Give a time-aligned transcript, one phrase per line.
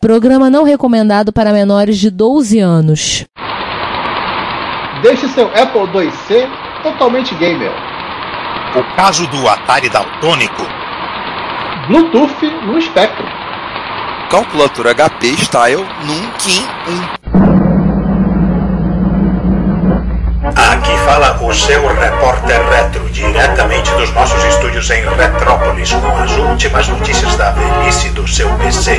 [0.00, 3.26] Programa não recomendado para menores de 12 anos.
[5.02, 6.48] Deixe seu Apple IIc
[6.82, 7.70] totalmente gamer.
[8.76, 10.62] O caso do Atari Daltônico.
[11.86, 13.26] Bluetooth no Spectrum.
[14.30, 16.64] Calculatura HP Style num Kim
[17.16, 17.20] 1.
[20.72, 26.88] Aqui fala o seu repórter retro, diretamente dos nossos estúdios em Retrópolis, com as últimas
[26.88, 28.98] notícias da velhice do seu PC.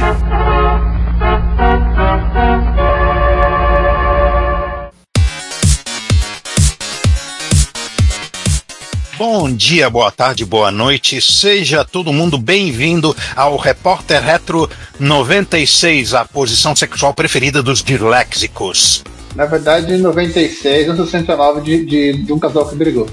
[9.17, 11.21] Bom dia, boa tarde, boa noite.
[11.21, 14.67] Seja todo mundo bem-vindo ao Repórter Retro
[14.99, 19.03] 96, a posição sexual preferida dos disléxicos.
[19.35, 23.07] Na verdade, 96 ou 69 de, de, de um casal que brigou.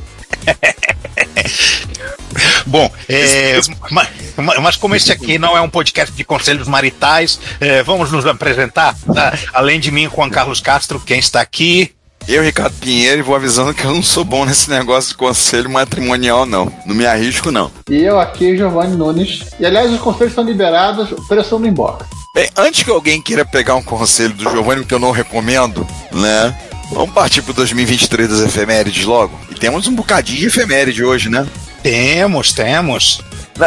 [2.66, 4.08] Bom, é, mas,
[4.42, 8.96] mas, como esse aqui não é um podcast de conselhos maritais, é, vamos nos apresentar.
[9.12, 9.36] Tá?
[9.52, 11.92] Além de mim, Juan Carlos Castro, quem está aqui?
[12.26, 15.70] Eu, Ricardo Pinheiro, e vou avisando que eu não sou bom nesse negócio de conselho
[15.70, 16.70] matrimonial, não.
[16.84, 17.70] Não me arrisco, não.
[17.88, 19.46] E eu aqui, Giovanni Nunes.
[19.58, 22.04] E aliás, os conselhos são liberados, o preço não embora.
[22.34, 26.54] Bem, antes que alguém queira pegar um conselho do Giovanni, que eu não recomendo, né?
[26.92, 29.38] Vamos partir pro 2023 das efemérides logo?
[29.50, 31.46] E temos um bocadinho de efeméride hoje, né?
[31.82, 33.22] Temos, temos.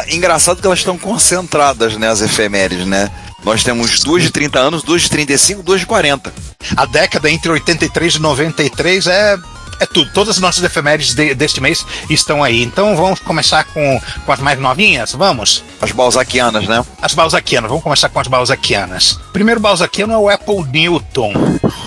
[0.10, 3.10] Engraçado que elas estão concentradas, né, as efemérides, né?
[3.44, 6.32] Nós temos duas de 30 anos, duas de 35, duas de 40.
[6.78, 9.38] A década entre 83 e 93 é
[9.82, 10.12] é tudo.
[10.14, 12.62] Todas as nossas efemérides de, deste mês estão aí.
[12.62, 15.12] Então vamos começar com, com as mais novinhas?
[15.14, 15.64] Vamos?
[15.82, 16.86] As balzaquianas, né?
[17.02, 17.68] As balzaquianas.
[17.68, 19.20] Vamos começar com as balzaquianas.
[19.34, 21.34] Primeiro balzaquiano é o Apple Newton.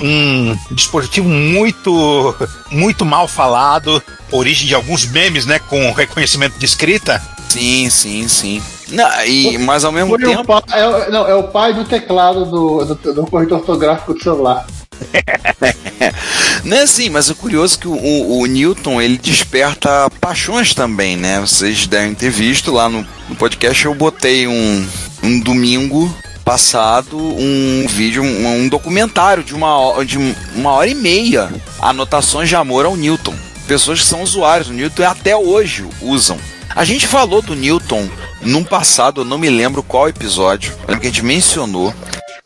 [0.02, 2.34] Um dispositivo muito,
[2.72, 4.02] muito mal falado.
[4.33, 5.61] Origem de alguns memes, né?
[5.61, 7.22] Com reconhecimento de escrita.
[7.48, 8.62] Sim, sim, sim.
[8.88, 10.40] Não, e, mas ao mesmo Foi tempo.
[10.42, 14.22] O pai, é, não, é o pai do teclado do, do, do corretor ortográfico do
[14.22, 14.66] celular.
[16.64, 20.74] Não é assim, mas o curioso é que o, o, o, Newton ele desperta paixões
[20.74, 21.40] também, né?
[21.40, 24.86] Vocês devem ter visto lá no, no podcast, eu botei um,
[25.22, 30.18] um domingo passado um vídeo, um, um, documentário de uma, de
[30.54, 31.50] uma hora e meia,
[31.80, 33.34] anotações de amor ao Newton.
[33.66, 36.38] Pessoas que são usuários do Newton até hoje usam.
[36.77, 38.08] A gente falou do Newton
[38.42, 41.95] num passado, eu não me lembro qual episódio, lembro que a gente mencionou.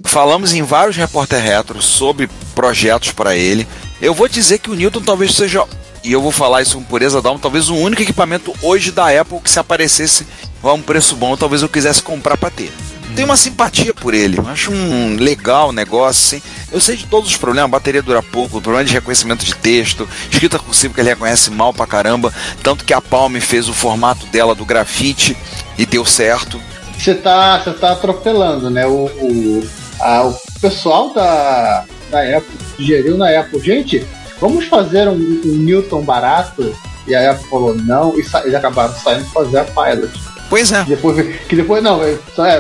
[0.05, 3.67] Falamos em vários repórter retro sobre projetos para ele.
[4.03, 5.65] Eu vou dizer que o Newton talvez seja,
[6.05, 9.09] e eu vou falar isso com pureza da alma, talvez o único equipamento hoje da
[9.19, 10.27] Apple que se aparecesse
[10.62, 12.71] a um preço bom, talvez eu quisesse comprar para ter.
[13.19, 16.49] Tenho uma simpatia por ele, acho um legal negócio, assim.
[16.71, 19.56] Eu sei de todos os problemas, a bateria dura pouco, o problema de reconhecimento de
[19.56, 23.75] texto, escrita cursiva que ele reconhece mal pra caramba, tanto que a Palm fez o
[23.75, 25.37] formato dela do grafite
[25.77, 26.61] e deu certo.
[26.97, 28.87] Você tá, você tá atropelando, né?
[28.87, 29.69] O, o,
[29.99, 34.06] a, o pessoal da, da Apple sugeriu na Apple, gente,
[34.41, 35.15] vamos fazer um,
[35.45, 36.73] um Newton barato.
[37.05, 40.38] E a Apple falou não, e eles acabaram saindo fazer a Pilot.
[40.48, 40.82] Pois é.
[40.84, 42.16] Depois, que depois, não, é,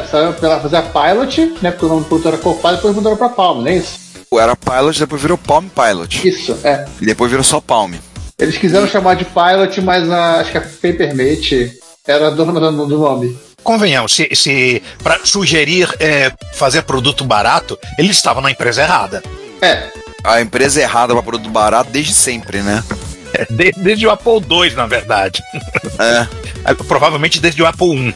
[0.06, 1.70] saiu pra fazer a Pilot, né?
[1.70, 3.98] Porque o nome do produto era Copilot, depois mudaram pra Palm, não é isso?
[4.32, 6.28] Era Pilot, depois virou Palm Pilot.
[6.28, 6.84] Isso, é.
[7.00, 7.94] E depois virou só Palm.
[8.38, 8.90] Eles quiseram e...
[8.90, 11.72] chamar de Pilot, mas a, acho que a Papermate
[12.06, 13.36] era dona do, do nome.
[13.62, 19.22] Convenhamos, se, se para sugerir é, fazer produto barato, ele estava na empresa errada.
[19.60, 19.90] É.
[20.24, 22.82] A empresa errada para produto barato desde sempre, né?
[23.34, 25.42] É, de, desde o Apple II, na verdade.
[25.98, 26.26] É.
[26.86, 28.14] Provavelmente desde o Apple I.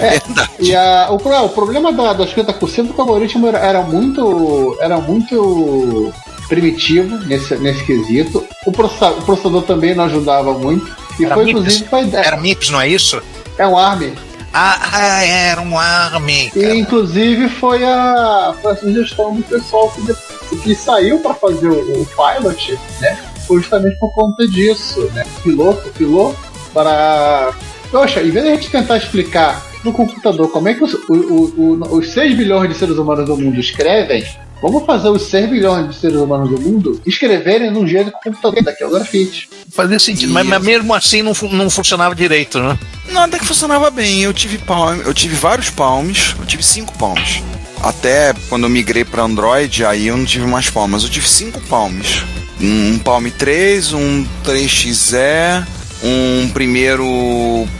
[0.00, 0.20] É,
[0.60, 3.82] e a, o, o problema da, da escrita cursiva é que o algoritmo era, era,
[3.82, 4.76] muito.
[4.80, 6.12] Era muito
[6.48, 8.44] primitivo nesse, nesse quesito.
[8.66, 10.96] O processador, o processador também não ajudava muito.
[11.18, 11.58] E era foi MIPS?
[11.58, 13.22] inclusive foi Era MIPS, não é isso?
[13.58, 14.14] É um ARM.
[14.52, 16.28] Ah, era um ARM.
[16.28, 22.02] E inclusive foi a, foi a sugestão do pessoal que, que saiu para fazer o,
[22.02, 23.18] o pilot, né?
[23.46, 25.24] Foi justamente por conta disso, né?
[25.42, 26.34] Piloto, pilou
[26.78, 27.52] para.
[27.90, 31.14] Poxa, em vez de a gente tentar explicar no computador como é que os, o,
[31.14, 34.24] o, os 6 bilhões de seres humanos do mundo escrevem,
[34.60, 38.32] vamos fazer os 6 bilhões de seres humanos do mundo escreverem num jeito que o
[38.32, 39.48] computador daqui é o grafite.
[39.70, 42.78] Fazia sentido, mas, mas, mesmo assim não, não funcionava direito, né?
[43.10, 44.20] Não, até que funcionava bem.
[44.20, 47.42] Eu tive palm, eu tive vários palms, eu tive cinco palms.
[47.82, 51.04] Até quando eu migrei para Android, aí eu não tive mais palmas.
[51.04, 52.22] Eu tive cinco palms.
[52.60, 55.64] Um Palm 3, um 3XE,
[56.02, 57.06] um primeiro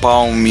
[0.00, 0.44] Palm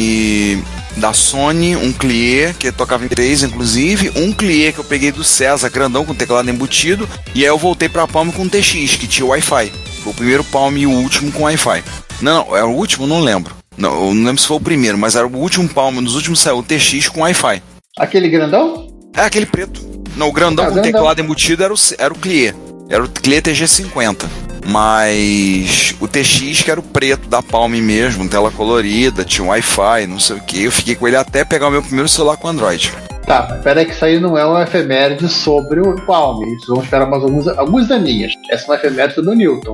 [0.96, 5.24] da Sony, um Clier, que tocava em 3, inclusive, um Clier que eu peguei do
[5.24, 9.26] César, grandão, com teclado embutido, e aí eu voltei pra Palm com TX, que tinha
[9.28, 9.72] Wi-Fi.
[10.04, 11.84] Foi o primeiro Palm e o último com Wi-Fi.
[12.22, 13.06] Não, era o último?
[13.06, 13.56] Não lembro.
[13.78, 16.40] Não, eu não lembro se foi o primeiro, mas era o último Palm, nos últimos
[16.40, 17.62] saiu o TX com Wi-Fi.
[18.00, 18.88] Aquele grandão?
[19.16, 19.82] É, aquele preto.
[20.16, 20.92] Não, o grandão Ah, com grandão.
[20.92, 22.56] teclado embutido era o, era o Clier.
[22.90, 24.26] Era o Clier TG50.
[24.68, 30.20] Mas o TX, que era o preto da Palm mesmo, tela colorida, tinha Wi-Fi, não
[30.20, 30.66] sei o que.
[30.66, 32.94] Eu fiquei com ele até pegar o meu primeiro celular com Android.
[33.26, 36.44] Tá, mas pera aí que isso aí não é uma efeméride sobre o Palm.
[36.56, 38.34] Isso vamos esperar mais alguns, alguns aninhos.
[38.52, 39.74] Essa é uma efeméride do Newton.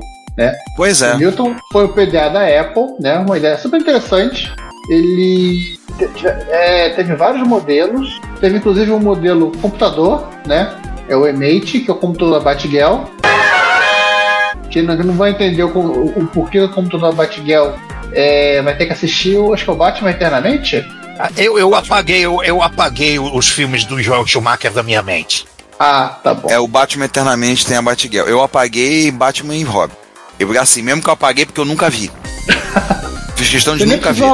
[0.75, 1.15] Pois é.
[1.15, 3.17] O Newton foi o PDA da Apple, né?
[3.17, 4.51] Uma ideia super interessante.
[4.89, 5.75] Ele
[6.49, 8.19] é, teve vários modelos.
[8.39, 10.75] Teve inclusive um modelo computador, né?
[11.07, 13.03] É o Emate, que é o computador da Batgirl.
[14.73, 17.73] Quem não, não vai entender o, o, o porquê do computador da Batgirl
[18.11, 20.83] é, vai ter que assistir, o- acho que é o Batman Eternamente.
[21.19, 25.45] Ah, Eu, eu apaguei, eu, eu apaguei os filmes do Joel Schumacher da minha mente.
[25.79, 26.49] Ah, tá bom.
[26.49, 28.27] É o Batman Eternamente tem a Batgirl.
[28.27, 29.93] Eu apaguei Batman e Robin.
[30.39, 32.11] Eu, assim, mesmo que eu apaguei porque eu nunca vi.
[33.35, 34.25] Fiz questão de nunca ver.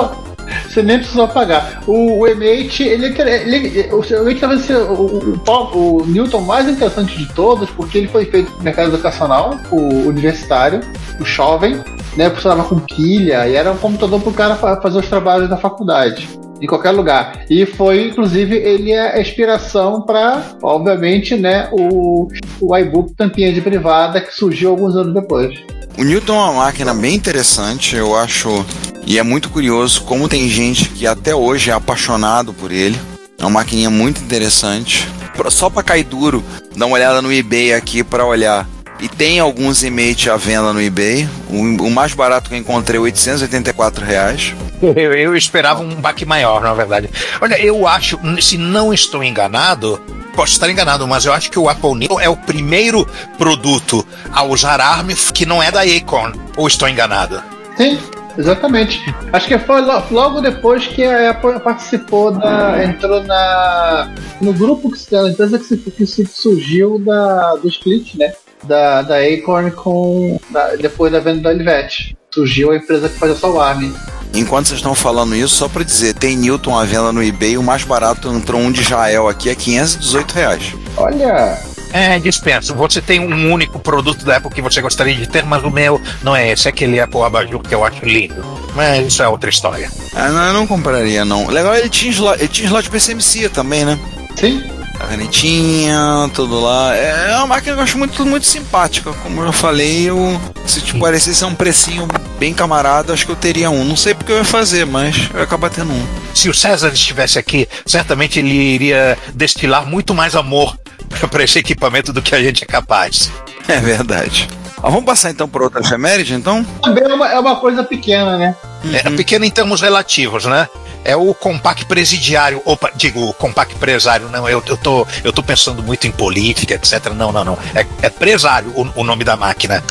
[0.67, 1.81] Você nem precisou pagar.
[1.87, 6.67] O, o Emate, ele, ele, o Emate talvez seja o, o, o, o Newton mais
[6.67, 10.81] interessante de todos, porque ele foi feito no mercado educacional, o universitário,
[11.19, 11.81] o jovem,
[12.15, 12.29] né?
[12.29, 15.57] Funcionava com pilha e era um computador para o cara fa- fazer os trabalhos da
[15.57, 16.27] faculdade.
[16.61, 17.45] Em qualquer lugar.
[17.49, 22.27] E foi, inclusive, ele é a inspiração para, obviamente, né, o,
[22.59, 25.57] o iBook tampinha de privada que surgiu alguns anos depois.
[25.97, 28.65] O Newton é uma máquina bem interessante, eu acho.
[29.05, 32.97] E é muito curioso como tem gente que até hoje é apaixonado por ele.
[33.37, 35.07] É uma maquininha muito interessante.
[35.49, 36.43] Só pra cair duro,
[36.75, 38.67] dá uma olhada no eBay aqui pra olhar.
[38.99, 41.27] E tem alguns Emate à venda no eBay.
[41.49, 41.55] O,
[41.85, 44.53] o mais barato que eu encontrei é 884 reais.
[44.81, 47.09] Eu, eu esperava um baque maior, na verdade.
[47.41, 50.01] Olha, eu acho, se não estou enganado,
[50.33, 53.05] posso estar enganado, mas eu acho que o Apple Neo é o primeiro
[53.37, 56.39] produto a usar ARM que não é da Acorn.
[56.55, 57.43] Ou estou enganado?
[57.75, 57.99] Sim,
[58.39, 58.99] exatamente.
[59.31, 62.83] Acho que foi lo- logo depois que a Apple participou da.
[62.83, 64.11] entrou na.
[64.41, 68.33] no grupo que se- da empresa que, se, que se surgiu da, do split, né?
[68.63, 70.39] Da, da Acorn com.
[70.49, 72.17] da- depois da venda da Olivetti.
[72.33, 73.91] Surgiu a empresa que fazia só o ARM.
[74.35, 77.57] Enquanto vocês estão falando isso, só pra dizer, tem Newton à venda no eBay.
[77.57, 80.73] O mais barato entrou um de Israel aqui, é 518 reais.
[80.95, 81.57] Olha.
[81.91, 82.75] É, dispenso.
[82.75, 86.01] Você tem um único produto da Apple que você gostaria de ter, mas o meu
[86.21, 86.67] não é esse.
[86.67, 88.43] É aquele Apple Abajur que eu acho lindo.
[88.75, 89.89] Mas isso é outra história.
[90.15, 91.47] Ah, não, eu não compraria, não.
[91.47, 93.99] Legal, ele tinha slot, ele tinha slot PCMC também, né?
[94.35, 94.63] Sim.
[94.99, 96.93] A canetinha, tudo lá.
[96.95, 99.13] É uma máquina que eu acho muito, muito simpática.
[99.13, 102.05] Como eu já falei, eu, se te parecesse um precinho
[102.37, 103.83] bem camarada, acho que eu teria um.
[103.85, 106.07] Não sei porque eu ia fazer, mas eu ia acabar tendo um.
[106.33, 110.77] Se o César estivesse aqui, certamente ele iria destilar muito mais amor
[111.29, 113.31] para esse equipamento do que a gente é capaz.
[113.67, 114.47] É verdade.
[114.77, 116.63] Ah, vamos passar então por outra efeméride, então?
[116.81, 118.55] Também é uma, é uma coisa pequena, né?
[118.93, 120.69] É pequeno em termos relativos, né?
[121.03, 125.81] É o compact presidiário, opa, digo, compact presário, não, eu, eu, tô, eu tô pensando
[125.81, 127.07] muito em política, etc.
[127.13, 127.57] Não, não, não.
[127.73, 129.83] É, é presário o, o nome da máquina.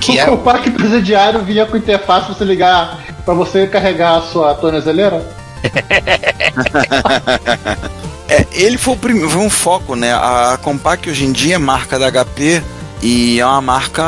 [0.00, 4.22] Que o é, compact presidiário vinha com interface pra você ligar pra você carregar a
[4.22, 5.24] sua tornozeleira.
[8.32, 10.14] É, ele foi, o prim- foi um foco, né?
[10.14, 12.62] A Compaq hoje em dia é marca da HP
[13.02, 14.02] e é uma marca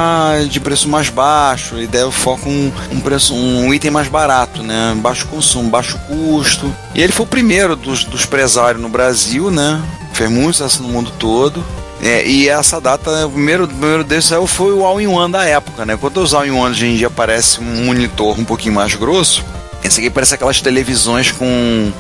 [0.48, 1.78] de preço mais baixo.
[1.78, 4.94] E deu foco um, um preço, um item mais barato, né?
[4.96, 6.74] Baixo consumo, baixo custo.
[6.94, 9.82] E ele foi o primeiro dos, dos presários no Brasil, né?
[10.14, 11.62] Fez muito sucesso no mundo todo.
[12.02, 15.84] É, e essa data, o primeiro, o primeiro desses saiu foi o All-in-One da época,
[15.84, 15.96] né?
[16.00, 19.44] Quando os All-in-One hoje em dia parece um monitor um pouquinho mais grosso,
[19.82, 21.92] esse aqui parece aquelas televisões com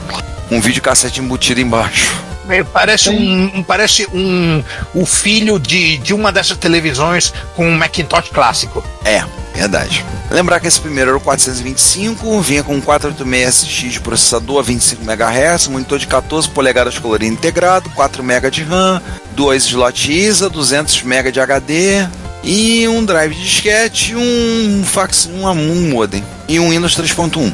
[0.50, 2.14] um videocassete embutido embaixo.
[2.48, 4.62] é, parece um, um- parece um
[4.94, 8.84] o filho de, de uma dessas televisões com um Macintosh clássico.
[9.04, 9.24] É,
[9.54, 10.04] verdade.
[10.30, 15.02] Lembrar que esse primeiro era o 425, vinha com um 486SX de processador a 25
[15.02, 19.00] MHz, monitor de 14 polegadas colorido integrado, 4 MB de RAM,
[19.32, 22.06] 2 slot ISA, 200 MB de HD
[22.42, 27.52] e um drive de disquete, um fax, um, um modem e um Windows 3.1.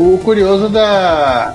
[0.00, 1.54] O curioso da.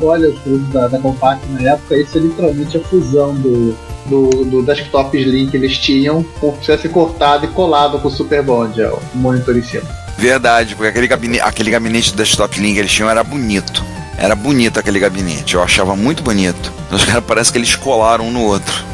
[0.00, 3.76] Olha os produtos da, da Compact na época, isso é literalmente a fusão do,
[4.06, 8.10] do, do desktop Slim que eles tinham, como se tivesse cortado e colado com o
[8.10, 9.82] Super Bond, é, o monitor em cima.
[10.16, 13.84] Verdade, porque aquele gabinete, aquele gabinete do desktop link que eles tinham era bonito.
[14.16, 16.72] Era bonito aquele gabinete, eu achava muito bonito.
[16.88, 18.84] Os caras parece que eles colaram um no outro.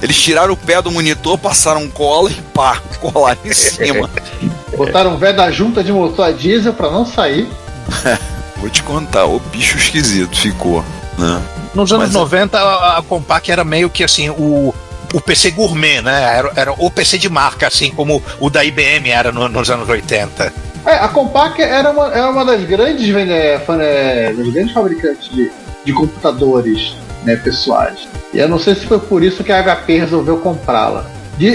[0.00, 4.08] Eles tiraram o pé do monitor, passaram cola e pá, colaram em cima.
[4.74, 7.46] Botaram velho da junta de motor a diesel pra não sair.
[8.58, 10.82] Vou te contar, o bicho esquisito ficou,
[11.18, 11.42] né?
[11.74, 14.74] Nos anos Mas é- 90, a, a Compaq era meio que assim, o,
[15.12, 16.22] o PC gourmet, né?
[16.38, 19.86] Era, era o PC de marca, assim como o da IBM era no- nos anos
[19.88, 20.52] 80.
[20.86, 23.08] É, a Compaq era uma, era uma das grandes,
[23.66, 25.50] fan- é, das grandes fabricantes de,
[25.84, 28.08] de computadores né, pessoais.
[28.32, 31.04] E eu não sei se foi por isso que a HP resolveu comprá-la.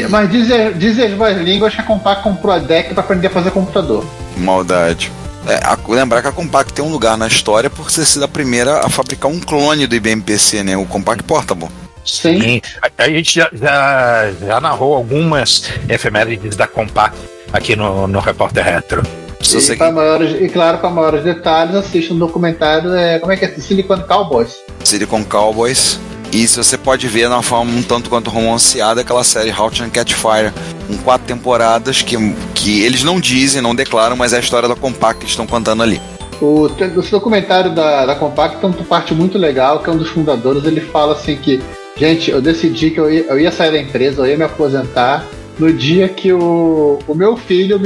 [0.09, 3.29] Mas dizem, dizem as mais línguas que a Compaq comprou a deck para aprender a
[3.31, 4.05] fazer computador.
[4.37, 5.11] Maldade.
[5.47, 8.27] É, a, lembrar que a Compaq tem um lugar na história por ser sido a
[8.27, 10.77] primeira a fabricar um clone do IBM PC, né?
[10.77, 11.69] O Compaq Portable.
[12.05, 12.41] Sim.
[12.41, 12.61] Sim.
[12.81, 17.15] A, a, gente já, já, já, narrou algumas efemérides da Compaq
[17.51, 19.03] aqui no, no Repórter Retro.
[19.41, 23.45] E, para maiores, e claro, para maiores detalhes, assista um documentário, é, como é que
[23.45, 23.49] é?
[23.49, 24.55] Silicon Cowboys.
[24.83, 25.99] Silicon Cowboys.
[26.33, 29.89] E se você pode ver na forma um tanto quanto romanceada aquela série Halt and
[29.89, 30.53] Catch Fire,
[30.87, 32.15] com quatro temporadas que,
[32.55, 35.83] que eles não dizem, não declaram, mas é a história da Compaq que estão contando
[35.83, 36.01] ali.
[36.41, 40.09] O, o documentário da, da Compaq tem uma parte muito legal, que é um dos
[40.09, 41.61] fundadores, ele fala assim que,
[41.97, 45.25] gente, eu decidi que eu ia, eu ia sair da empresa, eu ia me aposentar,
[45.59, 47.79] no dia que o, o meu filho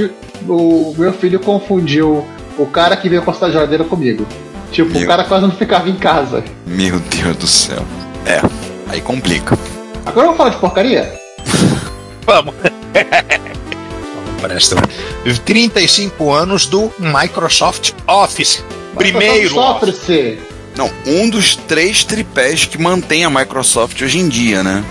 [0.48, 2.26] o, o meu filho confundiu
[2.58, 4.26] o cara que veio cortar a geladeira comigo.
[4.72, 5.04] Tipo, meu...
[5.04, 6.44] o cara quase não ficava em casa.
[6.66, 7.84] Meu Deus do céu.
[8.26, 8.42] É,
[8.90, 9.58] aí complica.
[10.06, 11.20] Agora vamos falar de porcaria?
[12.26, 12.56] vamos.
[14.42, 14.76] Presta.
[15.46, 18.64] 35 anos do Microsoft Office.
[18.94, 20.40] Microsoft Primeiro Office.
[20.76, 24.84] Não, um dos três tripés que mantém a Microsoft hoje em dia, né?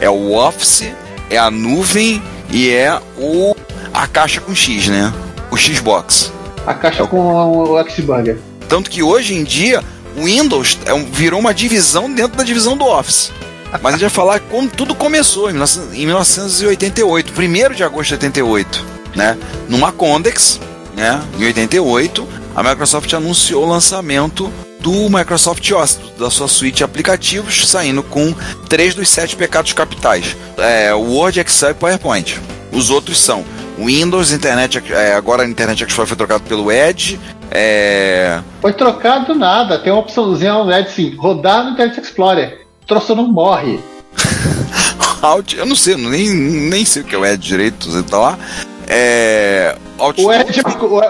[0.00, 0.90] É o Office,
[1.28, 3.54] é a nuvem e é o
[3.92, 5.12] a caixa com X, né?
[5.50, 6.32] O Xbox.
[6.66, 8.38] A caixa com o Xburger.
[8.68, 9.82] Tanto que hoje em dia
[10.16, 13.30] o Windows é virou uma divisão dentro da divisão do Office.
[13.72, 18.84] Mas a gente vai falar quando tudo começou, em 1988, 1 de agosto de 88,
[19.14, 19.38] né?
[19.68, 20.60] Numa Condex,
[20.96, 21.22] né?
[21.38, 27.68] Em 88, a Microsoft anunciou o lançamento do Microsoft Office, da sua suíte de aplicativos,
[27.68, 28.34] saindo com
[28.68, 32.40] três dos sete pecados capitais: é, Word, Excel e PowerPoint.
[32.72, 33.44] Os outros são
[33.84, 37.20] Windows, Internet, é, agora a Internet Explorer foi trocado pelo Edge,
[37.50, 38.40] é...
[38.60, 42.66] Foi trocado nada, tem uma opçãozinha no LED sim, rodar no Internet Explorer.
[42.82, 43.80] O troço não morre.
[45.22, 48.18] Alt, eu não sei, nem, nem sei o que é o Edge direito, você tá
[48.18, 48.38] lá.
[48.86, 49.76] É.
[49.98, 50.28] Outlook...
[50.28, 50.62] O, Edge,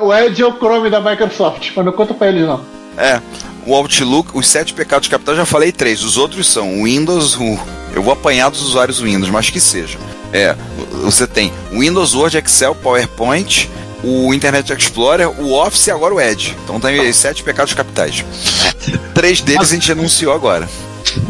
[0.03, 2.61] o Edge é o Chrome da Microsoft, mas não conta pra eles não.
[2.97, 3.21] É.
[3.67, 6.03] O Outlook, os sete pecados capitais, já falei três.
[6.03, 7.59] Os outros são o Windows, o...
[7.95, 9.99] eu vou apanhar dos usuários Windows, mas que seja.
[10.33, 10.55] É,
[11.03, 13.69] você tem Windows, Word, Excel, PowerPoint,
[14.03, 16.57] o Internet Explorer, o Office e agora o Edge.
[16.65, 18.25] Então tem os sete pecados capitais.
[19.15, 20.69] Três deles a gente anunciou agora.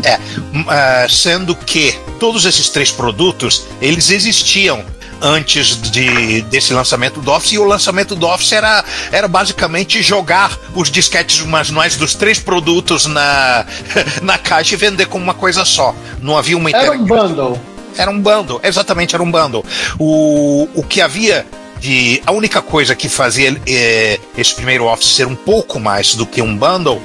[0.04, 4.84] É, uh, sendo que todos esses três produtos, eles existiam
[5.22, 10.58] antes de, desse lançamento do Office, e o lançamento do Office era, era basicamente jogar
[10.74, 13.66] os disquetes manuais dos três produtos na,
[14.22, 15.94] na caixa e vender como uma coisa só.
[16.22, 17.60] Não havia uma Era um bundle.
[17.96, 19.64] Era um bundle, exatamente, era um bundle.
[19.98, 21.46] O, o que havia
[21.80, 26.26] de a única coisa que fazia é, esse primeiro Office ser um pouco mais do
[26.26, 27.02] que um bundle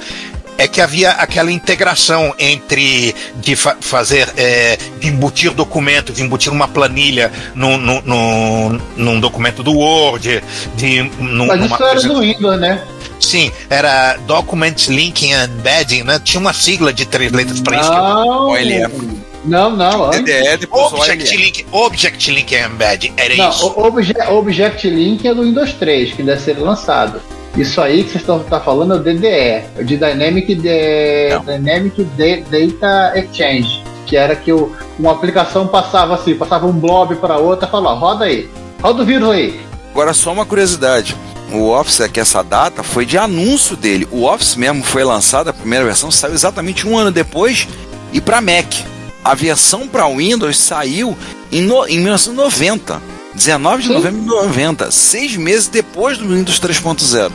[0.58, 6.52] é que havia aquela integração entre de fa fazer, é, de embutir documentos, de embutir
[6.52, 10.42] uma planilha no, no, no, num documento do Word,
[10.74, 12.82] de num, Mas isso era no Windows, né?
[13.20, 16.20] Sim, era Document Linking and Embedding, né?
[16.22, 17.92] Tinha uma sigla de três letras para isso.
[17.92, 19.15] OLF.
[19.46, 20.10] Não, não.
[20.10, 23.72] DDE, depois Object Link, Object Link Embed, era não, isso.
[23.76, 27.20] Obje, Object Link é do Windows 3, que deve ser lançado.
[27.56, 32.42] Isso aí que vocês estão tá falando é o DDE, de Dynamic, de, Dynamic de,
[32.42, 37.66] Data Exchange, que era que o, uma aplicação passava assim, passava um blob para outra,
[37.66, 38.50] falava, roda aí,
[38.82, 39.60] roda o vírus aí.
[39.92, 41.16] Agora só uma curiosidade,
[41.50, 44.06] o Office é que essa data foi de anúncio dele.
[44.10, 47.66] O Office mesmo foi lançado, a primeira versão saiu exatamente um ano depois
[48.12, 48.95] e para Mac
[49.30, 51.16] a versão para Windows saiu
[51.50, 53.02] em, no, em 1990.
[53.34, 53.94] 19 de Sim.
[53.94, 57.30] novembro de 90, seis meses depois do Windows 3.0.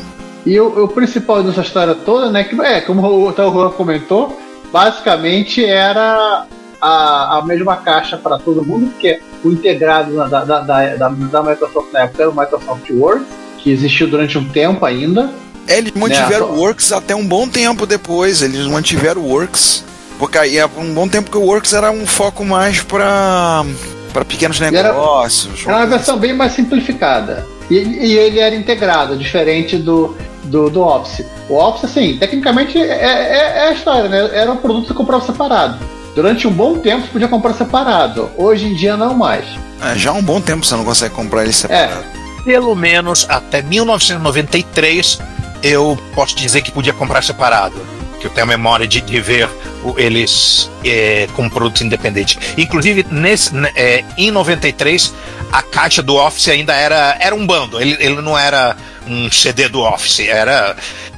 [0.45, 4.39] E o, o, principal dessa história toda, né, que é, como o Juan comentou,
[4.71, 6.47] basicamente era
[6.81, 11.43] a, a mesma caixa para todo mundo, porque o integrado da, da, da, da, da
[11.43, 13.25] Microsoft na época era o Microsoft Word,
[13.59, 15.29] que existiu durante um tempo ainda.
[15.67, 19.90] É, eles mantiveram né, o Works até um bom tempo depois, eles mantiveram o Works.
[20.21, 23.65] Porque aí há um bom tempo que o Works era um foco mais para
[24.13, 25.61] para pequenos negócios.
[25.61, 27.43] Era, era uma versão bem mais simplificada.
[27.71, 31.25] E, e, ele era integrado, diferente do, do, do Office.
[31.49, 34.29] O Office, assim, tecnicamente é, é, é a história, né?
[34.31, 35.79] Era um produto que você comprava separado.
[36.13, 38.29] Durante um bom tempo você podia comprar separado.
[38.37, 39.45] Hoje em dia não mais.
[39.81, 42.05] É, já há um bom tempo você não consegue comprar ele separado.
[42.39, 42.43] É.
[42.43, 45.19] Pelo menos até 1993
[45.63, 47.81] eu posso dizer que podia comprar separado
[48.21, 49.49] que eu tenho a memória de, de ver
[49.97, 52.37] eles é, como produto independente.
[52.57, 55.13] Inclusive, nesse, né, é, em 93,
[55.51, 58.75] a caixa do Office ainda era, era um bando, ele, ele não era
[59.07, 60.75] um CD do Office, era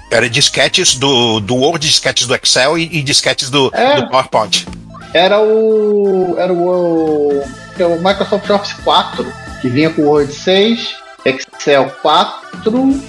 [0.09, 3.95] Era disquetes do, do Word, disquetes do Excel e, e disquetes do, É.
[3.99, 4.67] do PowerPoint.
[5.13, 6.35] Era o.
[6.37, 7.41] Era o.
[7.41, 9.25] o Microsoft Office 4,
[9.61, 13.01] que vinha com o Word 6, Excel 4,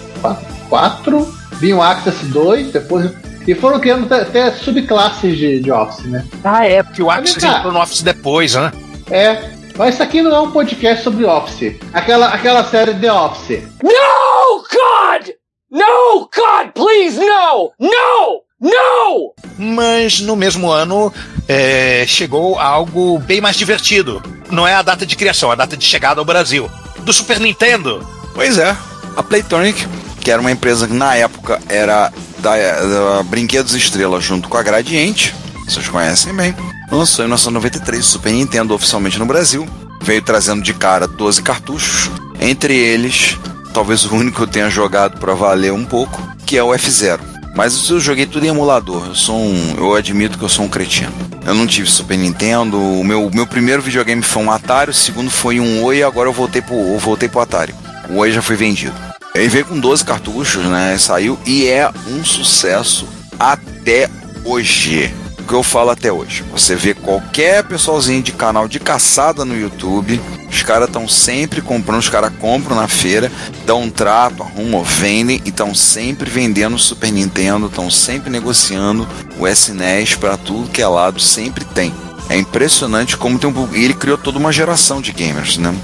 [0.68, 3.10] 4, vinha o Access 2, depois.
[3.46, 6.24] E foram criando até, até subclasses de, de Office, né?
[6.42, 7.20] Ah, é, porque o cá.
[7.20, 8.72] entrou no Office depois, né?
[9.10, 9.50] É.
[9.76, 11.76] Mas isso aqui não é um podcast sobre Office.
[11.92, 13.62] Aquela, aquela série The Office.
[13.82, 15.30] No, God!
[15.70, 17.72] No, God, please, no!
[17.80, 18.44] No!
[18.60, 19.34] No!
[19.58, 21.12] Mas no mesmo ano
[21.48, 24.22] é, chegou algo bem mais divertido.
[24.50, 26.70] Não é a data de criação, é a data de chegada ao Brasil.
[27.00, 28.06] Do Super Nintendo.
[28.34, 28.76] Pois é,
[29.16, 29.86] a Playtronic,
[30.24, 34.62] que era uma empresa que na época era da, da Brinquedos Estrela junto com a
[34.62, 35.34] Gradiente,
[35.68, 36.56] vocês conhecem bem,
[36.90, 39.68] lançou em 1993 o Super Nintendo oficialmente no Brasil.
[40.02, 43.38] Veio trazendo de cara 12 cartuchos, entre eles,
[43.74, 47.20] talvez o único que eu tenha jogado para valer um pouco, que é o F0.
[47.54, 49.06] Mas eu joguei tudo em emulador.
[49.06, 51.12] Eu sou um, eu admito que eu sou um cretino.
[51.46, 52.78] Eu não tive Super Nintendo.
[52.78, 56.32] O meu, meu primeiro videogame foi um Atari, o segundo foi um Oi, agora eu
[56.32, 57.74] voltei pro, eu voltei pro Atari.
[58.08, 59.13] O Oi já foi vendido.
[59.36, 60.96] Ele veio com 12 cartuchos, né?
[60.96, 64.08] Saiu e é um sucesso até
[64.44, 65.12] hoje.
[65.40, 66.44] O que eu falo até hoje.
[66.52, 71.98] Você vê qualquer pessoalzinho de canal de caçada no YouTube, os caras estão sempre comprando,
[71.98, 73.30] os caras compram na feira,
[73.66, 79.06] dão um trato, arrumam, vendem e estão sempre vendendo o Super Nintendo, estão sempre negociando
[79.36, 81.92] o SNES para tudo que é lado, sempre tem.
[82.28, 83.74] É impressionante como tem um.
[83.74, 85.74] E ele criou toda uma geração de gamers, né?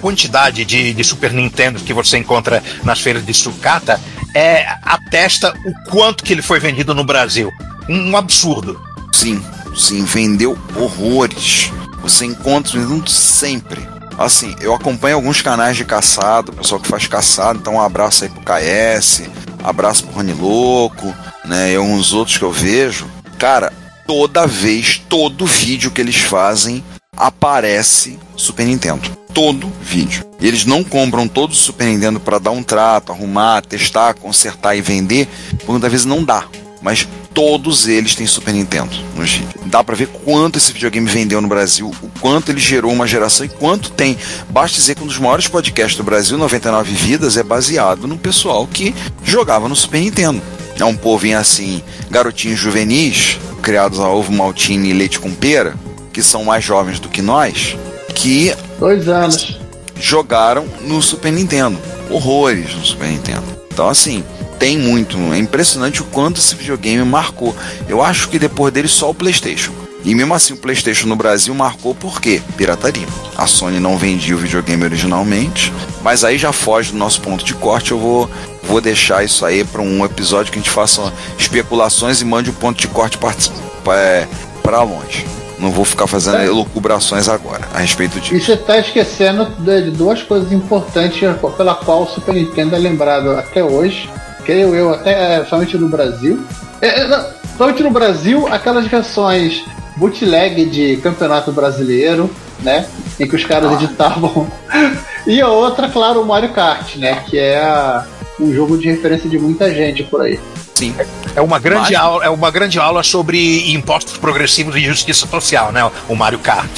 [0.00, 4.00] Quantidade de, de Super Nintendo que você encontra nas feiras de sucata
[4.34, 7.52] é, atesta o quanto que ele foi vendido no Brasil.
[7.88, 8.80] Um, um absurdo.
[9.12, 9.42] Sim,
[9.76, 11.70] sim, vendeu horrores.
[12.02, 13.86] Você encontra sempre.
[14.18, 18.30] Assim, eu acompanho alguns canais de caçado, pessoal que faz caçado, então um abraço aí
[18.30, 19.22] pro KS,
[19.64, 21.14] abraço pro Rony Louco,
[21.44, 21.72] né?
[21.72, 23.06] E alguns outros que eu vejo.
[23.38, 23.72] Cara,
[24.06, 26.84] toda vez, todo vídeo que eles fazem
[27.16, 29.19] aparece Super Nintendo.
[29.32, 30.24] Todo vídeo.
[30.40, 34.80] Eles não compram todo o Super Nintendo para dar um trato, arrumar, testar, consertar e
[34.80, 36.44] vender, porque muitas vezes não dá.
[36.82, 39.54] Mas todos eles têm Super Nintendo nos vídeos.
[39.66, 43.46] Dá pra ver quanto esse videogame vendeu no Brasil, o quanto ele gerou uma geração
[43.46, 44.16] e quanto tem.
[44.48, 48.66] Basta dizer que um dos maiores podcasts do Brasil, 99 Vidas, é baseado no pessoal
[48.66, 50.42] que jogava no Super Nintendo.
[50.78, 55.76] É um povinho assim, garotinhos juvenis, criados a ovo maltine e leite com pera,
[56.12, 57.76] que são mais jovens do que nós,
[58.14, 59.60] que Dois anos.
[59.94, 61.78] jogaram no Super Nintendo.
[62.08, 63.44] Horrores no Super Nintendo.
[63.70, 64.24] Então, assim,
[64.58, 65.16] tem muito.
[65.32, 67.54] É impressionante o quanto esse videogame marcou.
[67.86, 69.72] Eu acho que depois dele só o PlayStation.
[70.02, 72.40] E mesmo assim, o PlayStation no Brasil marcou por quê?
[72.56, 73.06] Pirataria.
[73.36, 75.70] A Sony não vendia o videogame originalmente,
[76.02, 77.90] mas aí já foge do nosso ponto de corte.
[77.90, 78.30] Eu vou,
[78.62, 82.54] vou deixar isso aí para um episódio que a gente faça especulações e mande o
[82.54, 85.26] ponto de corte para longe.
[85.60, 86.46] Não vou ficar fazendo É.
[86.46, 88.46] elucubrações agora a respeito E disso.
[88.46, 91.20] você está esquecendo de duas coisas importantes
[91.56, 94.08] pela qual o Super Nintendo é lembrado até hoje,
[94.44, 96.42] creio eu, até é, somente no Brasil.
[96.80, 97.24] É, é, não,
[97.58, 99.62] somente no Brasil, aquelas versões
[99.96, 102.86] bootleg de campeonato brasileiro, né?
[103.18, 104.50] Em que os caras editavam.
[105.26, 107.22] e a outra, claro, o Mario Kart, né?
[107.28, 108.06] Que é a-
[108.40, 110.40] um jogo de referência de muita gente por aí.
[110.80, 110.94] Sim.
[111.36, 115.70] É uma grande, Mas- aula, é uma grande aula sobre impostos progressivos e justiça social,
[115.72, 115.88] né?
[116.08, 116.70] O Mario Kart.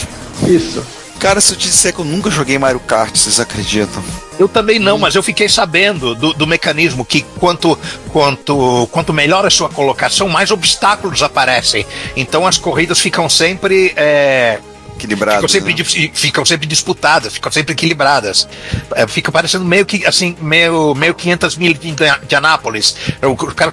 [0.46, 0.84] Isso.
[1.20, 4.02] Cara, se eu te disser que eu nunca joguei Mario Kart, vocês acreditam?
[4.40, 7.78] Eu também não, mas eu fiquei sabendo do, do mecanismo que quanto,
[8.12, 11.86] quanto, quanto melhor a sua colocação, mais obstáculos aparecem.
[12.16, 13.92] Então as corridas ficam sempre.
[13.94, 14.58] é,
[14.96, 15.46] Equilibrado.
[15.46, 16.10] ficam, sempre né?
[16.12, 18.48] ficam sempre disputadas, ficam sempre equilibradas.
[18.96, 21.94] É, fica parecendo meio que assim, meio, meio 500 mil de,
[22.26, 22.96] de Anápolis.
[23.22, 23.72] O, o cara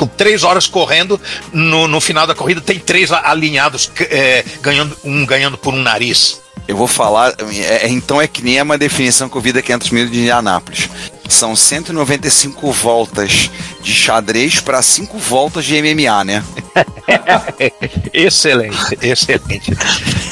[0.00, 1.20] ficam três horas correndo,
[1.52, 6.40] no, no final da corrida tem três alinhados, é, ganhando, um ganhando por um nariz.
[6.66, 9.60] Eu vou falar, é- é- então é que nem uma definição que eu vi da
[9.60, 10.88] 500 mil de Indianápolis.
[11.28, 13.50] São 195 voltas
[13.82, 16.44] de xadrez para 5 voltas de MMA, né?
[18.12, 19.72] excelente, excelente.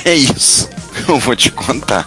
[0.05, 0.69] É isso.
[1.07, 2.07] Eu vou te contar.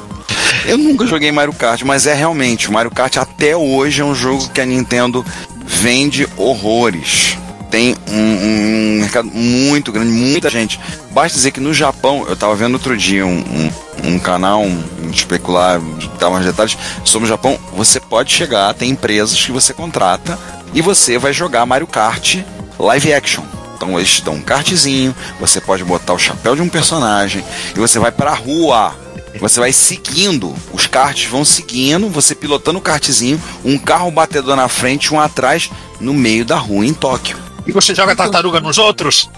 [0.65, 4.13] Eu nunca joguei Mario Kart, mas é realmente, o Mario Kart até hoje é um
[4.15, 5.25] jogo que a Nintendo
[5.65, 7.37] vende horrores.
[7.71, 10.77] Tem um, um mercado muito grande, muita gente.
[11.11, 14.65] Basta dizer que no Japão, eu tava vendo outro dia um, um, um canal,
[15.11, 15.79] especular,
[16.19, 20.37] dar mais detalhes, sobre o Japão, você pode chegar, tem empresas que você contrata
[20.73, 22.39] e você vai jogar Mario Kart
[22.77, 23.43] live action.
[23.75, 27.43] Então eles te dão um kartzinho, você pode botar o chapéu de um personagem
[27.75, 28.93] e você vai pra rua
[29.39, 34.67] Você vai seguindo, os karts vão seguindo, você pilotando o kartzinho, um carro batedor na
[34.67, 37.50] frente, um atrás, no meio da rua em Tóquio.
[37.65, 39.29] E você joga tartaruga nos outros?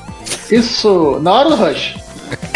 [0.52, 1.96] Isso, na hora do rush.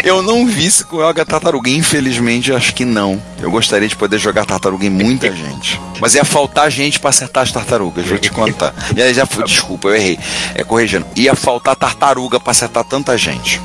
[0.02, 3.20] Eu não vi se joga tartaruga, infelizmente acho que não.
[3.40, 5.80] Eu gostaria de poder jogar tartaruga em muita gente.
[6.00, 8.74] Mas ia faltar gente pra acertar as tartarugas, vou te contar.
[8.96, 10.18] E aí já foi, desculpa, eu errei.
[10.54, 11.06] É corrigindo.
[11.14, 13.60] Ia faltar tartaruga pra acertar tanta gente.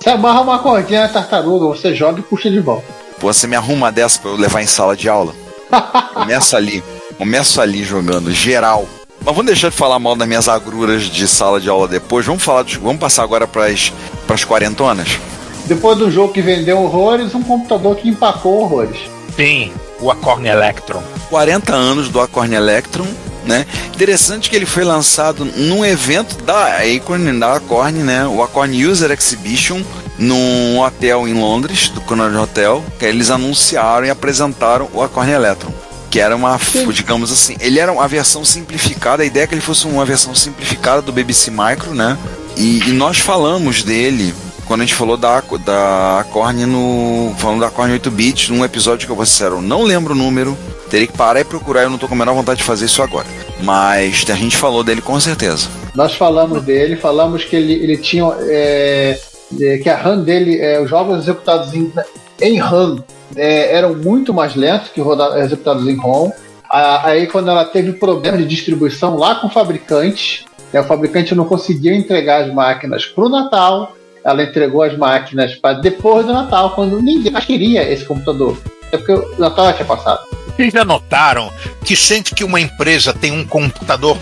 [0.00, 2.86] Você amarra uma cordinha na tartaruga, você joga e puxa de volta.
[3.20, 5.34] Pô, você me arruma dessa pra eu levar em sala de aula?
[6.14, 6.82] Começa ali.
[7.18, 8.86] Começo ali jogando, geral.
[9.26, 12.24] Mas vamos deixar de falar mal das minhas agruras de sala de aula depois.
[12.24, 13.92] Vamos falar, de, vamos passar agora pras,
[14.24, 15.18] pras quarentonas?
[15.64, 19.00] Depois do jogo que vendeu horrores, um computador que empacou horrores.
[19.34, 21.02] Sim, o Acorn Electron.
[21.28, 23.06] 40 anos do Acorn Electron,
[23.44, 23.66] né?
[23.92, 28.24] Interessante que ele foi lançado num evento da Acorn, da Acorn, né?
[28.28, 29.82] O Acorn User Exhibition,
[30.20, 35.72] num hotel em Londres, do Conrad Hotel, que eles anunciaram e apresentaram o Acorn Electron.
[36.16, 36.58] Que era uma,
[36.94, 40.34] digamos assim, ele era uma versão simplificada, a ideia é que ele fosse uma versão
[40.34, 42.16] simplificada do BBC Micro, né?
[42.56, 47.34] E, e nós falamos dele quando a gente falou da, da Acorn no.
[47.36, 50.16] Falando da Acorn 8 bits, num episódio que eu vou ser eu não lembro o
[50.16, 50.56] número.
[50.88, 53.02] Teria que parar e procurar, eu não tô com a menor vontade de fazer isso
[53.02, 53.26] agora.
[53.62, 55.68] Mas a gente falou dele com certeza.
[55.94, 58.24] Nós falamos dele, falamos que ele, ele tinha.
[58.40, 59.20] É,
[59.60, 61.92] é, que a RAM dele, é, os jogos executados em,
[62.40, 66.30] em RAM é, eram muito mais lentos que roda, executados em ROM.
[66.68, 71.44] Aí, quando ela teve problema de distribuição lá com o fabricante, né, o fabricante não
[71.44, 76.74] conseguiu entregar as máquinas para o Natal, ela entregou as máquinas para depois do Natal,
[76.74, 78.58] quando ninguém mais queria esse computador.
[78.90, 80.20] É porque o Natal já tinha passado.
[80.56, 81.52] Vocês já notaram
[81.84, 84.16] que sempre que uma empresa tem um computador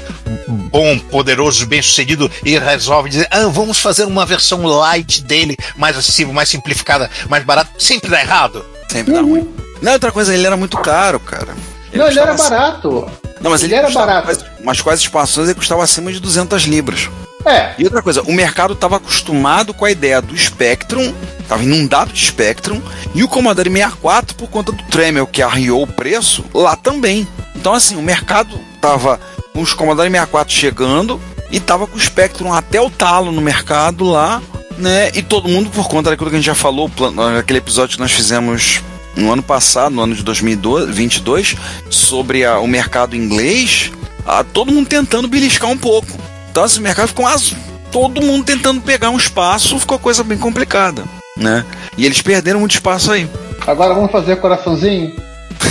[0.49, 5.97] bom, poderoso, bem sucedido e resolve dizer, ah, vamos fazer uma versão light dele, mais
[5.97, 8.65] acessível, mais simplificada, mais barato, sempre dá errado?
[8.89, 9.49] Sempre dá ruim.
[9.83, 11.55] Não, outra coisa, ele era muito caro, cara.
[11.93, 13.11] Ele não, ele era barato.
[13.41, 14.27] Não, mas ele, ele era barato.
[14.27, 17.09] Quase, mas as expansões ele custava acima de 200 libras.
[17.45, 17.75] É.
[17.79, 22.25] E outra coisa, o mercado estava acostumado com a ideia do Spectrum, estava inundado de
[22.25, 22.81] Spectrum,
[23.15, 27.29] e o Commodore 64, por conta do Tremel que arriou o preço, lá também.
[27.55, 29.21] Então, assim, o mercado estava
[29.53, 31.21] com os Commodore 64 chegando
[31.51, 34.43] e estava com o Spectrum até o talo no mercado lá,
[34.79, 35.11] né?
[35.15, 36.91] E todo mundo, por conta daquilo que a gente já falou,
[37.39, 38.83] aquele episódio que nós fizemos
[39.17, 41.57] no ano passado, no ano de 2022,
[41.89, 43.93] sobre a, o mercado inglês,
[44.27, 46.19] a, todo mundo tentando beliscar um pouco.
[46.51, 47.59] Então, esse mercado ficou azul.
[47.91, 51.05] Todo mundo tentando pegar um espaço, ficou coisa bem complicada,
[51.37, 51.65] né?
[51.97, 53.29] E eles perderam muito espaço aí.
[53.67, 55.15] Agora vamos fazer coraçãozinho?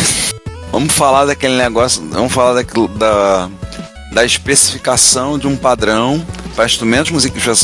[0.72, 3.50] vamos falar daquele negócio, vamos falar daquilo, da,
[4.14, 6.24] da especificação de um padrão
[6.56, 7.64] para instrumentos musicais,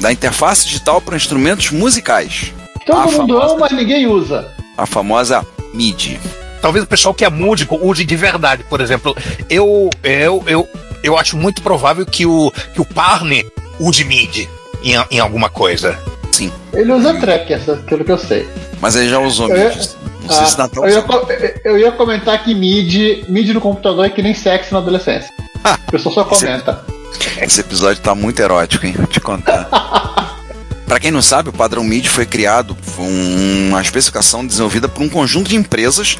[0.00, 2.52] da interface digital para instrumentos musicais.
[2.84, 4.52] Todo a mundo famosa, ama, mas ninguém usa.
[4.76, 6.20] A famosa MIDI.
[6.60, 8.64] Talvez o pessoal que é músico use de verdade.
[8.64, 9.16] Por exemplo,
[9.48, 10.68] eu, eu, eu,
[11.02, 13.46] eu acho muito provável que o, que o Parne
[13.78, 14.48] use MIDI
[14.82, 15.98] em, em alguma coisa.
[16.32, 16.52] Sim.
[16.72, 18.48] Ele usa track, aquilo que eu sei.
[18.80, 19.88] Mas ele já usou eu, MIDI.
[20.22, 24.06] Não sei ah, se Natal eu, ia, eu ia comentar que MIDI, MIDI no computador
[24.06, 25.30] é que nem sexo na adolescência.
[25.90, 26.84] Pessoal só comenta.
[27.20, 28.94] Esse, esse episódio tá muito erótico, hein?
[28.96, 29.68] Vou te contar.
[30.86, 35.08] Para quem não sabe, o padrão MIDI foi criado, foi uma especificação desenvolvida por um
[35.08, 36.18] conjunto de empresas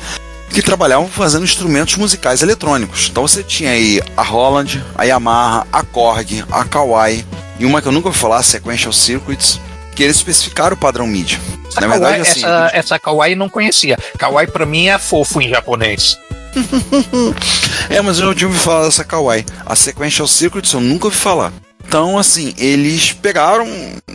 [0.51, 3.09] que trabalhavam fazendo instrumentos musicais eletrônicos.
[3.11, 7.25] Então você tinha aí a Holland, a Yamaha, a Korg, a Kawai
[7.59, 9.61] e uma que eu nunca ouvi falar, a Sequential Circuits,
[9.95, 11.39] que eles especificaram o padrão MIDI.
[11.69, 13.99] Essa Na verdade, Kawai, assim, essa, essa Kawai não conhecia.
[14.19, 16.19] Kawai para mim é fofo em japonês.
[17.89, 19.45] é, mas eu já ouvi falar dessa Kawai.
[19.65, 21.53] A Sequential Circuits eu nunca ouvi falar.
[21.87, 23.67] Então, assim, eles pegaram,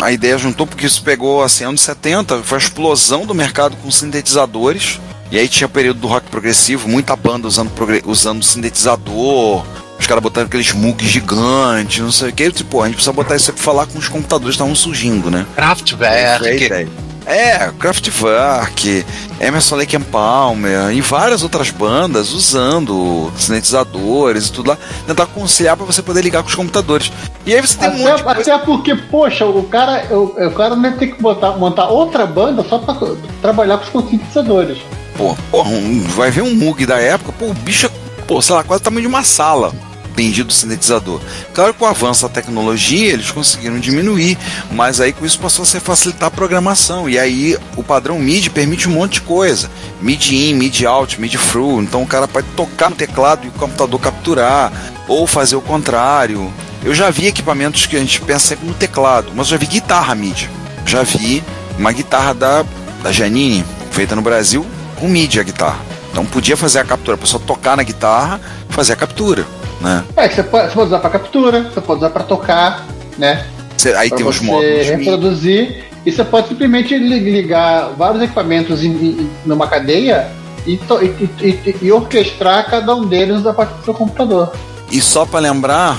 [0.01, 3.91] a ideia juntou, porque isso pegou, assim, anos 70, foi a explosão do mercado com
[3.91, 4.99] sintetizadores.
[5.31, 7.71] E aí tinha o período do rock progressivo, muita banda usando,
[8.05, 9.63] usando sintetizador,
[9.99, 12.51] os caras botando aqueles mugs gigantes, não sei o que.
[12.51, 15.29] Tipo, a gente precisa botar isso aqui pra falar com os computadores que estavam surgindo,
[15.29, 15.45] né?
[15.55, 16.89] Kraftwerk.
[17.29, 19.05] É, Kraftwerk,
[19.39, 25.77] Emerson Lake and Palmer e várias outras bandas usando sintetizadores e tudo lá, tentar conciliar
[25.77, 27.11] para você poder ligar com os computadores.
[27.45, 30.75] E aí você tem até, um monte Até porque, poxa, o cara, o, o cara
[30.75, 32.95] vai ter que botar, montar outra banda só para
[33.43, 34.79] trabalhar com os sintetizadores.
[35.15, 37.89] Pô, porra, um, vai ver um mug da época, pô, o bicho é,
[38.25, 39.71] pô, sei lá, quase o tamanho de uma sala
[40.19, 41.21] dependia do sintetizador.
[41.53, 44.37] Claro que com o avanço da tecnologia eles conseguiram diminuir,
[44.69, 47.09] mas aí com isso passou a ser facilitar a programação.
[47.09, 51.37] E aí o padrão MIDI permite um monte de coisa: MIDI in, MIDI out, MIDI
[51.37, 51.81] through.
[51.81, 54.71] Então o cara pode tocar no teclado e o computador capturar,
[55.07, 56.51] ou fazer o contrário.
[56.83, 59.67] Eu já vi equipamentos que a gente pensa sempre no teclado, mas eu já vi
[59.67, 60.49] guitarra MIDI.
[60.85, 61.41] Já vi
[61.77, 62.65] uma guitarra da,
[63.01, 65.79] da Janine, feita no Brasil com MIDI a guitarra.
[66.11, 69.45] Então podia fazer a captura, a pessoa tocar na guitarra, fazer a captura,
[69.81, 70.03] né?
[70.15, 72.85] É, que você pode, você pode usar pra captura, você pode usar pra tocar,
[73.17, 73.45] né?
[73.77, 74.83] Cê- Aí Pra tem os MIDI.
[74.83, 75.85] reproduzir.
[76.05, 80.27] E você pode simplesmente li- ligar vários equipamentos em, em- numa cadeia
[80.65, 84.51] e, to- e- e- e- orquestrar cada um deles a partir do seu computador.
[84.91, 85.97] E só pra lembrar,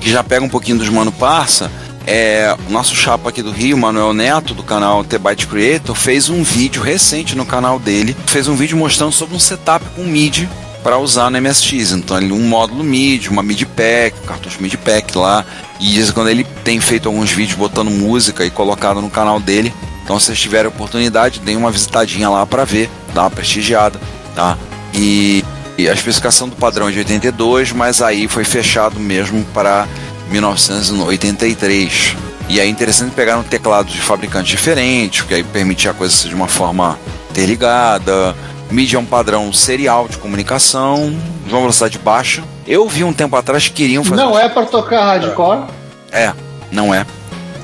[0.00, 1.70] que já pega um pouquinho dos Mano Parça,
[2.06, 6.28] é, o nosso chapa aqui do Rio, Manuel Neto, do canal The Byte Creator, fez
[6.28, 10.48] um vídeo recente no canal dele, fez um vídeo mostrando sobre um setup com MIDI
[10.82, 11.92] para usar no MSX.
[11.92, 15.44] Então, ele um módulo MIDI, uma MIDI pack, um cartucho MIDI pack lá.
[15.80, 19.72] E quando ele tem feito alguns vídeos botando música e colocado no canal dele.
[20.02, 24.00] Então, se vocês tiverem oportunidade, deem uma visitadinha lá para ver, dá uma prestigiada,
[24.34, 24.56] tá?
[24.94, 25.44] E,
[25.76, 29.86] e a especificação do padrão é de 82, mas aí foi fechado mesmo para
[30.30, 32.16] 1983.
[32.48, 36.14] E aí é interessante pegar um teclado de fabricantes diferentes, porque aí permitia a coisa
[36.14, 36.98] ser de uma forma
[37.30, 38.34] interligada.
[38.70, 41.10] MIDI é um padrão serial de comunicação,
[41.46, 42.42] de uma velocidade baixa.
[42.66, 44.22] Eu vi um tempo atrás que queriam fazer.
[44.22, 45.64] Não é pra tocar hardcore.
[46.12, 46.32] É,
[46.70, 47.06] não é.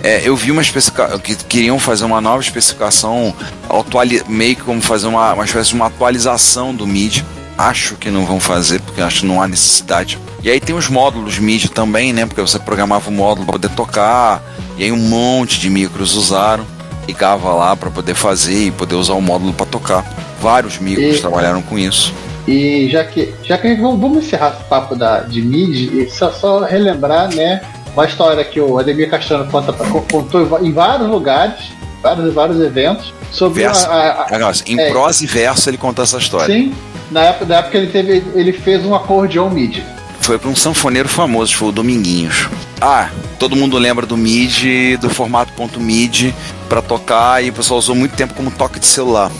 [0.02, 3.34] É, eu vi uma especificação que queriam fazer uma nova especificação,
[3.68, 7.24] atuali- meio que como fazer uma, uma espécie de uma atualização do MIDI.
[7.56, 10.18] Acho que não vão fazer, porque acho que não há necessidade.
[10.42, 12.26] E aí tem os módulos MIDI também, né?
[12.26, 14.42] Porque você programava o módulo para poder tocar,
[14.76, 16.66] e aí um monte de micros usaram,
[17.06, 20.04] ligava lá para poder fazer e poder usar o módulo para tocar.
[20.44, 22.12] Vários micros E- trabalharam com isso.
[22.46, 26.60] E já que, já que vamos, vamos encerrar esse papo da, de MIDI, só, só
[26.62, 27.62] relembrar, né,
[27.94, 31.54] uma história que o Ademir Castanho conta, contou em vários lugares,
[32.02, 33.86] vários, vários eventos, sobre Verso.
[33.86, 34.90] a, a- a- Agora, Em é.
[34.90, 36.54] prosa e verso ele conta essa história.
[36.54, 36.74] Sim,
[37.10, 39.82] na época, na época ele, teve, ele fez um acordeão MIDI.
[40.20, 42.48] Foi para um sanfoneiro famoso, foi o Dominguinhos.
[42.78, 46.34] Ah, todo mundo lembra do MIDI, do formato .MIDI
[46.68, 49.30] para tocar e o pessoal usou muito tempo como toque de celular.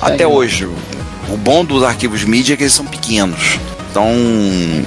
[0.00, 0.64] Até hoje,
[1.28, 3.58] o bom dos arquivos MIDI é que eles são pequenos.
[3.90, 4.12] Então,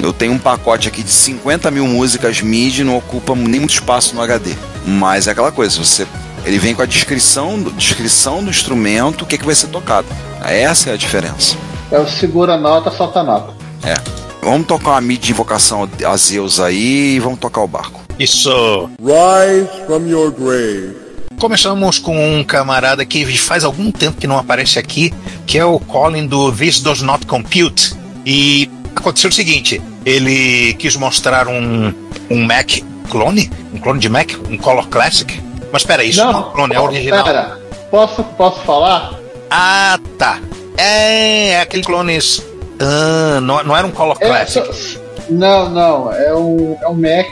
[0.02, 4.16] eu tenho um pacote aqui de 50 mil músicas MIDI, não ocupa nem muito espaço
[4.16, 4.54] no HD.
[4.86, 6.08] Mas é aquela coisa, você,
[6.46, 10.08] ele vem com a descrição, do- descrição do instrumento, o que, que vai ser tocado.
[10.44, 11.56] Essa é a diferença.
[11.92, 13.54] É o segura a nota, solta nota.
[13.84, 13.96] É.
[14.42, 18.00] Vamos tocar uma MIDI de invocação a Zeus aí e vamos tocar o barco.
[18.18, 18.90] Isso.
[19.00, 20.96] Rise from your grave.
[21.42, 25.12] Começamos com um camarada que faz algum tempo que não aparece aqui,
[25.48, 27.96] que é o Colin do This Does Not Compute.
[28.24, 31.92] E aconteceu o seguinte: ele quis mostrar um,
[32.30, 32.70] um Mac
[33.10, 35.42] clone, um clone de Mac, um Color Classic.
[35.74, 37.24] Mas peraí, isso não, é um clone, é original.
[37.24, 39.20] Pera, posso, posso falar?
[39.50, 40.40] Ah, tá.
[40.78, 42.46] É, é aquele clones.
[42.80, 44.64] Ah, não, não era um Color É, Classic.
[44.76, 46.14] só- não, não.
[46.14, 47.26] É um, é um Mac.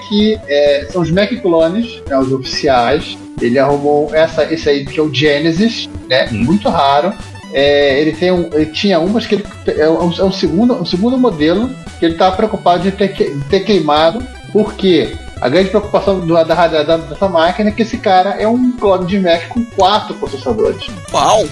[0.47, 3.15] é, são os Mac clones, né, os oficiais.
[3.41, 6.27] Ele arrumou essa, esse aí que é o Genesis, né?
[6.31, 6.43] Hum.
[6.45, 7.13] Muito raro.
[7.51, 10.73] É, ele tem um, ele tinha um, mas que ele é um, é um segundo,
[10.75, 15.69] um segundo modelo que ele estava preocupado de ter, que- ter queimado, porque a grande
[15.69, 19.19] preocupação do, da, da, da, dessa máquina é que esse cara é um clone de
[19.19, 20.85] Mac com quatro processadores.
[21.11, 21.43] Uau!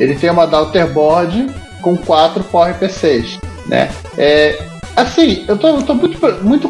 [0.00, 1.50] Ele tem uma Daughterboard
[1.82, 3.90] com quatro PowerPCs, né?
[4.16, 4.58] É,
[4.96, 6.68] assim, eu tô, eu tô muito, muito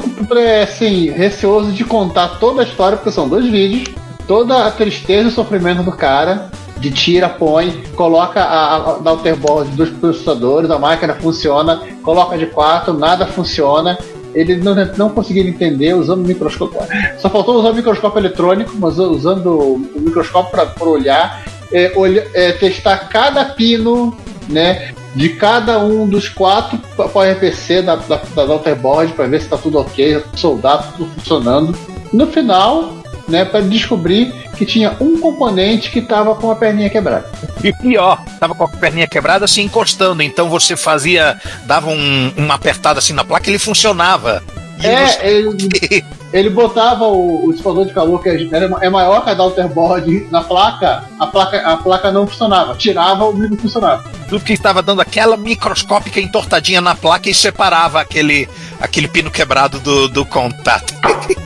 [0.62, 3.94] assim, receoso de contar toda a história, porque são dois vídeos,
[4.26, 9.90] toda a tristeza e sofrimento do cara, de tira, põe, coloca a, a Daughterboard dos
[9.90, 13.96] processadores, a máquina funciona, coloca de quatro, nada funciona.
[14.35, 16.80] Ele não, não conseguiu entender usando o microscópio.
[17.18, 19.46] Só faltou usar o microscópio eletrônico, mas usando
[19.94, 24.16] o microscópio para olhar é, olha- é, testar cada pino,
[24.48, 29.56] né, de cada um dos quatro PowerPC da, da, da Daughterboard para ver se está
[29.58, 31.76] tudo ok, soldado, tudo funcionando.
[32.12, 32.90] No final,
[33.28, 37.30] né, para descobrir que tinha um componente que estava com a perninha quebrada.
[37.62, 42.54] E pior, tava com a perninha quebrada assim encostando, então você fazia, dava um- uma
[42.54, 44.42] apertada assim na placa e ele funcionava.
[44.82, 49.30] E É, ele, ele botava o, o dissipador de calor que era- é maior que
[49.30, 52.74] a Daughterboard na placa, a placa, a placa não funcionava.
[52.74, 54.02] Tirava, o micro funcionava.
[54.28, 58.48] tudo que estava dando aquela microscópica entortadinha na placa e separava aquele,
[58.80, 60.92] aquele pino quebrado do, do contato.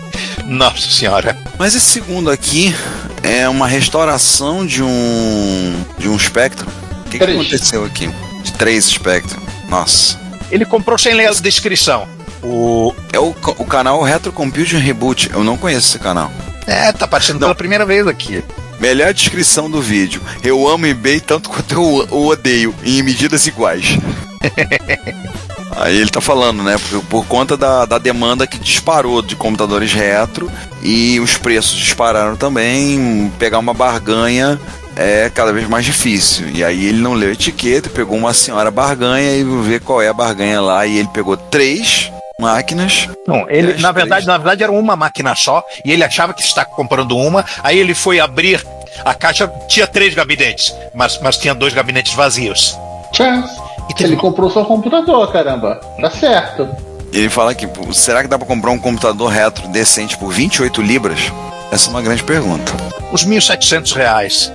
[0.46, 1.36] Nossa senhora.
[1.58, 2.74] Mas esse segundo aqui
[3.22, 5.84] é uma restauração de um.
[5.98, 6.68] de um Spectrum.
[7.06, 8.08] O que, que aconteceu aqui?
[8.42, 9.40] De três Spectrum.
[9.68, 10.18] Nossa.
[10.50, 12.06] Ele comprou sem ler a descrição.
[12.42, 12.94] O.
[13.12, 15.30] É o, o canal Retro Computing Reboot.
[15.32, 16.30] Eu não conheço esse canal.
[16.66, 18.42] É, tá aparecendo pela primeira vez aqui.
[18.78, 20.20] Melhor descrição do vídeo.
[20.44, 23.96] Eu amo eBay tanto quanto eu o- o odeio, em medidas iguais.
[25.74, 26.76] Aí ele tá falando, né?
[26.90, 30.50] Por, por conta da, da demanda que disparou de computadores retro
[30.82, 34.58] e os preços dispararam também, pegar uma barganha
[34.96, 36.48] é cada vez mais difícil.
[36.48, 40.08] E aí ele não leu a etiqueta, pegou uma senhora barganha e ver qual é
[40.08, 40.86] a barganha lá.
[40.86, 43.08] E ele pegou três máquinas.
[43.26, 43.94] Não, ele, na três.
[43.94, 47.44] verdade, na verdade era uma máquina só e ele achava que estava comprando uma.
[47.62, 48.64] Aí ele foi abrir
[49.04, 52.76] a caixa, tinha três gabinetes, mas, mas tinha dois gabinetes vazios.
[53.12, 53.54] Chance.
[54.04, 55.80] Ele comprou só computador, caramba.
[56.00, 56.68] Tá certo.
[57.12, 61.32] Ele fala que, será que dá pra comprar um computador retro decente por 28 libras?
[61.70, 62.72] Essa é uma grande pergunta.
[63.12, 64.52] uns 1.700 reais.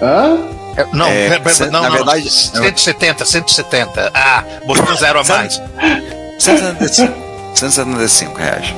[0.00, 0.38] Hã?
[0.76, 4.10] É, Não, É, cê- não, na não, verdade- 170, 170.
[4.14, 5.60] Ah, botou um zero a mais.
[6.38, 7.12] 175,
[7.54, 8.74] 175 reais.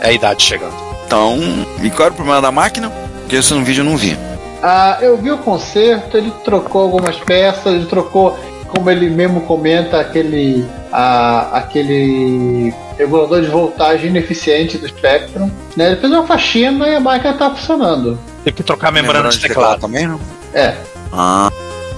[0.00, 0.74] É a idade chegando.
[1.06, 1.38] Então,
[1.82, 2.90] e qual era o problema da máquina?
[3.20, 4.16] Porque isso no vídeo eu não vi.
[4.62, 8.38] Ah, eu vi o concerto, ele trocou algumas peças, ele trocou,
[8.68, 15.50] como ele mesmo comenta, aquele, ah, aquele regulador de voltagem ineficiente do Spectrum.
[15.76, 15.88] Né?
[15.92, 18.18] Ele fez uma faxina e a máquina tá funcionando.
[18.44, 19.80] Tem que trocar a membrana de teclado.
[19.80, 20.20] também, não?
[20.54, 20.74] É.
[21.12, 21.50] Ah,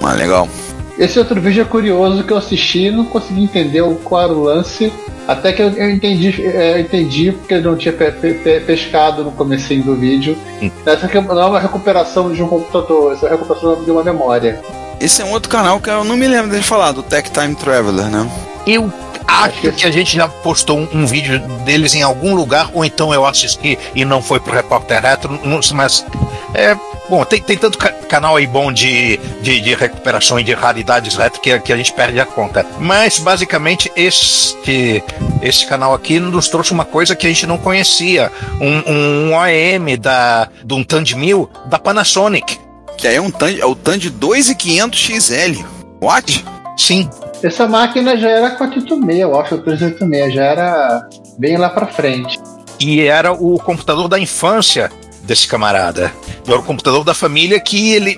[0.03, 0.49] ah, legal.
[0.99, 4.33] Esse outro vídeo é curioso que eu assisti e não consegui entender o- qual era
[4.33, 4.93] o lance.
[5.27, 8.61] Até que eu, eu entendi, é, eu entendi porque eu não tinha pe- pe- pe-
[8.61, 10.37] pescado no comecinho do vídeo.
[10.61, 10.71] Hum.
[10.85, 14.05] Essa aqui não é uma recuperação de um computador, essa é a recuperação de uma
[14.05, 14.61] memória.
[15.01, 17.55] Esse é um outro canal que eu não me lembro de falar, do Tech Time
[17.55, 18.31] Traveler, né?
[18.67, 18.93] Eu
[19.27, 23.13] acho que a gente já postou um, um vídeo deles em algum lugar, ou então
[23.15, 25.41] eu assisti e não foi pro Repórter Retro,
[25.75, 26.05] mas.
[26.53, 26.77] É,
[27.09, 31.15] bom, tem, tem tanto ca- canal aí bom de, de, de recuperação e de raridades
[31.17, 32.67] retro que, que a gente perde a conta.
[32.79, 35.03] Mas, basicamente, este,
[35.41, 38.93] este canal aqui nos trouxe uma coisa que a gente não conhecia: um,
[39.31, 42.59] um OEM da, de um TAN de 1000 da Panasonic.
[43.01, 45.65] Que aí é um TAN, é o TAN de 2500 XL.
[46.03, 46.45] What?
[46.77, 47.09] Sim,
[47.43, 51.09] Essa máquina já era 486, eu acho, 386, já era
[51.39, 52.39] bem lá pra frente.
[52.79, 54.91] e era o computador da infância
[55.23, 56.13] desse camarada.
[56.47, 58.17] Era o computador da família que ele,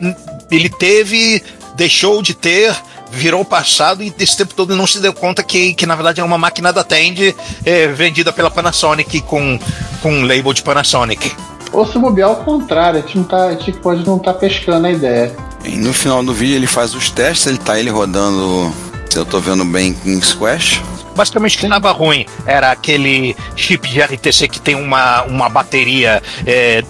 [0.51, 1.43] ele teve,
[1.77, 2.75] deixou de ter,
[3.11, 6.25] virou passado e desse tempo todo não se deu conta que, que na verdade é
[6.25, 9.59] uma máquina da Tandy é, vendida pela Panasonic com,
[10.01, 11.33] com um label de Panasonic.
[11.73, 14.87] Ou se bobear ao contrário, a gente, não tá, a gente pode não estar pescando
[14.87, 15.35] a ideia.
[15.65, 18.73] E no final do vídeo ele faz os testes, ele tá ele rodando,
[19.09, 20.81] se eu tô vendo bem, King's Quest.
[21.15, 26.23] Basicamente o que estava ruim era aquele chip de RTC que tem uma, uma bateria
[26.47, 26.83] é,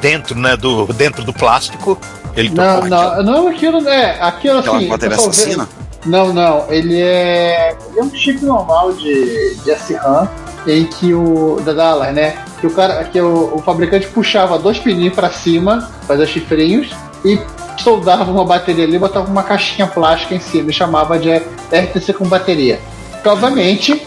[0.00, 1.98] dentro, né, do, dentro do plástico.
[2.34, 4.18] Ele Não, não, não, aquilo é.
[4.20, 4.88] Aquilo Aquela assim.
[4.88, 5.68] bateria assassina?
[6.04, 7.76] Não, não, ele é.
[7.90, 10.28] Ele é um chip normal de, de SRAM
[10.66, 11.60] em que o.
[11.64, 12.36] Da Dallas, né?
[12.60, 13.04] Que o cara.
[13.04, 16.90] Que o, o fabricante puxava dois pininhos pra cima, fazia chifrinhos,
[17.24, 17.38] e
[17.78, 22.26] soldava uma bateria ali, botava uma caixinha plástica em cima e chamava de RTC com
[22.28, 22.80] bateria.
[23.22, 24.06] Que obviamente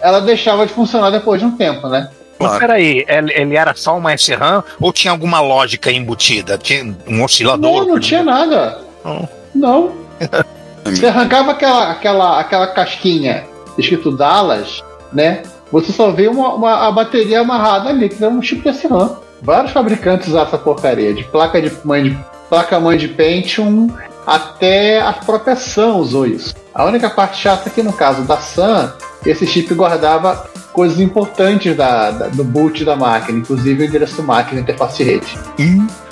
[0.00, 2.08] ela deixava de funcionar depois de um tempo, né?
[2.38, 6.56] Mas peraí, ele, ele era só uma SRAM ou tinha alguma lógica embutida?
[6.56, 7.80] Tinha um oscilador?
[7.80, 8.78] Não, não tinha nada.
[9.04, 9.28] Não.
[9.54, 9.92] Não.
[10.84, 13.44] Você arrancava aquela, aquela, aquela casquinha
[13.76, 15.42] escrito Dallas, né?
[15.70, 19.16] Você só vê uma, uma- a bateria amarrada ali, que era um chip de SRAM.
[19.42, 23.88] Vários fabricantes usam essa porcaria, de placa de mãe de placa mãe de Pentium
[24.26, 26.54] até a própria Sun usou isso.
[26.74, 28.88] A única parte chata é que no caso da Sun,
[29.24, 34.60] esse chip guardava coisas importantes da, da- do boot da máquina, inclusive o endereço máquina
[34.60, 35.26] interface rede.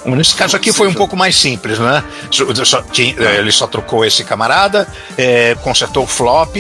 [0.04, 2.02] Nesse caso aqui foi um pouco mais simples, né?
[2.30, 4.86] Só- só tinha- eh, ele só trocou esse camarada,
[5.18, 6.54] eh, consertou o flop,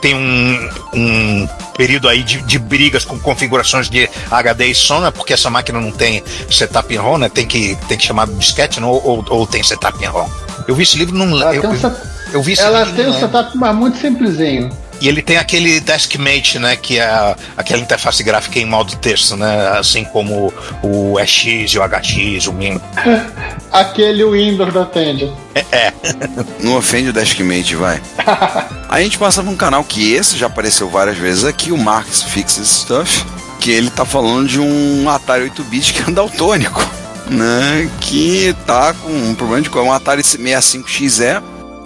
[0.00, 5.10] tem um, um período aí de, de brigas com configurações de HD e som, né?
[5.10, 7.28] porque essa máquina não tem setup em ROM, né?
[7.30, 10.28] Tem que, tem que chamar disquete, ou, ou, ou tem setup em ROM.
[10.68, 11.92] Eu vi esse livro, não Ela eu, tem um, eu,
[12.34, 14.70] eu vi esse ela livro, tem um setup mas muito simplesinho.
[15.00, 16.76] E ele tem aquele Deskmate, né?
[16.76, 19.68] Que é a- aquela interface gráfica em modo texto, né?
[19.78, 22.78] Assim como o EX e o HX, o MIM.
[23.72, 25.32] Aquele Windows da Tandy.
[25.54, 25.92] É,
[26.60, 28.02] Não ofende o Deskmate, vai.
[28.88, 31.78] Aí a gente passa pra um canal que esse já apareceu várias vezes aqui, o
[31.78, 33.24] Marx Fixes Stuff,
[33.60, 36.84] que ele tá falando de um Atari 8-bit que é daltônico,
[37.28, 37.88] né?
[38.00, 41.40] Que tá com um problema de cor, um Atari 65XE,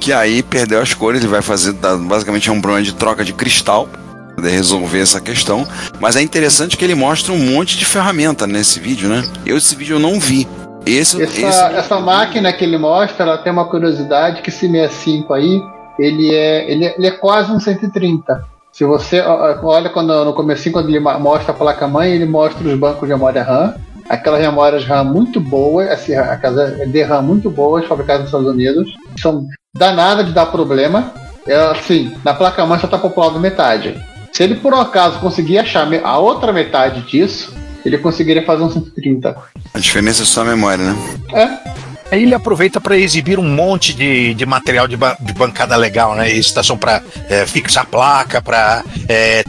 [0.05, 3.89] que aí perdeu as cores, ele vai fazer, basicamente um problema de troca de cristal,
[4.37, 5.67] poder resolver essa questão.
[5.99, 9.25] Mas é interessante que ele mostra um monte de ferramenta nesse vídeo, né?
[9.47, 10.47] Eu esse vídeo eu não vi.
[10.85, 15.33] Esse, Essa, esse essa máquina que ele mostra, ela tem uma curiosidade que esse 65
[15.33, 15.63] aí,
[15.99, 18.45] ele é, ele é, ele é quase um 130.
[18.71, 23.09] Se você olha quando, no começo, quando ele mostra a placa-mãe, ele mostra os bancos
[23.09, 23.75] de memória RAM,
[24.09, 29.47] aquelas memórias RAM muito boas, assim, aquelas DRAM muito boas, fabricadas nos Estados Unidos, são
[29.77, 31.13] danadas de dar problema.
[31.47, 34.01] É, assim, na placa-mãe só está populado metade.
[34.33, 38.71] Se ele por um acaso conseguir achar a outra metade disso, ele conseguiria fazer um
[38.71, 39.37] 130.
[39.75, 40.97] a diferença é só a memória, né?
[41.35, 45.75] É, Aí ele aproveita para exibir um monte de, de material de, ba- de bancada
[45.75, 46.31] legal, né?
[46.31, 47.03] Estação para
[47.49, 48.85] fixar placa, para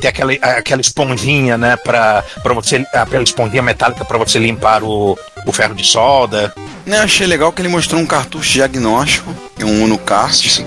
[0.02, 1.78] ter aquela, aquela esponjinha, né?
[1.78, 2.24] Para
[2.56, 6.52] você aquela esponjinha metálica para você limpar o, o ferro de solda.
[6.88, 9.32] Né, achei legal que ele mostrou um cartucho diagnóstico,
[9.64, 10.66] um Uno Cast,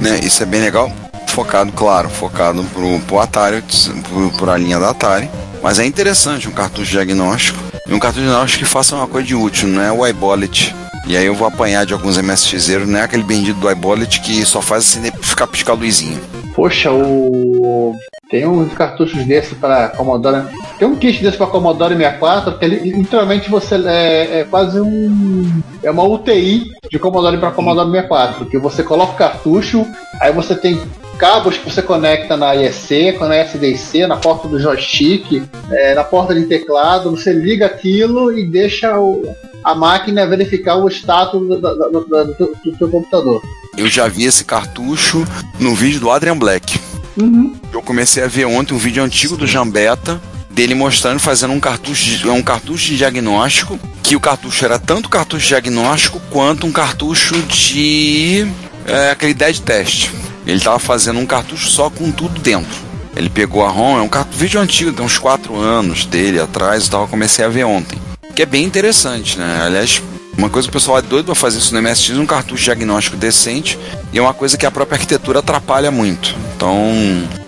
[0.00, 0.20] né?
[0.22, 0.92] Isso é bem legal.
[1.26, 3.64] Focado, claro, focado pro, pro Atari,
[4.08, 5.28] pro, por a linha da Atari.
[5.60, 7.58] Mas é interessante um cartucho diagnóstico.
[7.84, 10.72] E um cartucho diagnóstico que faça uma coisa de útil, não é o iBollet.
[11.06, 14.44] E aí eu vou apanhar de alguns MSXeiros, não é aquele bendito do iBollet que
[14.44, 16.18] só faz assim ficar piscar luzinha.
[16.54, 17.94] Poxa, o.
[18.30, 20.46] Tem uns cartuchos desse para Commodore.
[20.78, 25.62] Tem um kit desse para Commodore 64, que ele, literalmente você é, é quase um.
[25.82, 28.46] É uma UTI de Commodore para Commodore 64.
[28.46, 29.86] Que você coloca o cartucho,
[30.20, 30.80] aí você tem
[31.22, 36.34] cabos que você conecta na IEC, na SDC, na porta do joystick, é, na porta
[36.34, 42.00] de teclado, você liga aquilo e deixa o, a máquina verificar o status do, do,
[42.00, 43.40] do, do, seu computador.
[43.76, 45.24] Eu já vi esse cartucho
[45.60, 46.80] no vídeo do Adrian Black.
[47.16, 47.54] Uhum.
[47.72, 50.20] Eu comecei a ver ontem um vídeo antigo do Jambeta
[50.50, 55.08] dele mostrando fazendo um cartucho de, um cartucho de diagnóstico que o cartucho era tanto
[55.08, 58.44] cartucho de diagnóstico quanto um cartucho de
[58.84, 60.10] é, aquele dead test.
[60.46, 62.92] Ele estava fazendo um cartucho só com tudo dentro.
[63.14, 66.88] Ele pegou a ROM, é um cartucho, vídeo antigo, tem uns 4 anos dele atrás,
[66.90, 67.98] eu comecei a ver ontem.
[68.34, 69.62] Que é bem interessante, né?
[69.64, 70.02] Aliás,
[70.36, 73.16] uma coisa que o pessoal é doido para fazer isso no MSX, um cartucho diagnóstico
[73.16, 73.78] decente,
[74.12, 76.34] e é uma coisa que a própria arquitetura atrapalha muito.
[76.56, 76.74] Então,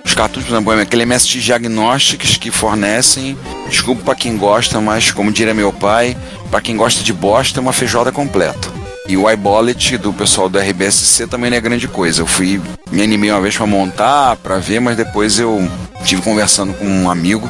[0.05, 3.37] os cartuchos, por exemplo, aquele MSX Diagnostics que fornecem,
[3.71, 6.15] desculpa para quem gosta, mas como diria meu pai,
[6.51, 8.84] para quem gosta de bosta, é uma feijoada completa.
[9.07, 12.23] E o iBollet do pessoal do RBSC também não é grande coisa.
[12.23, 12.59] Eu fui,
[12.91, 15.69] me animei uma vez para montar, para ver, mas depois eu
[16.05, 17.49] tive conversando com um amigo.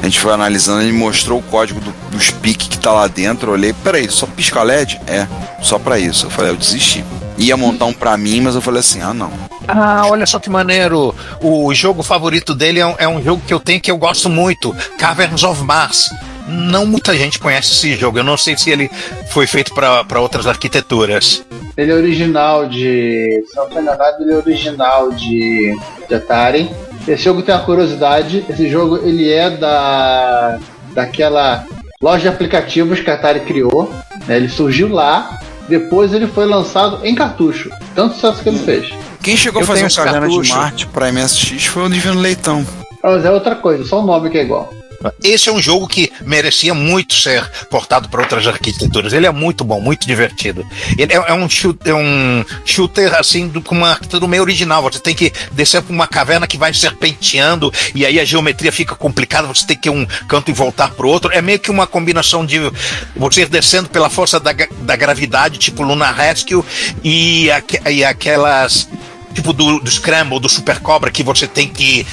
[0.00, 3.50] A gente foi analisando, ele mostrou o código do, dos PIC que tá lá dentro.
[3.50, 5.00] Eu olhei, peraí, só pisca LED?
[5.06, 5.28] É,
[5.62, 6.26] só para isso.
[6.26, 7.04] Eu falei, eu desisti.
[7.38, 9.30] Ia montar um pra mim, mas eu falei assim, ah não.
[9.68, 11.14] Ah, olha só que maneiro.
[11.40, 14.28] O jogo favorito dele é um, é um jogo que eu tenho que eu gosto
[14.28, 16.10] muito, Caverns of Mars.
[16.48, 18.18] Não muita gente conhece esse jogo.
[18.18, 18.90] Eu não sei se ele
[19.30, 21.44] foi feito para outras arquiteturas.
[21.76, 23.44] Ele é original de.
[23.48, 25.76] Se não estou enganado, ele é original de,
[26.08, 26.70] de Atari.
[27.06, 28.44] Esse jogo tem uma curiosidade.
[28.48, 30.58] Esse jogo ele é da
[30.92, 31.64] daquela
[32.02, 33.92] loja de aplicativos que a Atari criou.
[34.26, 34.36] Né?
[34.36, 35.40] Ele surgiu lá.
[35.68, 37.70] Depois ele foi lançado em cartucho.
[37.94, 38.92] Tanto sucesso que ele fez.
[39.22, 40.56] Quem chegou Eu a fazer um Caverna de cartucho.
[40.56, 42.66] Marte pra MSX foi o Divino Leitão.
[43.02, 44.72] Mas é outra coisa, só o nome que é igual.
[45.22, 49.12] Esse é um jogo que merecia muito ser portado para outras arquiteturas.
[49.12, 50.66] Ele é muito bom, muito divertido.
[50.98, 54.82] Ele é, é um, shooter, é um shooter assim do- com uma arquitetura meio original.
[54.82, 58.94] Você tem que descer por uma caverna que vai serpenteando e aí a geometria fica
[58.94, 59.48] complicada.
[59.48, 61.30] Você tem que ir um canto e voltar para outro.
[61.32, 62.58] É meio que uma combinação de
[63.16, 66.62] você ir descendo pela força da, da gravidade, tipo Lunar Rescue,
[67.02, 67.48] e,
[67.90, 68.88] e aquelas
[69.32, 72.04] tipo do, do Scramble, do Super Cobra, que você tem que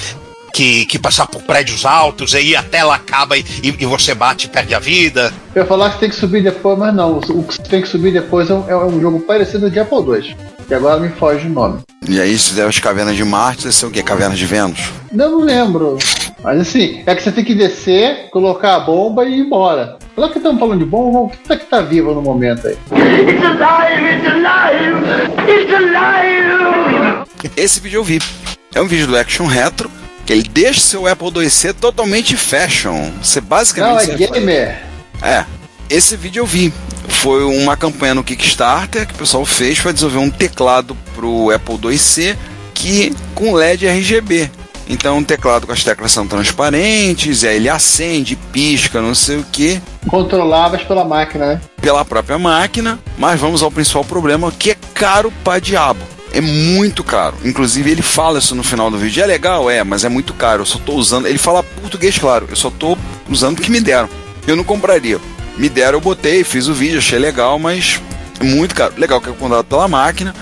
[0.52, 4.46] que, que passar por prédios altos, aí a tela acaba e, e- e você bate
[4.46, 5.32] e perde a vida.
[5.54, 7.18] Eu ia falar que tem que subir depois, mas não.
[7.18, 10.36] O que tem que subir depois é um, é um jogo parecido de Apple II.
[10.66, 11.80] Que agora me foge o nome.
[12.06, 14.02] E aí, se der as cavernas de Marte, deve ser o quê?
[14.02, 14.78] Cavernas de Vênus?
[15.10, 15.96] Eu não lembro.
[16.44, 19.96] Mas assim, é que você tem que descer, colocar a bomba e ir embora.
[20.14, 21.20] Será que estamos falando de bomba?
[21.20, 22.74] O que tá que tá vivo no momento aí?
[22.74, 24.04] It's alive!
[24.14, 25.02] It's alive!
[25.50, 27.52] It's alive!
[27.56, 28.20] Esse vídeo eu vi.
[28.74, 29.90] É um vídeo do Action Retro,
[30.28, 33.10] que ele deixa seu Apple IIc totalmente fashion.
[33.22, 34.08] Você basicamente...
[34.08, 34.78] Não, é gamer.
[35.22, 35.46] É,
[35.88, 36.70] esse vídeo eu vi.
[37.08, 41.78] Foi uma campanha no Kickstarter que o pessoal fez para desenvolver um teclado pro Apple
[41.92, 42.36] IIc
[42.74, 44.50] que com LED RGB.
[44.86, 49.44] Então, um teclado com as teclas são transparentes, aí ele acende, pisca, não sei o
[49.50, 51.60] que, Controláveis pela máquina, né?
[51.80, 52.98] pela própria máquina.
[53.16, 56.00] Mas vamos ao principal problema, que é caro pra diabo.
[56.32, 57.36] É muito caro.
[57.44, 59.22] Inclusive, ele fala isso no final do vídeo.
[59.22, 60.62] É legal, é, mas é muito caro.
[60.62, 61.26] Eu só tô usando.
[61.26, 62.46] Ele fala português, claro.
[62.50, 62.96] Eu só tô
[63.28, 64.08] usando o que me deram.
[64.46, 65.18] Eu não compraria.
[65.56, 68.00] Me deram, eu botei, fiz o vídeo, achei legal, mas
[68.40, 68.94] é muito caro.
[68.96, 70.34] Legal que é contratado pela máquina.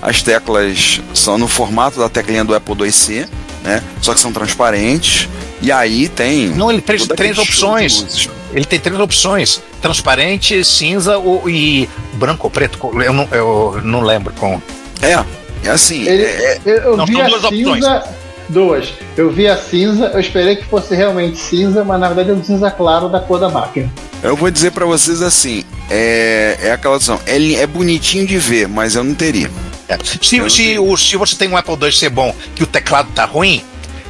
[0.00, 3.28] As teclas são no formato da teclinha do Apple IIc,
[3.62, 3.82] né?
[4.00, 5.28] Só que são transparentes.
[5.60, 6.48] E aí tem.
[6.48, 8.28] Não, ele tem três opções.
[8.52, 12.78] Ele tem três opções: transparente, cinza ou, e branco ou preto.
[13.00, 14.60] Eu não, eu não lembro com.
[15.02, 15.24] É,
[15.66, 16.02] é assim.
[16.06, 18.04] Ele, é- eu eu Não, vi são a duas cinza.
[18.48, 18.92] Duas.
[19.16, 22.44] Eu vi a cinza, eu esperei que fosse realmente cinza, mas na verdade é um
[22.44, 23.90] cinza claro da cor da máquina.
[24.22, 28.68] Eu vou dizer pra vocês assim, é, é aquela opção, é, é bonitinho de ver,
[28.68, 29.50] mas eu não teria.
[29.88, 29.96] É.
[30.04, 30.18] Se,
[30.50, 33.62] se, o, se você tem um Apple II ser bom que o teclado tá ruim,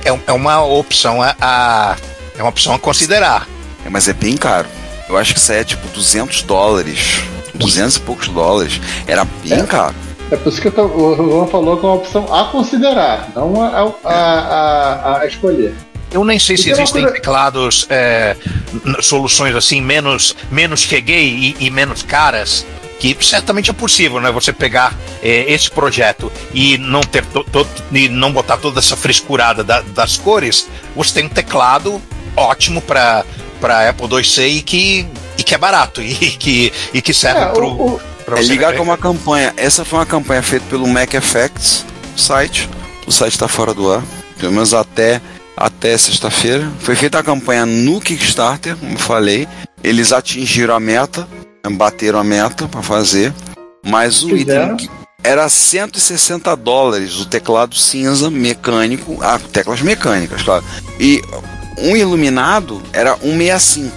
[0.05, 1.97] é, é uma opção a, a-
[2.36, 3.47] é uma opção a considerar.
[3.84, 4.66] É, mas é bem caro.
[5.09, 7.20] Eu acho que isso aí é tipo 200 dólares.
[7.55, 8.80] 200 e poucos dólares.
[9.07, 9.62] Era bem É.
[9.64, 9.95] caro.
[10.33, 13.62] É por isso que tô- o Juan falou que é uma opção a considerar, não
[13.62, 15.74] a, a, a, a escolher.
[16.11, 18.37] Eu nem sei se E uma existem coisa- teclados, é,
[19.01, 22.66] soluções assim, menos, menos cheguei e, e menos caras,
[22.99, 24.30] que certamente é possível, né?
[24.30, 28.97] Você pegar é, esse projeto e não ter to- to- e não botar toda essa
[28.97, 32.01] frescurada da- das cores, você tem um teclado
[32.37, 33.24] ótimo para
[33.61, 35.07] para Apple IIc e que,
[35.39, 38.01] e que é barato e que, e que serve É, pro, o-
[38.37, 39.53] É ligar com uma campanha.
[39.57, 41.85] Essa foi uma campanha feita pelo Mac Effects
[42.16, 42.68] site.
[43.07, 44.03] O site está fora do ar,
[44.39, 45.20] pelo menos até,
[45.57, 46.70] até sexta-feira.
[46.81, 49.49] Foi feita a campanha no Kickstarter, como eu falei.
[49.83, 51.27] Eles atingiram a meta,
[51.73, 53.33] bateram a meta para fazer.
[53.85, 54.75] Mas o Fizeram.
[54.75, 54.89] item
[55.25, 60.64] era 160 dólares o teclado cinza mecânico, ah, teclas mecânicas, claro.
[60.99, 61.23] E
[61.79, 63.93] um iluminado era 165.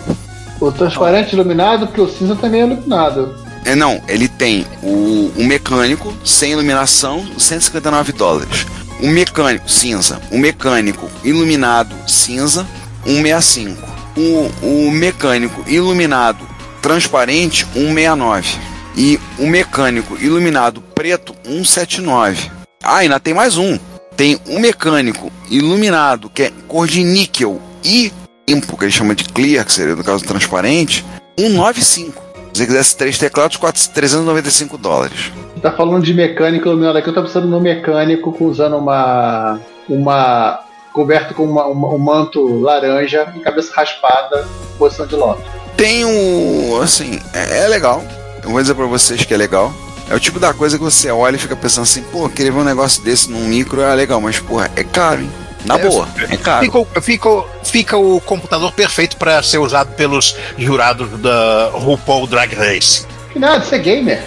[0.61, 3.35] o transparente iluminado, porque o cinza também é iluminado.
[3.65, 8.65] É, não, ele tem o, o mecânico sem iluminação, 159 dólares.
[9.01, 12.65] O mecânico cinza, o mecânico iluminado cinza,
[13.03, 13.95] 165.
[14.15, 16.47] O, o mecânico iluminado
[16.81, 18.57] transparente, 169.
[18.95, 22.51] E o mecânico iluminado preto, 179.
[22.83, 23.77] Ah, ainda tem mais um.
[24.15, 28.13] Tem um mecânico iluminado que é cor de níquel e
[28.47, 31.03] limpo, que ele chama de clear, que seria no caso transparente,
[31.37, 32.24] 195.
[32.55, 35.29] Se você quisesse três teclados, 4, 395 dólares.
[35.61, 39.59] Tá falando de mecânico iluminado aqui, eu tô pensando no mecânico usando uma.
[39.89, 40.61] uma.
[40.93, 44.47] coberto com uma- uma- um manto laranja e cabeça raspada,
[44.79, 45.43] posição de lótus.
[45.75, 46.79] Tem o.
[46.81, 48.01] assim, é, é legal.
[48.41, 49.73] Eu vou dizer pra vocês que é legal.
[50.09, 52.59] É o tipo da coisa que você olha e fica pensando assim, pô, queria ver
[52.59, 55.31] um negócio desse num micro, é legal, mas porra, é caro, hein?
[55.65, 56.63] Na É, boa, é caro.
[56.65, 57.29] Fica, o- fica,
[57.63, 63.05] fica o computador perfeito para ser usado pelos jurados da RuPaul Drag Race.
[63.33, 64.23] Que nada, você é gamer.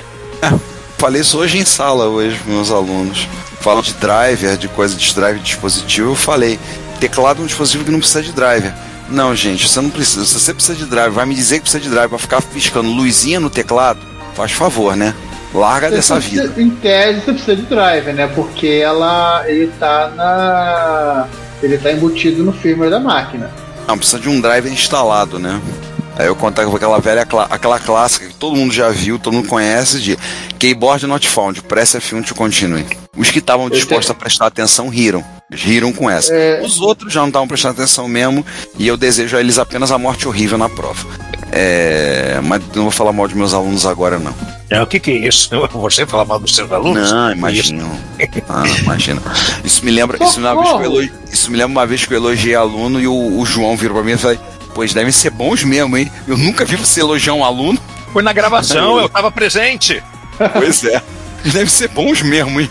[0.98, 3.28] Falei isso hoje em sala, hoje, com meus alunos.
[3.60, 6.10] Falam de driver, de coisa de driver de dispositivo.
[6.10, 6.58] Eu falei,
[7.00, 8.72] teclado é um dispositivo que não precisa de driver.
[9.08, 10.24] Não, gente, você não precisa.
[10.26, 12.90] Se você precisa de driver, vai me dizer que precisa de driver pra ficar piscando
[12.90, 14.00] luzinha no teclado?
[14.34, 15.14] Faz favor, né?
[15.54, 16.42] Larga dessa Você vida.
[16.48, 18.26] precisa- Em tese você precisa de driver, né?
[18.34, 19.44] Porque ela.
[19.46, 21.26] ele tá na.
[21.62, 23.50] ele tá embutido no firmware da máquina.
[23.86, 25.60] Não, precisa de um driver instalado, né?
[26.16, 29.48] Aí eu contava com aquela velha, aquela clássica que todo mundo já viu, todo mundo
[29.48, 30.18] conhece, de
[30.58, 32.84] Keyboard Not Found, Press F1 to Continue.
[33.16, 35.24] Os que estavam dispostos a prestar atenção riram.
[35.50, 36.34] Eles riram com essa.
[36.34, 36.60] É.
[36.62, 38.44] Os outros já não estavam prestando atenção mesmo,
[38.76, 41.06] e eu desejo a eles apenas a morte horrível na prova.
[41.50, 44.34] É, mas não vou falar mal de meus alunos agora, não.
[44.70, 45.48] É, o que, que é isso?
[45.72, 47.10] Você falar mal dos seus alunos?
[47.10, 47.84] Não, imagina.
[48.48, 49.22] Ah, imagina.
[49.64, 51.86] Isso me lembra, isso me lembra, uma vez que eu elogi- isso me lembra uma
[51.86, 54.36] vez que eu elogiei aluno e o, o João virou pra mim e falou:
[54.74, 56.10] Pois devem ser bons mesmo, hein?
[56.26, 57.78] Eu nunca vi você elogiar um aluno.
[58.12, 60.02] Foi na gravação, eu tava presente.
[60.52, 61.02] Pois é.
[61.44, 62.70] Devem ser bons mesmo, hein?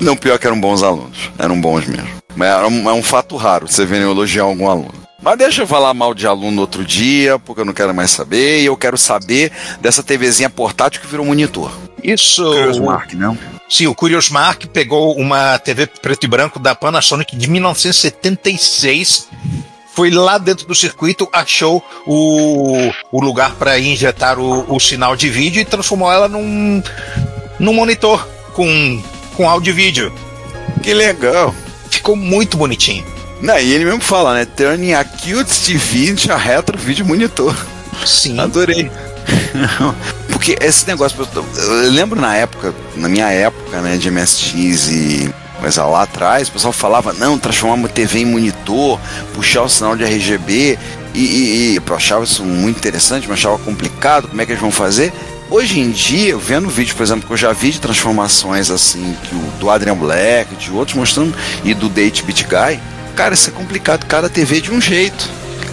[0.00, 1.30] Não, pior que eram bons alunos.
[1.38, 2.08] Eram bons mesmo.
[2.34, 5.01] Mas era um, é um fato raro você ver elogiar algum aluno.
[5.22, 8.60] Mas deixa eu falar mal de aluno outro dia, porque eu não quero mais saber.
[8.60, 11.70] E eu quero saber dessa TVzinha portátil que virou monitor.
[12.02, 12.44] Isso.
[12.82, 13.38] Mark, não?
[13.68, 19.28] Sim, o Curious Mark pegou uma TV preto e branco da Panasonic de 1976.
[19.94, 25.28] Foi lá dentro do circuito, achou o, o lugar para injetar o, o sinal de
[25.28, 26.82] vídeo e transformou ela num,
[27.60, 29.02] num monitor com,
[29.36, 30.12] com áudio e vídeo.
[30.82, 31.54] Que legal.
[31.88, 33.04] Ficou muito bonitinho.
[33.42, 34.44] Não, e ele mesmo fala, né?
[34.44, 37.54] Turning a cute TV into a retro video monitor.
[38.06, 38.38] Sim.
[38.38, 38.88] Adorei.
[40.30, 45.84] Porque esse negócio, eu, lembro na época, na minha época, né, de MSX e coisa
[45.84, 48.98] lá atrás, o pessoal falava, não, transformar uma TV em monitor,
[49.34, 50.78] puxar o sinal de RGB,
[51.14, 54.60] e, e, e eu achava isso muito interessante, mas achava complicado, como é que eles
[54.60, 55.12] vão fazer?
[55.50, 59.34] Hoje em dia, vendo vídeo, por exemplo, que eu já vi de transformações assim, que
[59.34, 62.80] o, do Adrian Black, de outros mostrando, e do Date Beat Guy,
[63.12, 65.28] cara, isso é complicado, cada TV é de um jeito,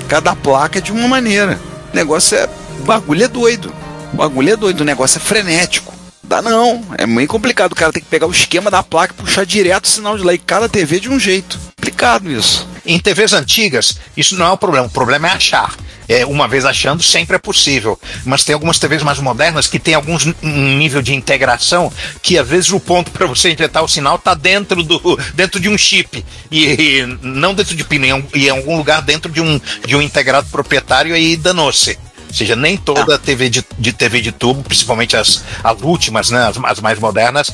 [0.08, 1.60] cada placa é de uma maneira.
[1.92, 2.50] O negócio é.
[2.80, 3.74] O bagulho é doido.
[4.14, 5.94] O bagulho é doido, o negócio é frenético.
[6.24, 7.72] Dá não, é muito complicado.
[7.72, 10.24] O cara tem que pegar o esquema da placa e puxar direto o sinal de
[10.24, 10.34] lá.
[10.34, 11.60] E cada TV é de um jeito.
[11.76, 12.68] Complicado isso.
[12.86, 14.86] Em TVs antigas, isso não é o problema.
[14.86, 15.76] O problema é achar.
[16.10, 17.98] É, uma vez achando, sempre é possível.
[18.26, 21.94] Mas tem algumas TVs mais modernas que tem alguns um nível de integração
[22.24, 25.00] que às vezes o ponto para você injetar o sinal está dentro do
[25.36, 29.32] dentro de um chip e, e não dentro de pino, em, em algum lugar dentro
[29.32, 31.98] de um de um integrado proprietário e aí danou-se.
[32.28, 36.48] Ou seja, nem toda TV de, de TV de tubo, principalmente as, as últimas, né,
[36.48, 37.52] as, as mais modernas,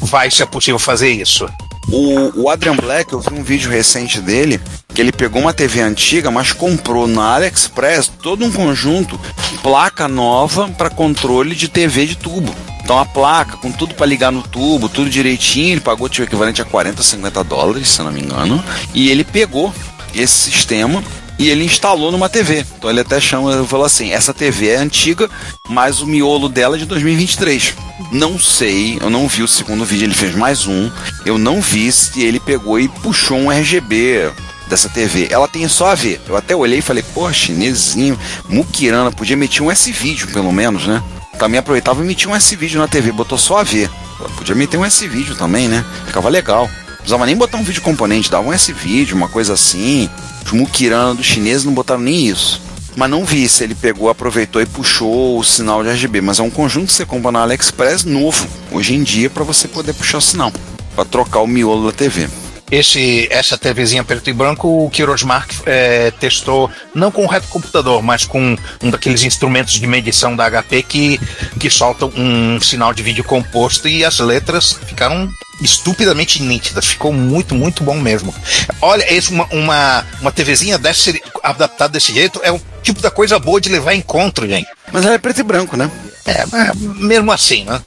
[0.00, 1.48] vai ser possível fazer isso.
[1.90, 4.60] O, o Adrian Black, eu vi um vídeo recente dele,
[4.94, 9.18] que ele pegou uma TV antiga, mas comprou na AliExpress todo um conjunto,
[9.62, 12.54] placa nova para controle de TV de tubo.
[12.82, 16.28] Então a placa, com tudo para ligar no tubo, tudo direitinho, ele pagou tipo, o
[16.28, 18.62] equivalente a 40, 50 dólares, se não me engano.
[18.94, 19.72] E ele pegou
[20.14, 21.02] esse sistema
[21.38, 22.66] e ele instalou numa TV.
[22.76, 25.30] Então ele até chama, falou assim: essa TV é antiga,
[25.68, 27.74] mas o miolo dela é de 2023.
[28.10, 30.90] Não sei, eu não vi o segundo vídeo, ele fez mais um.
[31.24, 34.30] Eu não vi se ele pegou e puxou um RGB
[34.68, 35.28] dessa TV.
[35.30, 36.20] Ela tem só a ver.
[36.26, 38.18] Eu até olhei e falei, pô, chinesinho,
[38.48, 41.02] muquirana, podia meter um S-vídeo pelo menos, né?
[41.38, 43.90] Também aproveitava e metia um S-vídeo na TV, botou só a ver.
[44.36, 45.84] Podia meter um S-vídeo também, né?
[46.06, 46.68] Ficava legal.
[46.68, 50.10] Não precisava nem botar um vídeo componente, dava um S-vídeo, uma coisa assim.
[50.48, 52.62] Os muquirana dos chineses não botaram nem isso.
[52.96, 56.22] Mas não vi se ele pegou, aproveitou e puxou o sinal de RGB.
[56.22, 59.68] Mas é um conjunto que você compra na AliExpress novo, hoje em dia, para você
[59.68, 60.50] poder puxar o sinal.
[60.96, 62.28] para trocar o miolo da TV.
[62.70, 68.24] Esse, essa TVzinha preto e branco, o Kirosmark é, testou não com o retrocomputador, mas
[68.24, 71.20] com um daqueles instrumentos de medição da HP que,
[71.58, 75.28] que soltam um sinal de vídeo composto e as letras ficaram
[75.60, 76.86] estupidamente nítidas.
[76.86, 78.34] Ficou muito, muito bom mesmo.
[78.80, 83.38] Olha, esse, uma, uma, uma TVzinha desse, adaptada desse jeito é o tipo da coisa
[83.38, 84.68] boa de levar em encontro, gente.
[84.92, 85.90] Mas ela é preto e branco, né?
[86.26, 87.80] É, mas mesmo assim, né?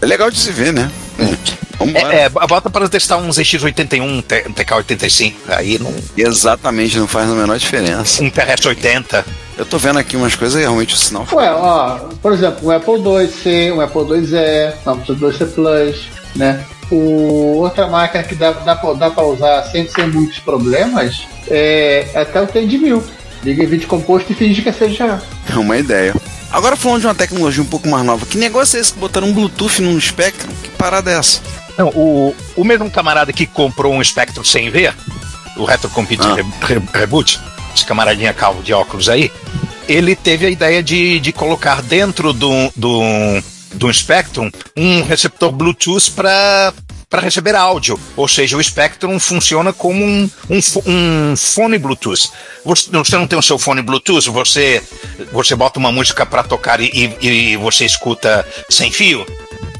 [0.00, 0.90] É legal de se ver, né?
[1.94, 5.94] É, é, bota para testar um ZX81, um TK85, aí não.
[6.16, 8.22] Exatamente, não faz a menor diferença.
[8.22, 9.24] Um TRS-80.
[9.56, 11.26] Eu tô vendo aqui umas coisas e realmente o sinal.
[11.32, 16.64] Ué, ó, por exemplo, um Apple IIc, um Apple IIe, um Apple IIc Plus, né?
[16.90, 22.08] O, outra máquina que dá, dá, pra, dá pra usar sem ter muitos problemas é
[22.14, 23.02] até o T1000.
[23.44, 25.22] Liga em vídeo composto e finge que é CGA.
[25.50, 26.14] É uma ideia.
[26.50, 29.28] Agora falando de uma tecnologia um pouco mais nova, que negócio é esse que botaram
[29.28, 30.50] um Bluetooth num Spectrum?
[30.62, 31.40] Que parada é essa?
[31.76, 34.94] Não, o, o mesmo camarada que comprou um Spectrum sem ver,
[35.56, 36.34] o Retrocomputer Ah.
[36.34, 37.38] Re- Re- Reboot,
[37.74, 39.30] esse camaradinha calvo de óculos aí,
[39.86, 43.00] ele teve a ideia de, de colocar dentro do, do,
[43.74, 46.72] do Spectrum um receptor Bluetooth para
[47.10, 52.28] para receber áudio, ou seja, o Spectrum funciona como um, um, um fone Bluetooth.
[52.64, 54.82] Você, você não tem o seu fone Bluetooth, você,
[55.32, 56.90] você bota uma música para tocar e,
[57.20, 59.24] e, e você escuta sem fio.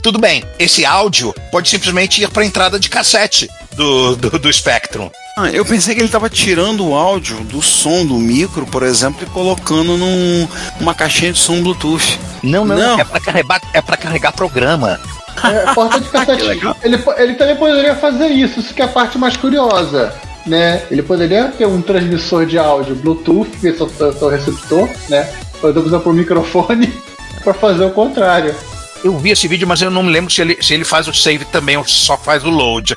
[0.03, 4.53] Tudo bem, esse áudio pode simplesmente ir para a entrada de cassete do, do, do
[4.53, 5.11] Spectrum.
[5.37, 9.23] Ah, eu pensei que ele estava tirando o áudio do som do micro, por exemplo,
[9.23, 10.49] e colocando num,
[10.81, 12.19] numa caixinha de som Bluetooth.
[12.43, 13.01] Não, não, Não.
[13.01, 14.99] é para carregar, é para carregar programa.
[15.45, 16.43] É, porta de cassete.
[16.43, 16.77] legal.
[16.83, 20.13] ele, ele também poderia fazer isso, isso que é a parte mais curiosa.
[20.47, 20.83] Né?
[20.91, 25.29] Ele poderia ter um transmissor de áudio Bluetooth, que é seu, seu receptor, né?
[25.61, 26.87] Poder usar por microfone
[27.45, 28.55] para fazer o contrário.
[29.05, 31.13] Eu vi esse vídeo, mas eu não me lembro se ele, se ele faz o
[31.15, 32.97] save também ou só faz o load.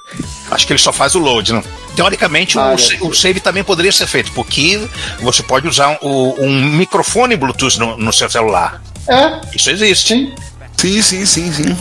[0.49, 1.63] Acho que ele só faz o load, não?
[1.95, 3.03] Teoricamente, Ah, o, ser.
[3.03, 4.81] o save também poderia ser feito, porque
[5.19, 8.81] você pode usar um, um microfone Bluetooth no, no seu celular.
[9.07, 10.13] É, Isso existe.
[10.15, 10.33] sim.
[10.77, 11.77] Sim, sim, sim, sim.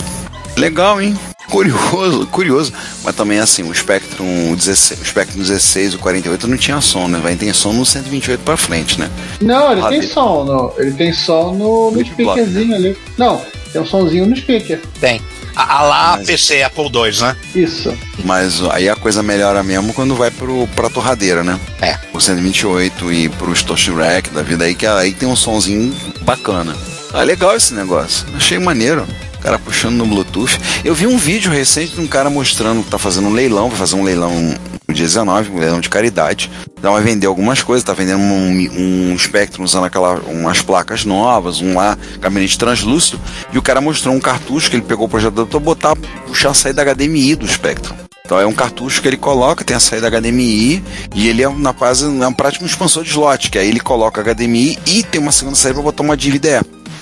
[0.57, 1.17] Legal, hein?
[1.49, 2.73] Curioso, curioso.
[3.03, 7.09] Mas também assim, o Spectrum 16, o Spectrum 16 e o 48 não tinha som,
[7.09, 7.19] né?
[7.23, 9.11] Vai ter som no 128 pra frente, né?
[9.41, 10.45] Não, ele tem som.
[10.45, 12.97] No, ele tem som no, no speakerzinho ali.
[13.19, 13.41] Não,
[13.73, 14.81] tem um somzinho no speaker.
[15.01, 15.21] Tem.
[15.57, 17.37] A, a lá Mas- PC Apple II, né?
[17.55, 17.93] Isso.
[18.25, 21.59] Mas aí a coisa melhora mesmo quando vai pro, pra torradeira, né?
[21.83, 21.99] É.
[22.13, 26.77] O 128 e pros Toshi Rack da vida aí, que aí tem um sonzinho bacana.
[27.13, 28.25] Ah, legal esse negócio.
[28.37, 29.05] Achei maneiro.
[29.41, 30.61] O cara puxando no Bluetooth.
[30.85, 33.79] Eu vi um vídeo recente de um cara mostrando que tá fazendo um leilão, vai
[33.79, 34.31] fazer um leilão
[34.87, 36.51] no dia 19, um leilão de caridade.
[36.79, 39.17] Então vai vender algumas coisas, tá vendendo um, um
[39.65, 43.19] usando aquela, umas placas novas, um lá, gabinete translúcido.
[43.51, 46.55] E o cara mostrou um cartucho que ele pegou o projetor pra botar, puxar a
[46.55, 47.97] saída HDMI do Spectrum.
[48.27, 50.85] Então é um cartucho que ele coloca, tem a saída HDMI
[51.15, 54.23] e ele é na quase é um prático expansor de slot, que aí ele coloca
[54.23, 56.61] HDMI e tem uma segunda saída para botar uma DVD.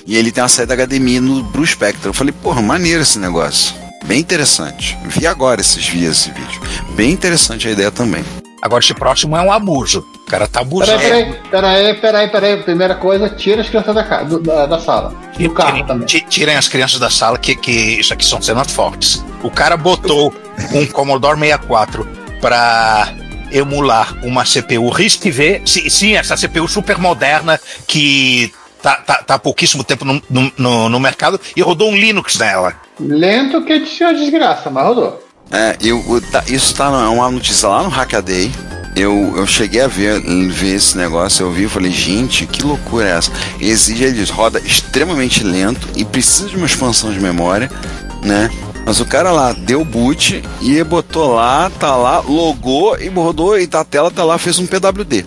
[0.09, 2.09] E ele tem uma saída HDMI no pro Spectrum.
[2.09, 3.75] Eu falei, porra, maneiro esse negócio.
[4.05, 4.97] Bem interessante.
[5.05, 6.61] Vi agora esses dias esse vídeo.
[6.97, 8.25] Bem interessante a ideia também.
[8.63, 10.05] Agora, esse próximo é um abuso.
[10.27, 10.99] O cara tá abusando.
[10.99, 12.63] Peraí, peraí, peraí, peraí, peraí.
[12.63, 15.15] Primeira coisa, tira as crianças da, ca- do- da, da sala.
[15.39, 16.07] E o carro Tirem- também.
[16.07, 19.23] ti- Tirem as crianças da sala, que, que isso aqui são cenas fortes.
[19.43, 20.35] O cara botou
[20.73, 22.09] um Commodore 64
[22.41, 23.13] para
[23.53, 25.63] emular uma CPU RISC-V.
[25.67, 28.53] Sim, sim, essa CPU super moderna que
[28.83, 32.37] tá, tá, tá há pouquíssimo tempo no, no, no- no mercado e rodou um Linux
[32.39, 32.75] nela.
[33.01, 35.23] Lento que tinha desgraça, mas rodou.
[35.51, 38.51] É, eu, o- tá- isso tá na- uma notícia lá no Hackaday.
[38.97, 40.21] Eu, eu cheguei a ver,
[40.51, 43.31] ver esse negócio, eu vi e falei, gente, que loucura é essa?
[43.61, 47.71] Exige, ele diz, roda extremamente lento e precisa de uma expansão de memória,
[48.25, 48.51] né?
[48.85, 53.69] Mas o cara lá deu boot e botou lá, tá lá, logou e rodou e
[53.73, 55.25] a tela tá lá, fez um PWD.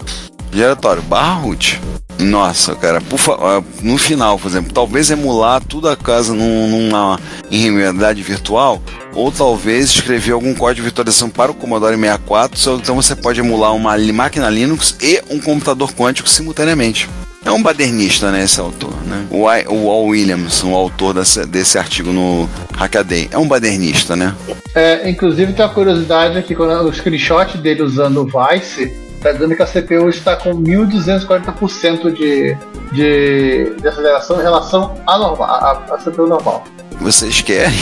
[0.51, 1.79] Diretório, barra root.
[2.21, 7.19] Nossa, cara, fa- ah, no final, por exemplo, talvez emular tudo a casa num- numa
[7.49, 8.81] em realidade virtual,
[9.13, 13.39] ou talvez escrever algum código de virtualização para o Commodore 64, só- então você pode
[13.39, 17.09] emular uma máquina Linux e um computador quântico simultaneamente.
[17.43, 19.25] É um badernista, né, esse autor, né?
[19.31, 22.47] O, I- o Al Williams, o autor desse, desse artigo no
[22.77, 24.35] Hackaday, é um badernista, né?
[24.75, 29.55] É, inclusive tem uma curiosidade aqui, quando o screenshot dele usando o Vice, tá dizendo
[29.55, 32.57] que a CPU está com 1240% de,
[32.91, 36.63] de, de aceleração em relação à, normal, à, à CPU normal.
[36.99, 37.73] Vocês querem?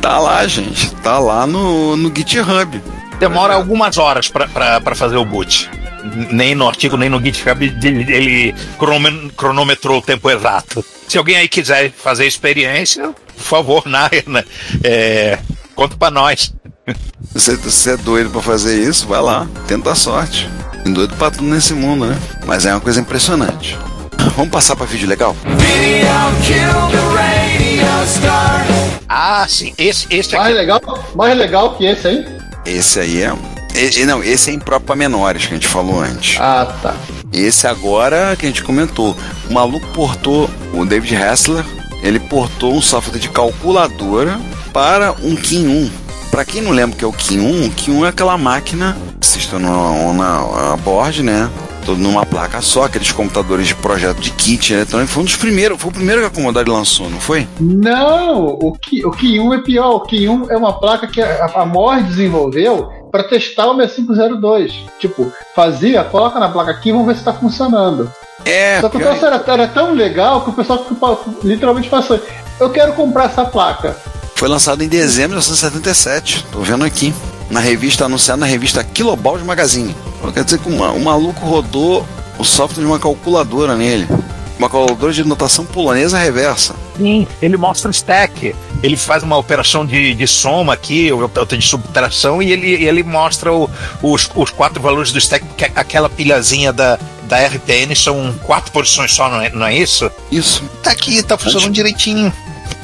[0.00, 0.94] Tá lá, gente.
[0.96, 2.82] Tá lá no, no GitHub.
[3.18, 5.68] Demora algumas horas pra fazer o boot.
[6.30, 10.84] Nem no artigo, nem no GitHub ele, ele cronome- cronometrou o tempo exato.
[11.08, 14.44] Se alguém aí quiser fazer a experiência, por favor, na, na-
[14.84, 15.38] é,
[15.74, 16.54] conta pra nós.
[17.32, 19.06] Você, você é doido pra fazer isso?
[19.08, 19.46] Vai lá.
[19.66, 20.48] Tenta a sorte.
[20.88, 22.18] Tem doido pra tudo nesse mundo, né?
[22.46, 23.76] Mas é uma coisa impressionante.
[24.34, 25.36] Vamos passar pra vídeo legal?
[29.06, 29.74] Ah, sim.
[29.76, 30.54] Esse, esse Mais aqui.
[30.54, 30.80] legal,
[31.14, 32.26] mais legal que esse aí?
[32.64, 33.34] Esse aí é.
[34.00, 36.40] e- não, esse é impróprio pra menores que a gente falou antes.
[36.40, 36.94] Ah, tá.
[37.34, 39.14] Esse agora que a gente comentou.
[39.50, 41.66] O maluco portou, o David Hessler,
[42.02, 44.40] ele portou um software de calculadora
[44.72, 45.90] para um Kin 1.
[46.30, 48.36] Para quem não lembra o que é o Kin 1, o Kin 1 é aquela
[48.36, 51.50] máquina que assista na, na, board, né?
[51.84, 55.10] Todo numa placa só, aqueles computadores de projeto de kit eletrônico.
[55.10, 57.48] Foi um dos primeiros, foi o primeiro que a Commodore lançou, não foi?
[57.58, 59.94] Não, o Ki, o Ki 1 é pior.
[59.94, 64.84] O Ki 1 é uma placa que a, a MOR desenvolveu para testar o 6502.
[64.98, 68.12] Tipo, fazia, coloca na placa aqui e vamos ver se está funcionando.
[68.44, 70.84] É, Só que o troço era, era tão legal que o pessoal
[71.42, 72.20] literalmente passou.
[72.60, 73.96] Eu quero comprar essa placa.
[74.38, 76.46] Foi lançado em dezembro de 1977.
[76.52, 77.12] Tô vendo aqui.
[77.50, 79.96] Na revista, anunciado na revista Kiloballs Magazine.
[80.34, 82.06] Quer dizer que o, ma- o maluco rodou
[82.38, 84.06] o software de uma calculadora nele.
[84.58, 86.74] Uma calculadora de notação polonesa reversa.
[86.96, 88.54] Sim, ele mostra o stack.
[88.82, 93.52] Ele faz uma operação de, de soma aqui, outra de subtração, e ele, ele mostra
[93.52, 93.68] o-
[94.02, 99.12] os, os quatro valores do stack, porque aquela pilhazinha da, da RPN são quatro posições
[99.12, 100.10] só, não é, não é isso?
[100.30, 100.62] Isso.
[100.82, 102.30] Tá aqui, tá funcionando direitinho.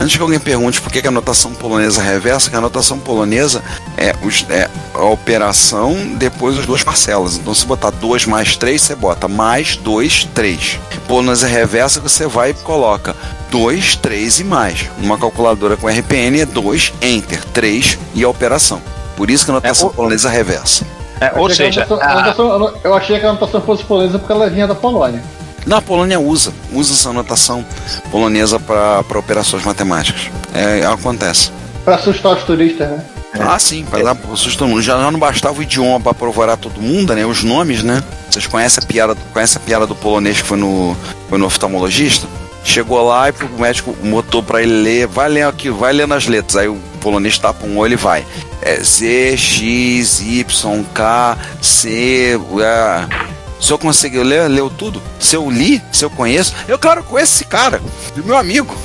[0.01, 3.63] Antes que alguém pergunte por que a notação polonesa reversa, que a notação polonesa
[3.97, 7.37] é, os- é a operação depois as duas parcelas.
[7.37, 10.79] Então, se botar 2 mais 3, você bota mais 2, 3.
[11.07, 13.15] Polonesa reversa, você vai e coloca
[13.51, 14.87] 2, 3 e mais.
[14.99, 18.83] Numa calculadora com RPN é 2, Enter, 3 e a operação.
[19.17, 20.85] Por isso que a notação É, o- polonesa reversa.
[21.21, 24.33] É, ou que a seja, anotação- a eu achei que a anotação fosse polonesa porque
[24.33, 25.23] ela vinha da Polônia.
[25.67, 27.65] Na Polônia usa, usa essa notação
[28.11, 30.31] polonesa para operações matemáticas.
[30.53, 31.51] É, acontece.
[31.85, 33.05] Pra assustar os turistas, né?
[33.39, 34.81] Ah, sim, para dar susto mundo.
[34.81, 37.27] Já, já não bastava o idioma para provorar todo mundo, né?
[37.27, 38.03] Os nomes, né?
[38.31, 40.97] Vocês conhecem a piada, conhecem a piada do polonês que foi no,
[41.29, 42.29] foi no oftalmologista?
[42.63, 46.27] Chegou lá e o médico botou para ele ler, vai ler aqui, vai ler nas
[46.27, 46.57] letras.
[46.57, 48.25] Aí o polonês tapa um olho e vai.
[48.63, 52.39] É Z, X, Y, K, C.
[52.63, 53.34] É...
[53.65, 54.47] O senhor conseguiu ler?
[54.47, 55.01] Leu tudo?
[55.19, 57.81] Se eu li, se eu conheço, eu claro conheço esse cara,
[58.15, 58.77] meu amigo.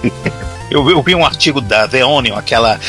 [0.70, 2.80] eu, vi- eu vi um artigo da The Onion, aquela.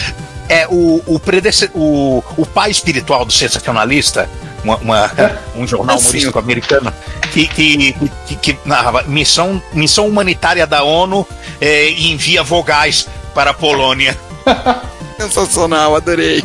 [0.48, 4.30] É o, o, predece- o, o pai espiritual do sensacionalista,
[4.64, 5.12] uma, uma-
[5.58, 6.04] um jornal Sim.
[6.06, 6.94] humorístico americano,
[7.34, 7.94] que, que,
[8.28, 11.28] que, que narrava missão, missão humanitária da ONU
[11.60, 14.18] é, envia vogais para a Polônia.
[15.20, 16.42] Sensacional, adorei.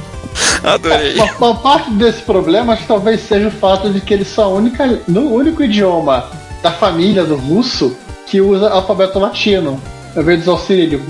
[0.62, 1.14] Adorei.
[1.14, 4.44] Uma, uma parte desse problema acho que talvez seja o fato de que eles são
[4.44, 6.30] a única, no único idioma
[6.62, 9.80] da família do russo que usa alfabeto latino,
[10.14, 11.02] ao invés do auxílio.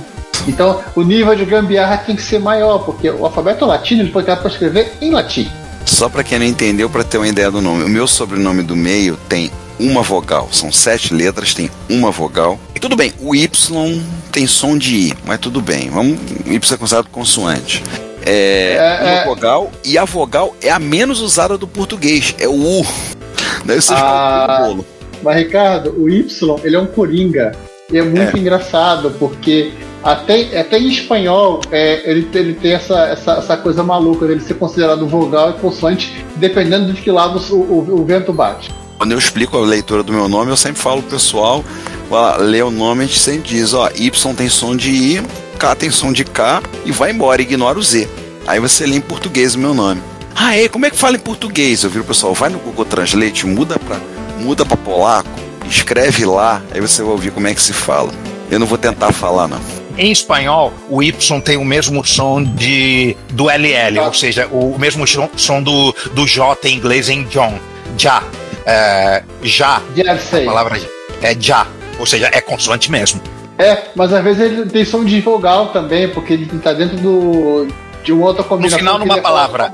[0.49, 4.23] Então o nível de gambiarra tem que ser maior, porque o alfabeto latino ele foi
[4.23, 5.51] criado para escrever em latim.
[5.85, 7.85] Só pra quem não entendeu, pra ter uma ideia do nome.
[7.85, 10.49] O meu sobrenome do meio tem uma vogal.
[10.53, 12.59] São sete letras, tem uma vogal.
[12.75, 15.91] E tudo bem, o Y tem som de I, mas tudo bem.
[15.91, 17.83] Vamos, Y é considerado consoante.
[18.25, 19.25] É, É, uma é.
[19.25, 22.87] vogal e a vogal é a menos usada do português, é o U.
[23.65, 24.61] Daí vocês Ah.
[24.63, 24.87] o bolo.
[25.23, 26.25] Mas Ricardo, o Y
[26.65, 27.53] ele é um coringa.
[27.93, 33.01] E é muito engraçado, porque até, até em espanhol é, ele, tem- ele tem essa,
[33.09, 37.57] essa, essa coisa maluca dele ser considerado vogal e consoante, dependendo de que lado o,
[37.57, 38.71] o- o vento bate.
[38.97, 41.65] Quando eu explico a leitura do meu nome, eu sempre falo pro pessoal,
[42.11, 45.23] lá, lê o nome, a gente sempre diz, ó, Y tem som de I,
[45.61, 48.09] K tem som de K, e vai embora, ignora o Z.
[48.47, 50.03] Aí você lê em português o meu nome.
[50.35, 50.69] Ah, é?
[50.69, 51.83] Como é que fala em português?
[51.85, 53.99] Eu viro o pessoal, vai no Google Translate, muda pra,
[54.39, 55.29] muda pra polaco,
[55.69, 58.11] escreve lá, aí você vai ouvir como é que se fala.
[58.51, 59.61] Eu não vou tentar falar, não.
[59.99, 65.05] em espanhol, o Y tem o mesmo som de do LL, ou seja, o mesmo
[65.37, 67.59] som, do, do J em inglês em John.
[67.99, 68.23] Já.
[68.65, 69.83] É, já.
[69.95, 70.43] Jersey.
[70.43, 70.81] A palavra
[71.21, 71.67] é já.
[71.99, 73.21] Ou seja, é consoante mesmo.
[73.61, 77.69] É, mas às vezes ele tem som de vogal também, porque ele tá dentro do
[78.03, 78.79] de uma outra combinação.
[78.79, 79.71] final, que numa palavra.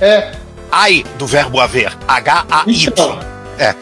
[0.00, 0.32] É,
[0.72, 1.92] Ai do verbo haver.
[2.08, 2.88] H-A-Y.
[2.88, 3.18] Então.
[3.58, 3.74] É.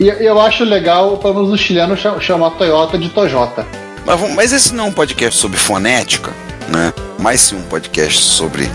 [0.00, 3.66] e eu acho legal, pelo menos os chilenos cha- chamar a Toyota de Toyota.
[4.06, 6.32] Mas, mas esse não é um podcast sobre fonética,
[6.68, 6.92] né?
[7.18, 8.70] Mas sim um podcast sobre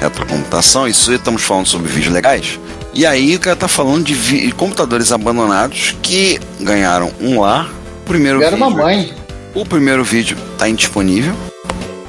[0.00, 0.86] retrocomputação.
[0.86, 2.58] Isso estamos falando sobre vídeos legais.
[2.92, 7.68] E aí o cara tá falando de computadores abandonados que ganharam um lar.
[8.02, 9.12] O primeiro Era uma mãe.
[9.54, 11.34] O primeiro vídeo tá indisponível.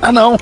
[0.02, 0.38] Ah, não.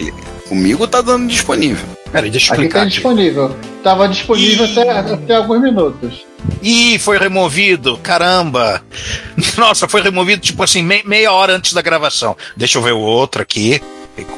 [0.47, 1.85] Comigo tá dando disponível.
[2.11, 2.79] Peraí, deixa eu Aqui explicar.
[2.79, 2.93] tá aqui.
[2.93, 3.55] disponível.
[3.83, 4.71] Tava disponível Ih.
[4.79, 6.25] até, até alguns minutos.
[6.61, 8.81] Ih, foi removido, caramba!
[9.57, 12.35] Nossa, foi removido tipo assim, me- meia hora antes da gravação.
[12.55, 13.81] Deixa eu ver o outro aqui.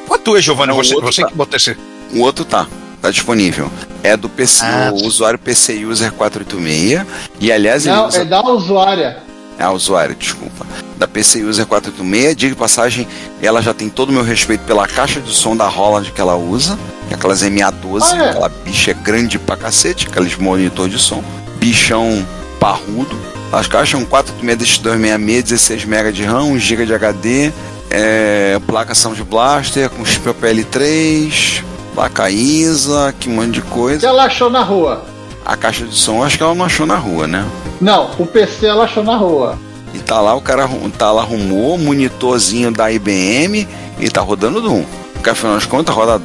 [0.08, 0.72] Quanto é, Giovanni?
[0.72, 1.28] O Você, você tá.
[1.28, 1.76] que botou esse.
[2.14, 2.66] O outro tá.
[3.02, 3.70] Tá disponível.
[4.02, 4.90] É do PC, Ah.
[4.92, 7.06] o usuário PC User 486.
[7.38, 9.18] E aliás, ele Não, usa é da usuária.
[9.62, 10.66] A usuário, desculpa,
[10.98, 12.36] da PC User 486.
[12.36, 13.06] Diga de passagem,
[13.42, 16.36] ela já tem todo o meu respeito pela caixa de som da Holland que ela
[16.36, 16.78] usa,
[17.10, 18.30] é aquelas MA12, Ah, é?
[18.30, 21.22] aquela bicha é grande pra cacete, aqueles monitor de som,
[21.58, 22.26] bichão
[22.60, 23.16] parrudo.
[23.52, 27.52] As caixas são 486 266, 16 MB de RAM, 1 GB de HD,
[27.90, 31.62] é, placa Sound Blaster com chip PL3,
[31.94, 34.06] placa ISA, que monte de que coisa.
[34.06, 35.04] ela achou na rua.
[35.46, 37.46] A caixa de som, acho que ela não achou na rua, né?
[37.80, 39.56] Não, o PC ela achou na rua.
[39.94, 40.68] E tá lá, o cara
[40.98, 43.66] tá lá, arrumou, monitorzinho da IBM
[44.00, 44.84] e tá rodando Doom.
[45.14, 46.20] Porque afinal das contas, roda.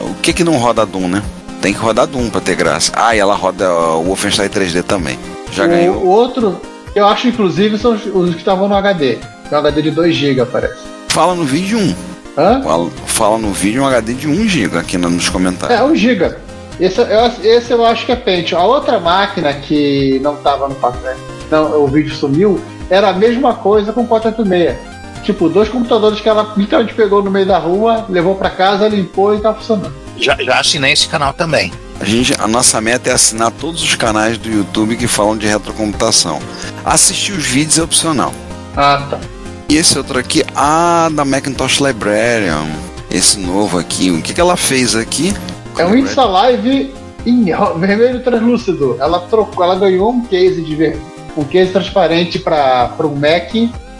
[0.00, 1.22] O que que não roda Doom, né?
[1.62, 2.92] Tem que rodar Doom pra ter graça.
[2.94, 5.18] Ah, e ela roda o Wolfenstein 3D também.
[5.52, 5.96] Já o, ganhou.
[5.96, 6.60] o outro,
[6.94, 9.18] eu acho inclusive são os, os que estavam no HD.
[9.52, 10.74] Um HD de 2 GB, parece.
[11.08, 11.94] Fala no vídeo 1.
[12.36, 12.60] Hã?
[12.62, 15.78] Fala, fala no vídeo um HD de 1 GB aqui no- nos comentários.
[15.78, 16.34] É, 1 GB.
[16.78, 18.58] Esse, eu, esse eu acho que é Pentium.
[18.58, 21.16] A outra máquina que não tava no papel,
[21.50, 22.60] não, o vídeo sumiu,
[22.90, 24.94] era a mesma coisa com 486.
[25.22, 29.34] Tipo, dois computadores que ela literalmente pegou no meio da rua, levou pra casa, limpou
[29.34, 29.94] e tá funcionando.
[30.18, 31.72] Já, já assinei esse canal também.
[31.98, 35.46] A, gente, a nossa meta é assinar todos os canais do YouTube que falam de
[35.46, 36.40] retrocomputação.
[36.84, 38.34] Assistir os vídeos é opcional.
[38.76, 39.20] Ah, tá.
[39.68, 42.66] E esse outro aqui, ah, da Macintosh Librarian.
[43.10, 45.32] Esse novo aqui, o que, que ela fez aqui?
[45.78, 46.94] É um Insta Live
[47.26, 47.44] em
[47.78, 48.96] vermelho translúcido.
[49.00, 51.00] Ela trocou, ela ganhou um case de ver,
[51.36, 53.52] um case transparente para um Mac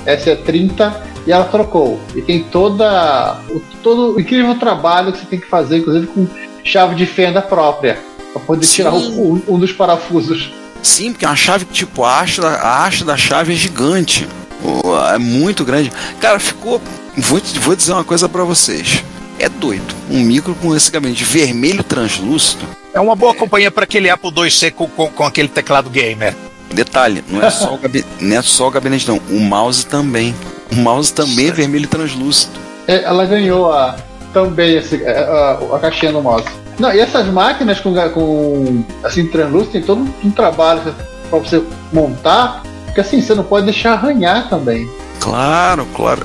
[0.07, 0.95] SE30
[1.27, 1.99] e ela trocou.
[2.14, 6.27] E tem toda o, todo o incrível trabalho que você tem que fazer, inclusive com
[6.62, 7.99] chave de fenda própria,
[8.33, 8.75] para poder Sim.
[8.77, 10.53] tirar o- um, um dos parafusos.
[10.83, 13.57] Sim, porque é uma chave que, tipo, a haste, da, a haste da chave é
[13.57, 14.29] gigante.
[14.62, 15.91] O- É muito grande.
[16.20, 16.81] Cara, ficou.
[17.16, 19.03] Vou, vou dizer uma coisa pra vocês.
[19.39, 19.95] É doido.
[20.11, 22.66] Um micro com esse gabinete vermelho translúcido.
[22.93, 26.35] É uma boa companhia para aquele Apple IIc com, com, com aquele teclado gamer.
[26.72, 29.20] Detalhe, não é só o gabinete, não é só o gabinete, não.
[29.30, 30.35] O mouse também.
[30.72, 32.59] O mouse também é vermelho translúcido.
[32.87, 33.97] É, Ela ganhou a,
[34.32, 36.47] também esse, a, a, a caixinha no mouse.
[36.78, 40.95] Não, e essas máquinas com, com assim, translúcido tem todo um trabalho
[41.30, 41.62] para você
[41.93, 44.89] montar, porque assim, você não pode deixar arranhar também.
[45.20, 46.20] Claro, claro.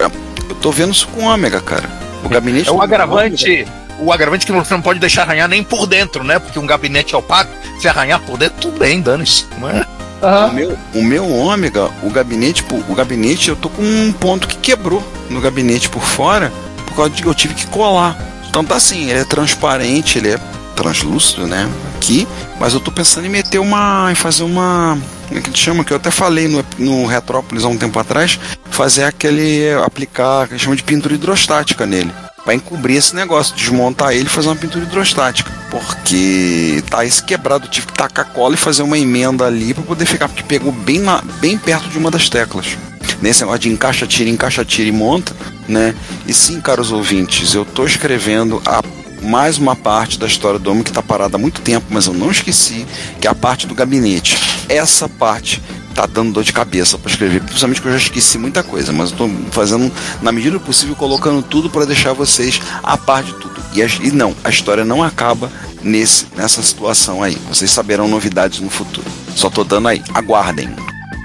[0.49, 1.87] Eu tô vendo isso com ômega, cara.
[2.23, 3.67] O gabinete É um agravante.
[3.99, 6.39] O agravante que você não pode deixar arranhar nem por dentro, né?
[6.39, 7.51] Porque um gabinete opaco,
[7.81, 9.45] se arranhar por dentro, tudo bem, dane-se.
[9.57, 9.85] não é?
[10.21, 14.57] O meu, o meu ômega, o gabinete, o gabinete, eu tô com um ponto que
[14.57, 16.51] quebrou no gabinete por fora,
[16.85, 18.17] por causa de que eu tive que colar.
[18.49, 20.39] Então tá assim, ele é transparente, ele é
[20.75, 21.69] translúcido, né?
[22.09, 22.27] Aqui,
[22.59, 24.11] mas eu tô pensando em meter uma.
[24.11, 24.97] em fazer uma.
[25.27, 25.83] Como é que chama?
[25.83, 28.39] Que eu até falei no, no Retrópolis há um tempo atrás,
[28.71, 29.71] fazer aquele.
[29.85, 32.11] aplicar, que chama de pintura hidrostática nele.
[32.43, 35.51] Pra encobrir esse negócio, desmontar ele e fazer uma pintura hidrostática.
[35.69, 40.07] Porque tá esse quebrado, tive que tacar cola e fazer uma emenda ali pra poder
[40.07, 41.03] ficar, porque pegou bem,
[41.39, 42.75] bem perto de uma das teclas.
[43.21, 45.35] Nesse negócio de encaixa, tira, encaixa, tira e monta,
[45.67, 45.93] né?
[46.25, 48.81] E sim, caros ouvintes, eu tô escrevendo a
[49.21, 52.13] mais uma parte da história do homem que está parada há muito tempo, mas eu
[52.13, 52.85] não esqueci,
[53.19, 54.37] que é a parte do gabinete.
[54.67, 55.61] Essa parte
[55.93, 59.11] tá dando dor de cabeça para escrever, principalmente que eu já esqueci muita coisa, mas
[59.11, 59.91] tô fazendo,
[60.21, 63.59] na medida do possível, colocando tudo para deixar vocês a par de tudo.
[63.73, 65.51] E, e não, a história não acaba
[65.81, 67.37] nesse, nessa situação aí.
[67.47, 69.07] Vocês saberão novidades no futuro.
[69.35, 70.69] Só tô dando aí, aguardem.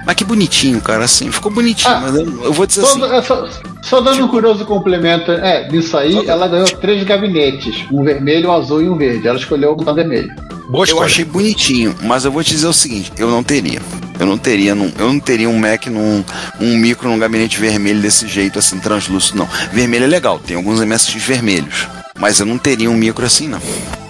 [0.06, 3.26] Mas que bonitinho, cara, assim, ficou bonitinho, Ah, mas eu, eu vou dizer Só, assim.
[3.26, 3.48] só,
[3.82, 8.52] só dando um curioso complemento, é, nisso aí, ela ganhou três gabinetes, um vermelho, um
[8.52, 9.26] azul e um verde.
[9.26, 10.30] Ela escolheu o botão vermelho.
[10.68, 13.80] Boa Eu achei bonitinho, mas eu vou te dizer o seguinte: eu não teria.
[14.18, 16.24] Eu não teria, num, eu não teria um Mac num
[16.60, 19.48] um micro num gabinete vermelho desse jeito, assim, translúcido, não.
[19.72, 21.88] Vermelho é legal, tem alguns MSX vermelhos.
[22.18, 23.60] Mas eu não teria um micro assim, não.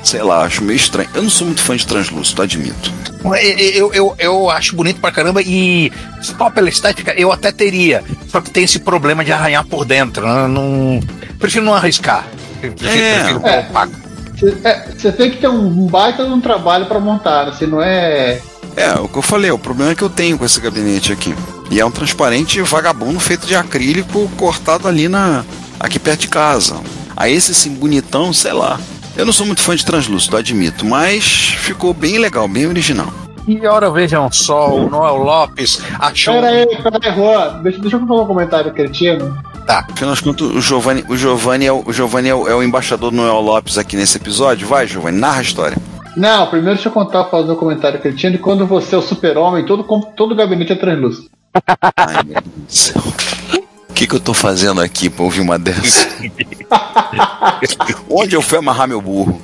[0.04, 1.08] Sei lá, acho meio estranho.
[1.14, 2.92] Eu não sou muito fã de translúcido, admito.
[3.74, 5.90] Eu, eu, eu acho bonito pra caramba e
[6.20, 8.04] só pela estética eu até teria.
[8.28, 10.26] Só que tem esse problema de arranhar por dentro.
[10.26, 10.46] né?
[10.46, 11.00] Não,
[11.38, 12.26] prefiro não arriscar.
[12.60, 13.14] Prefiro, É.
[13.14, 13.60] prefiro É.
[13.60, 13.92] opaco.
[14.98, 18.40] Você tem que ter um baita de um trabalho pra montar, assim, não é.
[18.76, 21.34] É, o que eu falei, o problema é que eu tenho com esse gabinete aqui.
[21.70, 25.44] E é um transparente vagabundo feito de acrílico cortado ali na.
[25.80, 26.76] aqui perto de casa.
[27.16, 28.78] Aí esse assim, bonitão, sei lá.
[29.16, 31.24] Eu não sou muito fã de translúcido, admito, mas
[31.58, 33.12] ficou bem legal, bem original.
[33.46, 36.34] E ora vejam só, o Noel Lopes achou.
[36.34, 37.62] Pera aí, pera aí, Juan.
[37.62, 39.36] Deixa, deixa eu falar um comentário cretino.
[39.68, 42.62] Afinal de contas, o Giovanni, o Giovanni, é, o, o Giovanni é, o, é o
[42.62, 44.66] embaixador do Noel Lopes aqui nesse episódio.
[44.66, 45.76] Vai, Giovanni, narra a história.
[46.16, 48.34] Não, primeiro deixa eu contar, fazer um comentário cretino.
[48.36, 49.84] E quando você é o super-homem, todo,
[50.16, 51.28] todo gabinete é translúcido.
[51.96, 53.02] Ai, meu Deus do céu.
[53.88, 56.08] O que, que eu tô fazendo aqui pra ouvir uma dessa?
[58.10, 59.40] Onde eu fui amarrar meu burro?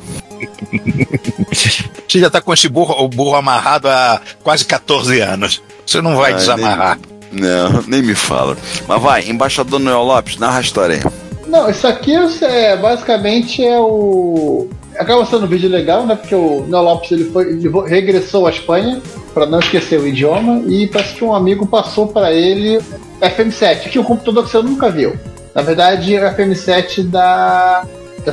[2.08, 5.62] Você já tá com esse burro, o burro amarrado há quase 14 anos.
[5.86, 6.98] Você não vai Ai, desamarrar.
[7.32, 8.56] Não, nem me fala.
[8.88, 11.02] Mas vai, embaixador Noel Lopes, narra a história aí.
[11.46, 14.68] Não, isso aqui é, basicamente é o.
[14.96, 16.14] Acaba sendo um vídeo legal, né?
[16.14, 19.00] Porque o Neo Lopes ele foi, ele regressou à Espanha
[19.32, 22.80] para não esquecer o idioma e parece que um amigo passou para ele
[23.20, 25.16] FM7, que é um computador que você nunca viu.
[25.54, 27.84] Na verdade, é o FM7 da,
[28.24, 28.32] da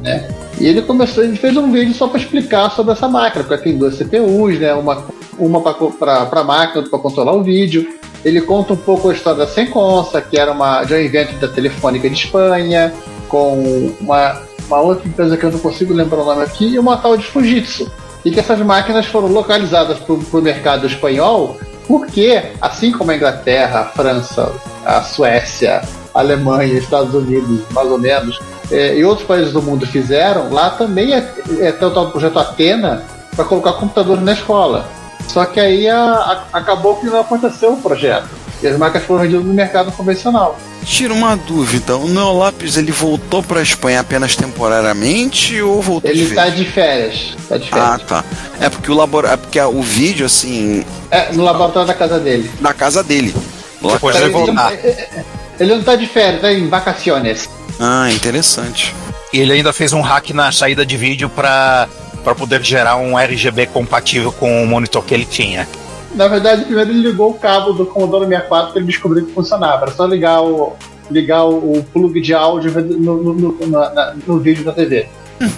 [0.00, 0.28] né?
[0.60, 3.76] E ele começou, ele fez um vídeo só para explicar sobre essa máquina, porque tem
[3.76, 4.72] duas CPUs, né?
[4.74, 5.04] Uma,
[5.38, 7.88] uma para a máquina, outra para controlar o vídeo.
[8.24, 12.08] Ele conta um pouco a história da Senconsa, que era uma um invento da Telefônica
[12.08, 12.94] de Espanha,
[13.28, 16.96] com uma, uma outra empresa que eu não consigo lembrar o nome aqui, e uma
[16.96, 17.90] tal de Fujitsu.
[18.24, 23.80] E que essas máquinas foram localizadas para o mercado espanhol, porque, assim como a Inglaterra,
[23.80, 24.52] a França,
[24.84, 25.82] a Suécia,
[26.14, 28.38] a Alemanha, Estados Unidos, mais ou menos,
[28.70, 31.28] eh, e outros países do mundo fizeram, lá também é,
[31.60, 33.02] é o projeto Atena
[33.34, 34.86] para colocar computadores na escola.
[35.28, 38.28] Só que aí a- a- acabou que não aconteceu o projeto.
[38.64, 40.58] E as máquinas foram vendidas no mercado convencional.
[40.84, 46.18] Tira uma dúvida, o Noel Lopes ele voltou pra Espanha apenas temporariamente ou voltou de
[46.18, 46.30] Ele vez?
[46.30, 47.36] está de férias.
[47.48, 47.88] Tá de férias.
[47.88, 48.24] Ah, tá.
[48.60, 49.28] É porque o labora...
[49.28, 52.50] é porque o vídeo assim É, no laboratório da casa dele.
[52.60, 53.34] na casa dele.
[53.82, 54.72] Depois Ele, vai voltar.
[54.72, 57.48] ele não está de férias, está em vacaciones.
[57.78, 58.94] Ah, interessante.
[59.32, 61.86] E ele ainda fez um hack na saída de vídeo para
[62.22, 65.68] para poder gerar um RGB compatível com o monitor que ele tinha.
[66.14, 69.82] Na verdade, primeiro ele ligou o cabo do Commodore 64 para ele descobrir que funcionava.
[69.86, 70.72] Era só ligar o,
[71.10, 75.06] ligar o, plug de áudio no, no, no- na- no vídeo da TV.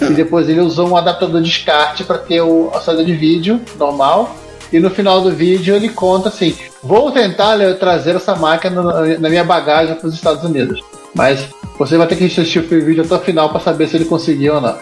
[0.01, 3.61] e depois ele usou um adaptador de descarte para ter o, a saída de vídeo
[3.77, 4.35] normal.
[4.73, 9.29] E no final do vídeo ele conta assim: Vou tentar trazer essa máquina na, na
[9.29, 10.81] minha bagagem para os Estados Unidos.
[11.13, 11.47] Mas
[11.77, 14.55] você vai ter que assistir o vídeo até o final para saber se ele conseguiu
[14.55, 14.75] ou não.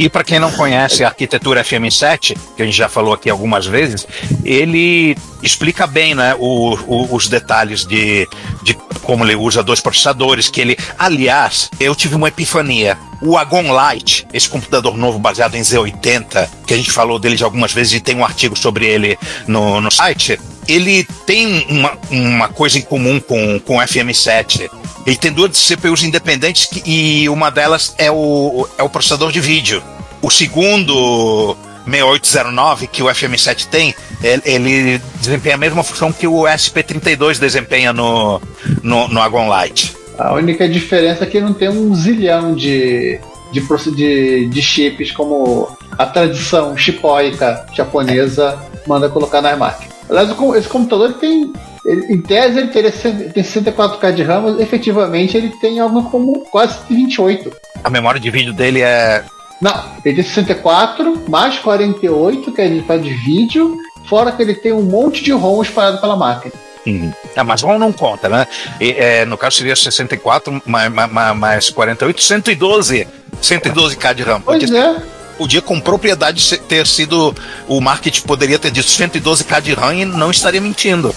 [0.00, 3.66] E para quem não conhece a arquitetura FM7, que a gente já falou aqui algumas
[3.66, 4.06] vezes,
[4.42, 8.26] ele explica bem né, o- o- os detalhes de,
[8.62, 8.72] de
[9.02, 10.48] como ele usa dois processadores.
[10.48, 12.96] Que ele, aliás, eu tive uma epifania.
[13.20, 17.70] O Agon Light, esse computador novo baseado em Z80, que a gente falou dele algumas
[17.70, 20.40] vezes e tem um artigo sobre ele no, no site,
[20.70, 24.70] ele tem uma, uma coisa em comum com, com o FM7.
[25.06, 29.40] Ele tem duas CPUs independentes que- e uma delas é o, é o processador de
[29.40, 29.82] vídeo.
[30.22, 31.56] O segundo
[31.86, 37.92] 6809 que o FM7 tem, ele, ele desempenha a mesma função que o SP32 desempenha
[37.92, 38.40] no,
[38.82, 39.96] no, no Agon Light.
[40.18, 43.18] A única diferença é que não tem um zilhão de,
[43.52, 43.60] de,
[43.96, 49.89] de, de chips como a tradição chipóica japonesa manda colocar nas máquinas.
[50.10, 51.52] Aliás, esse computador tem.
[51.84, 56.40] ele- em tese ele teria, tem 64K de RAM, mas efetivamente ele tem algo como
[56.50, 57.50] quase 28.
[57.82, 59.24] A memória de vídeo dele é.
[59.60, 59.72] Não,
[60.04, 64.82] ele tem 64 mais 48, que é de, de vídeo, fora que ele tem um
[64.82, 66.52] monte de ROM espalhado pela máquina.
[66.86, 67.10] Hum.
[67.36, 68.46] Ah, mas ROM não conta, né?
[68.80, 73.06] E, é, no caso seria 64 mais, mais, mais 48, 112.
[73.42, 74.40] 112K de RAM.
[74.40, 74.96] Pois Porque é,
[75.40, 77.34] podia com propriedade ter sido.
[77.66, 81.14] O marketing poderia ter dito 112K de RAM e não estaria mentindo.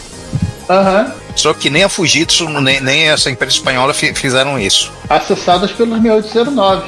[0.70, 1.12] aham.
[1.36, 4.92] Só que nem a Fujitsu, nem, nem essa empresa espanhola fi- fizeram isso.
[5.10, 6.84] acessadas pelos 6809.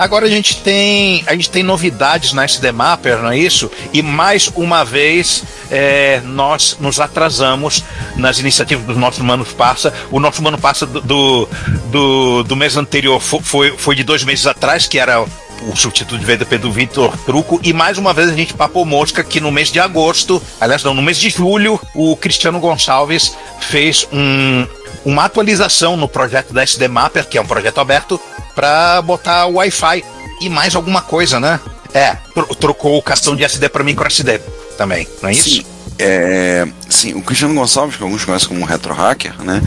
[0.00, 3.70] Agora a gente tem a gente tem novidades na SD Mapper, não é isso?
[3.92, 7.84] E mais uma vez é, nós nos atrasamos
[8.16, 9.92] nas iniciativas do nosso Mano Passa.
[10.10, 11.48] O nosso Mano Passa do, do,
[11.90, 16.18] do, do mês anterior fo- foi, foi de dois meses atrás, que era o substituto
[16.18, 17.60] de VDP do Vitor Truco.
[17.62, 20.94] E mais uma vez a gente papou mosca que no mês de agosto, aliás, não,
[20.94, 24.66] no mês de julho, o Cristiano Gonçalves fez um,
[25.04, 28.20] uma atualização no projeto da SD Mapper, que é um projeto aberto,
[28.54, 30.04] para botar Wi-Fi
[30.40, 31.60] e mais alguma coisa, né?
[31.92, 34.38] É, tro trocou o cartão de SD para micro SD
[34.76, 35.50] também, não é isso?
[35.50, 35.66] Sim,
[35.98, 39.60] é, sim, o Cristiano Gonçalves, que alguns conhecem como retro hacker, né?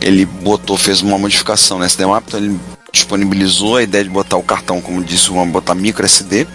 [0.00, 2.58] Ele botou, fez uma modificação no SD Map, então ele
[2.92, 6.46] disponibilizou a ideia de botar o cartão, como disse, vamos botar micro SD,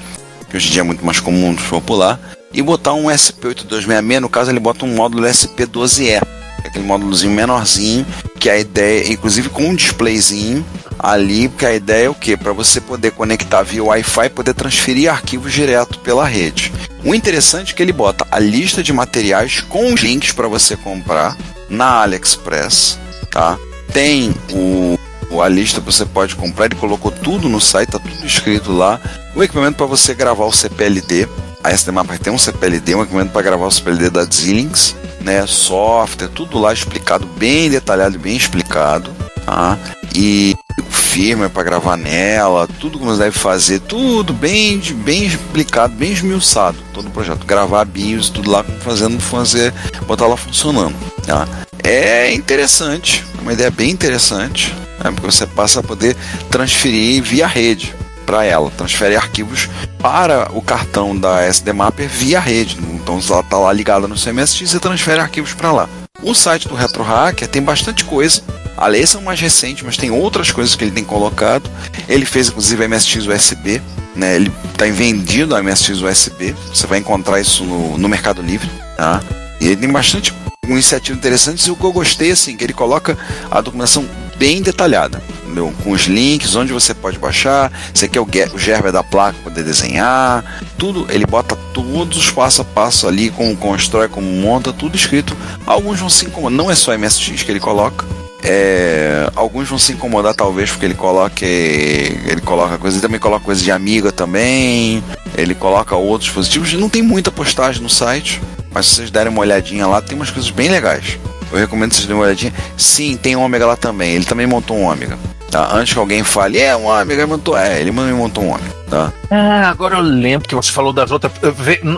[0.50, 2.20] que hoje em dia é muito mais comum, popular,
[2.54, 6.22] e botar um SP8266, no caso ele bota um módulo SP12E,
[6.68, 8.06] aquele módulozinho menorzinho,
[8.40, 10.66] que a ideia, inclusive com um displayzinho
[10.98, 12.36] ali, porque a ideia é o que?
[12.36, 16.72] Para você poder conectar via Wi-Fi e poder transferir arquivos direto pela rede.
[17.04, 20.76] O interessante é que ele bota a lista de materiais com os links para você
[20.76, 21.38] comprar
[21.70, 23.00] na AliExpress,
[23.32, 23.58] tá?
[23.94, 24.98] Tem o,
[25.42, 29.00] a lista você pode comprar, ele colocou tudo no site, tá tudo escrito lá.
[29.36, 31.28] O equipamento para você gravar o CPLD,
[31.64, 35.46] a SDMAP tem um CPLD, um equipamento para gravar o CPLD da Xilinx, né?
[35.46, 39.12] Software, tudo lá explicado, bem detalhado, bem explicado,
[39.46, 39.78] tá?
[40.16, 40.56] E
[40.90, 47.08] firmware para gravar nela, tudo como deve fazer, tudo bem, bem explicado, bem esmiuçado, todo
[47.08, 49.74] o projeto, gravar BIOS, tudo lá fazendo fazer,
[50.06, 50.96] botar lá funcionando,
[51.26, 51.48] tá?
[51.84, 55.12] É interessante, é uma ideia bem interessante, né?
[55.12, 56.16] porque você passa a poder
[56.52, 57.96] transferir via rede
[58.30, 59.68] para ela, transfere arquivos
[59.98, 64.76] para o cartão da SD Mapper via rede, então ela está lá ligada no CMSX
[64.76, 65.90] e transfere arquivos para lá.
[66.22, 68.44] O site do Retro Hacker tem bastante coisa.
[68.78, 71.68] A lei são mais recentes, mas tem outras coisas que ele tem colocado.
[72.08, 73.82] Ele fez inclusive MSX USB,
[74.16, 74.36] né?
[74.36, 76.54] Ele está vendido a MSX USB.
[76.72, 79.24] Você vai encontrar isso no, no Mercado Livre, tá?
[79.60, 80.36] E ele tem bastante
[80.68, 83.18] iniciativas interessantes e o que eu gostei assim, que ele coloca
[83.50, 84.08] a documentação
[84.40, 85.72] bem detalhada, entendeu?
[85.84, 89.64] com os links, onde você pode baixar, você quer o, o gerber da placa poder
[89.64, 94.96] desenhar, tudo, ele bota todos os passo a passo ali, como constrói, como monta, tudo
[94.96, 95.36] escrito.
[95.66, 98.06] Alguns vão se incomodar, não é só MSX que ele coloca,
[98.42, 103.44] é, alguns vão se incomodar talvez porque ele coloque ele coloca coisa, ele também coloca
[103.44, 105.04] coisa de amiga também,
[105.38, 109.42] ele coloca outros dispositivos, não tem muita postagem no site, mas se vocês derem uma
[109.42, 111.20] olhadinha lá, tem umas coisas bem legais.
[111.52, 112.54] Eu recomendo que vocês derem uma olhadinha.
[112.78, 114.14] Sim, tem um ômega lá também.
[114.14, 115.18] Ele também montou um ômega.
[115.50, 115.70] Tá?
[115.74, 117.58] Antes que alguém fale, é um ômega, ele montou.
[117.58, 118.80] É, ele também montou um ômega.
[118.90, 119.12] Tá?
[119.32, 121.32] Ah, agora eu lembro que você falou das outras.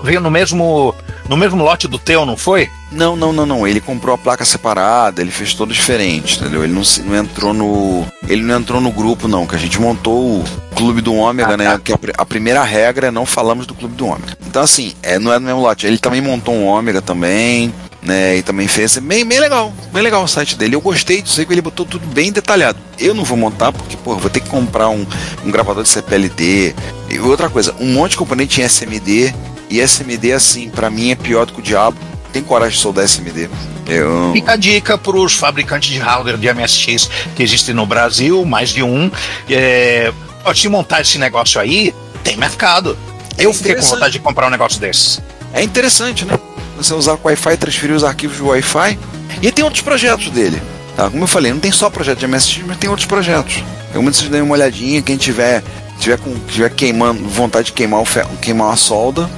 [0.03, 0.95] Veio no mesmo.
[1.27, 2.69] No mesmo lote do teu, não foi?
[2.91, 3.67] Não, não, não, não.
[3.67, 6.63] Ele comprou a placa separada, ele fez todo diferente, entendeu?
[6.63, 8.05] Ele não, não entrou no.
[8.27, 10.43] Ele não entrou no grupo, não, que a gente montou o
[10.75, 11.71] Clube do Ômega, ah, né?
[11.71, 11.79] Tá.
[11.79, 14.37] Que a, a, primeira regra é não falamos do Clube do Ômega.
[14.45, 15.87] Então, assim, é, não é no mesmo lote.
[15.87, 18.37] Ele também montou um Ômega também né?
[18.37, 20.75] E também fez bem, bem legal, bem legal o site dele.
[20.75, 22.79] Eu gostei disso aí que ele botou tudo bem detalhado.
[22.97, 25.05] Eu não vou montar porque, pô, vou ter que comprar um,
[25.45, 26.75] um gravador de CPLD.
[27.09, 29.33] E outra coisa, um monte de componente em SMD.
[29.69, 31.97] E SMD, assim, para mim é pior do que o diabo.
[32.33, 33.49] Tem coragem de soldar SMD.
[33.87, 34.31] Eu...
[34.33, 38.69] Fica a dica para os fabricantes de hardware de MSX que existem no Brasil, mais
[38.69, 39.11] de um.
[39.49, 41.93] É, pode montar esse negócio aí,
[42.23, 42.97] tem mercado.
[43.37, 45.21] É eu fiquei com vontade de comprar um negócio desses.
[45.53, 46.39] É interessante, né?
[46.83, 48.97] Você usar o Wi-Fi, transferir os arquivos do Wi-Fi.
[49.41, 50.61] E tem outros projetos dele.
[50.95, 51.09] Tá?
[51.09, 53.63] Como eu falei, não tem só projeto de MSX, mas tem outros projetos.
[53.93, 55.63] Eu muito vocês deem uma olhadinha, quem tiver,
[55.99, 59.29] tiver, com, tiver queimando, vontade de queimar, o ferro, queimar uma solda,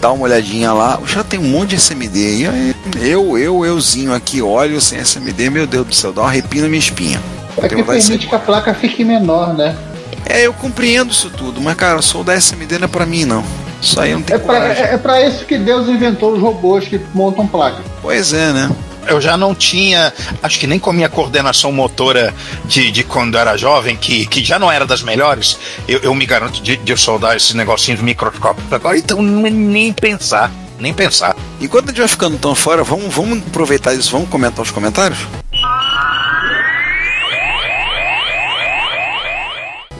[0.00, 1.00] dá uma olhadinha lá.
[1.06, 2.18] Já tem um monte de SMD.
[2.18, 6.62] E eu, eu, euzinho aqui, olho sem SMD, meu Deus do céu, dá uma arrepio
[6.62, 7.20] na minha espinha.
[7.56, 9.76] É que permite que a placa fique menor, né?
[10.24, 13.42] É, eu compreendo isso tudo, mas cara, soldar SMD não é pra mim, não.
[13.80, 16.86] Isso aí não tem é pra, é, é pra isso que Deus inventou os robôs
[16.86, 17.82] que montam placa.
[18.02, 18.70] Pois é, né?
[19.08, 20.12] eu já não tinha,
[20.42, 22.34] acho que nem com a minha coordenação motora
[22.66, 25.58] de, de quando era jovem, que, que já não era das melhores,
[25.88, 30.92] eu, eu me garanto de, de soldar esses negocinhos microscópicos agora, então nem pensar, nem
[30.92, 31.34] pensar.
[31.60, 35.18] Enquanto a gente vai ficando tão fora, vamos, vamos aproveitar isso, vamos comentar os comentários?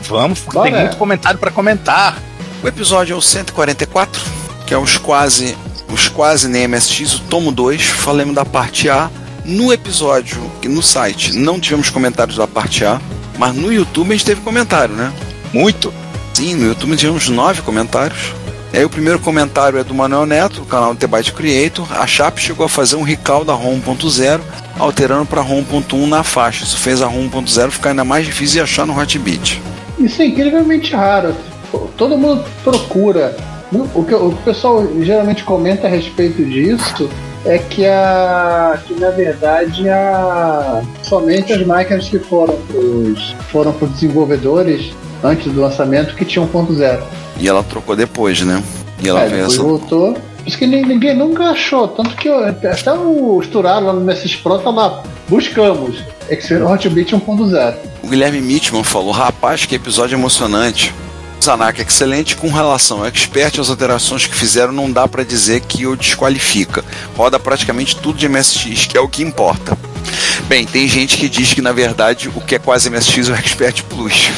[0.02, 2.16] Vamos, tem muito comentário para comentar.
[2.62, 4.20] O episódio é o 144,
[4.66, 5.56] que é os quase,
[5.88, 7.80] os quase nem MSX, o tomo 2.
[7.82, 9.08] Falamos da parte A.
[9.44, 13.00] No episódio, no site, não tivemos comentários da parte A,
[13.38, 15.12] mas no YouTube a gente teve comentário, né?
[15.52, 15.94] Muito?
[16.34, 18.34] Sim, no YouTube tivemos nove comentários.
[18.72, 21.86] E aí o primeiro comentário é do Manuel Neto, do canal do Byte Creator.
[21.96, 24.40] A Chape chegou a fazer um recall da ROM 1.0,
[24.78, 26.64] alterando para ROM 1.1 na faixa.
[26.64, 29.62] Isso fez a ROM 1.0 ficar ainda mais difícil de achar no Hotbit.
[29.98, 31.34] Isso é incrivelmente raro
[31.96, 33.36] todo mundo procura.
[33.94, 37.08] O que o pessoal geralmente comenta a respeito disso
[37.44, 43.86] é que a que na verdade a somente as máquinas que foram pros, foram para
[43.86, 44.90] os desenvolvedores
[45.22, 47.00] antes do lançamento que tinha 1.0.
[47.38, 48.62] E ela trocou depois, né?
[49.02, 49.62] E ela É, depois essa.
[49.62, 50.12] voltou.
[50.14, 51.86] Por isso que ni- ninguém nunca achou.
[51.88, 55.02] Tanto que eu- até o Esturado lá no MSX Pro tá lá.
[55.28, 55.96] Buscamos.
[56.30, 57.74] Experience Hot Beat 1.0.
[58.02, 60.92] O Guilherme Mitman falou: rapaz, que episódio emocionante.
[61.44, 65.86] Zanak excelente com relação ao expert as alterações que fizeram, não dá pra dizer que
[65.86, 66.84] o desqualifica.
[67.16, 69.76] Roda praticamente tudo de MSX, que é o que importa.
[70.44, 73.34] Bem, tem gente que diz que na verdade o que é quase MSX é o
[73.34, 74.30] Expert Plus.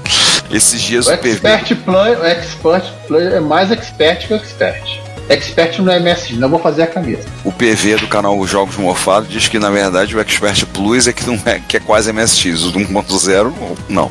[0.50, 1.30] Esses dias O o PV.
[1.30, 5.08] Expert Play, o Expert Play é mais expert que o Expert.
[5.28, 7.22] Expert não é MSX, não vou fazer a camisa.
[7.44, 11.26] O PV do canal Jogos Mofados diz que na verdade o Expert Plus é que,
[11.26, 12.64] não é, que é quase MSX.
[12.64, 13.52] O do 1.0
[13.90, 14.06] não.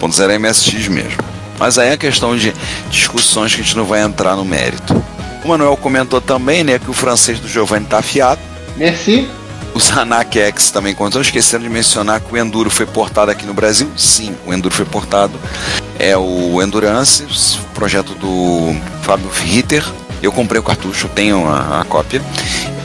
[0.00, 1.31] O 1.0 é MSX mesmo.
[1.62, 2.52] Mas aí é questão de
[2.90, 5.00] discussões que a gente não vai entrar no mérito.
[5.44, 8.40] O Manuel comentou também né, que o francês do Giovanni tá afiado.
[8.76, 9.28] Merci.
[9.72, 13.54] O Zanak X também contou, esquecendo de mencionar que o Enduro foi portado aqui no
[13.54, 13.88] Brasil.
[13.96, 15.38] Sim, o Enduro foi portado.
[16.00, 17.24] É o Endurance,
[17.72, 19.84] projeto do Fábio Ritter.
[20.20, 22.20] Eu comprei o cartucho, tenho a, a cópia.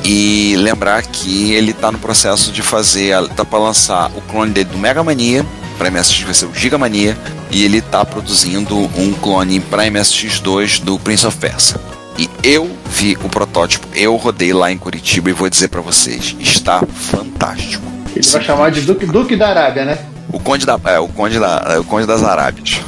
[0.05, 4.69] E lembrar que ele está no processo de fazer, tá para lançar o clone dele
[4.69, 5.43] do Mega Mania,
[5.79, 7.17] para MSX vai ser o Giga Mania,
[7.51, 11.77] e ele está produzindo um clone para MSX2 do Prince of Persia.
[12.17, 16.35] E eu vi o protótipo, eu rodei lá em Curitiba e vou dizer para vocês,
[16.39, 17.85] está fantástico.
[18.15, 19.99] Ele vai chamar de Duque, Duque da Arábia, né?
[20.33, 22.81] O Conde da, é, o Conde da, é, o Conde das Arábias.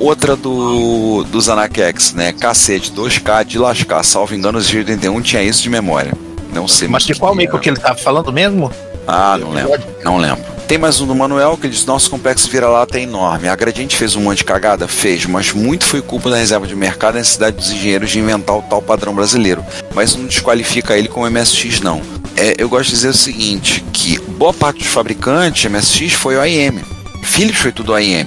[0.00, 2.32] Outra do do Zanak X, né?
[2.32, 6.12] Cacete 2K de lascar, salvo engano, os 81 tinha isso de memória.
[6.52, 8.70] Não sei Mas de qual que que ele tava falando mesmo?
[9.06, 9.80] Ah, não lembro.
[10.04, 10.51] Não lembro.
[10.72, 13.46] Tem mais um do Manuel que diz: Nosso complexo vira-lata é enorme.
[13.46, 14.88] A Gradiente fez um monte de cagada?
[14.88, 18.18] Fez, mas muito foi culpa da reserva de mercado e da necessidade dos engenheiros de
[18.18, 19.62] inventar o tal padrão brasileiro.
[19.94, 22.00] Mas não desqualifica ele como MSX, não.
[22.38, 26.80] É, eu gosto de dizer o seguinte: que boa parte dos fabricantes MSX foi OIM.
[27.22, 28.26] Philips foi tudo OIM.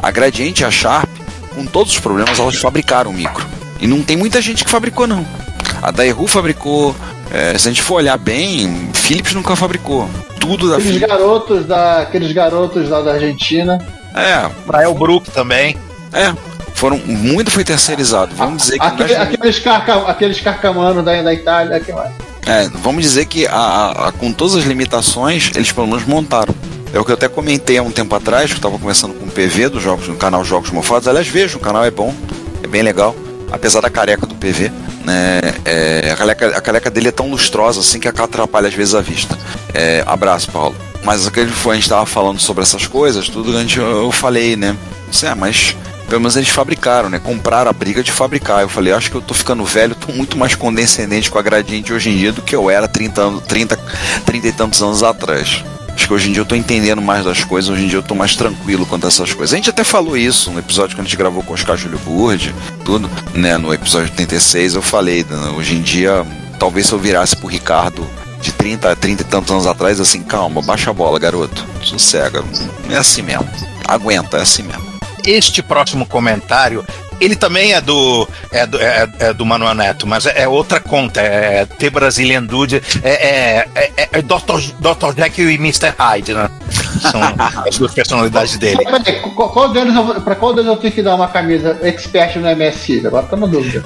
[0.00, 1.10] A Gradiente e a Sharp,
[1.52, 3.44] com todos os problemas, elas fabricaram o micro.
[3.80, 5.26] E não tem muita gente que fabricou, não.
[5.82, 6.94] A Daewoo fabricou.
[7.32, 10.08] É, se a gente for olhar bem, Philips nunca fabricou.
[10.38, 11.08] Tudo da Aqueles Philips.
[11.16, 13.78] garotos da, aqueles garotos lá da Argentina.
[14.14, 15.76] É, Pra Elbrook também.
[16.12, 16.32] é.
[16.74, 18.34] Foram, muito foi terceirizado.
[18.34, 18.84] Vamos dizer que.
[18.84, 21.78] Aquele- nós- aqueles, carca, aqueles carcamanos da, da Itália.
[21.78, 22.10] Que mais?
[22.44, 26.52] é, vamos dizer que a- a- a- com todas as limitações, eles pelo menos montaram.
[26.92, 29.26] É o que eu até comentei há um tempo atrás, que eu estava conversando com
[29.26, 31.06] o PV dos jogos, no canal Jogos Mofados.
[31.06, 32.12] Aliás, vejo, o canal é bom,
[32.62, 33.14] é bem legal.
[33.52, 34.72] Apesar da careca do PV,
[35.04, 35.40] né?
[35.64, 39.00] é, a, careca, a careca dele é tão lustrosa assim que atrapalha às vezes a
[39.00, 39.38] vista.
[39.74, 40.74] É, abraço, Paulo.
[41.04, 44.12] Mas aquele foi, a gente estava falando sobre essas coisas, tudo a gente, eu, eu
[44.12, 44.76] falei, né?
[45.10, 45.76] Disse, é, mas
[46.08, 47.18] pelo menos eles fabricaram, né?
[47.18, 48.60] Compraram a briga de fabricar.
[48.60, 51.92] Eu falei, acho que eu tô ficando velho, tô muito mais condescendente com a Gradiente
[51.92, 53.76] hoje em dia do que eu era 30, anos, 30,
[54.24, 55.64] 30 e tantos anos atrás.
[55.94, 58.02] Acho que hoje em dia eu tô entendendo mais das coisas, hoje em dia eu
[58.02, 59.52] tô mais tranquilo quanto a essas coisas.
[59.52, 61.98] A gente até falou isso no episódio que a gente gravou com o Oscar Júlio
[61.98, 62.54] Burd,
[62.84, 63.56] tudo, né?
[63.58, 66.26] No episódio 86 eu falei, né, hoje em dia,
[66.58, 68.06] talvez se eu virasse pro Ricardo
[68.40, 71.64] de 30, 30 e tantos anos atrás, assim, calma, baixa a bola, garoto.
[71.82, 72.42] Sossega.
[72.90, 73.48] É assim mesmo.
[73.86, 74.82] Aguenta, é assim mesmo.
[75.24, 76.84] Este próximo comentário,
[77.22, 80.80] ele também é do é do, é, é do Manuel Neto, mas é, é outra
[80.80, 84.60] conta, é T Brazilian Dude, é, é, é, é Dr.
[84.80, 85.16] Dr.
[85.16, 85.94] Jekyll e Mr.
[85.96, 86.50] Hyde, né?
[87.00, 87.20] São
[87.66, 88.84] as duas personalidades dele.
[88.90, 91.78] Mas peraí, qual, qual deles eu, pra qual deles eu tenho que dar uma camisa
[91.82, 93.06] expert no MSX?
[93.06, 93.84] Agora tô na dúvida.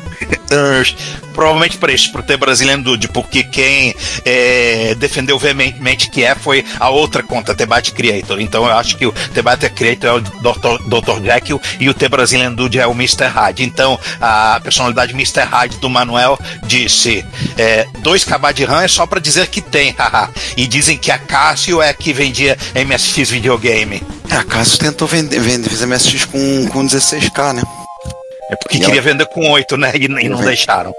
[0.51, 6.35] Uh, provavelmente para isso, pro T Brazilian Dude, porque quem é, defendeu veementemente que é
[6.35, 8.41] foi a outra conta, Debate Creator.
[8.41, 10.83] Então eu acho que o Debate Creator é o Dr.
[10.87, 11.23] Dr.
[11.23, 13.27] Jekyll e o T Brazilian Dude é o Mr.
[13.27, 13.65] Hyde.
[13.65, 15.43] Então a personalidade Mr.
[15.43, 17.23] Hyde do Manuel disse:
[17.59, 20.31] é, dois KB de RAM é só para dizer que tem, haha.
[20.57, 22.57] e dizem que a Cássio é que vendia
[22.97, 24.03] MSX videogame.
[24.31, 27.63] É, a Cassius tentou vender, vender fez MSX com, com 16k, né?
[28.51, 29.93] É porque E queria ela- vender com 8, né?
[29.95, 30.45] E, e não vender.
[30.47, 30.95] deixaram.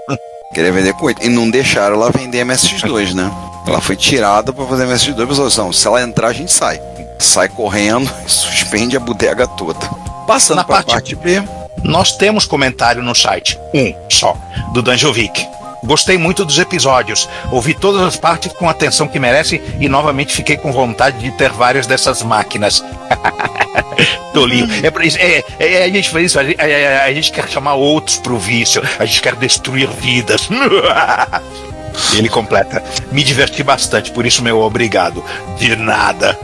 [0.54, 1.24] Queria vender com 8.
[1.24, 3.30] E não deixaram ela vender MSX2, né?
[3.66, 6.52] Ela foi tirada pra fazer MSX2, mas falou assim, não, se ela entrar, a gente
[6.52, 6.80] sai.
[7.18, 9.78] Sai correndo suspende a bodega toda.
[10.26, 11.42] Passando Na pra parte- parte B,
[11.82, 14.36] Nós temos comentário no site, um só,
[14.72, 15.46] do Danjovic.
[15.88, 20.34] Gostei muito dos episódios, ouvi todas as partes com a atenção que merece e novamente
[20.34, 22.84] fiquei com vontade de ter várias dessas máquinas.
[24.34, 24.68] Tolinho.
[24.84, 27.48] É, por isso- é, é, a gente faz isso, a gente, é, a gente quer
[27.48, 30.46] chamar outros pro vício, a gente quer destruir vidas.
[32.14, 32.84] Ele completa.
[33.10, 35.24] Me diverti bastante, por isso meu obrigado.
[35.56, 36.38] De nada.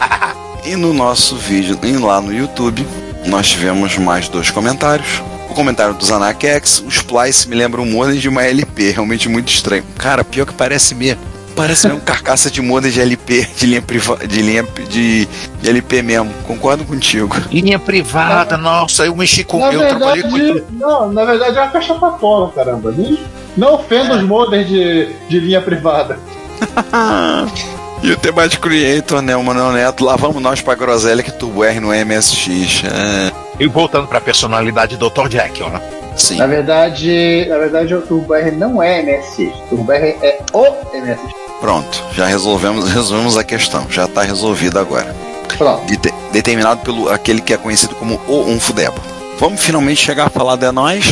[0.64, 2.86] e no nosso vídeo, lá no YouTube,
[3.26, 5.22] nós tivemos mais dois comentários.
[5.52, 9.28] O comentário do Zanak X, o Splice me lembra um modem de uma LP, realmente
[9.28, 9.84] muito estranho.
[9.98, 11.20] Cara, pior que parece mesmo.
[11.54, 15.28] Parece mesmo carcaça de moda de LP, de linha privada, de linha de,
[15.60, 16.32] de LP mesmo.
[16.46, 17.36] Concordo contigo.
[17.50, 19.58] Linha privada, nossa, eu mexi com.
[19.58, 20.74] Na eu trabalhei verdade, com.
[20.74, 22.94] não, na verdade é uma caixa papola, caramba.
[23.54, 26.18] Não ofenda os modems de, de linha privada.
[28.02, 29.36] E o Thematic Creator, né?
[29.36, 32.82] O Manuel Neto, lá vamos nós pra groselha que Turbo R no MSX.
[32.84, 33.30] É,
[33.62, 35.28] E voltando pra personalidade do Dr.
[35.30, 35.80] Jekyll, né?
[36.16, 36.36] sim.
[36.36, 39.54] Na verdade, na verdade o Turbo R não é MSX.
[39.70, 40.64] O Turbo R é o
[40.98, 41.32] MSX.
[41.60, 43.86] Pronto, já resolvemos, resolvemos a questão.
[43.88, 45.14] Já tá resolvida agora.
[45.56, 45.86] Pronto.
[45.86, 48.96] Dete- determinado pelo aquele que é conhecido como o Unfudebo.
[49.38, 51.04] Vamos finalmente chegar a falar de nós.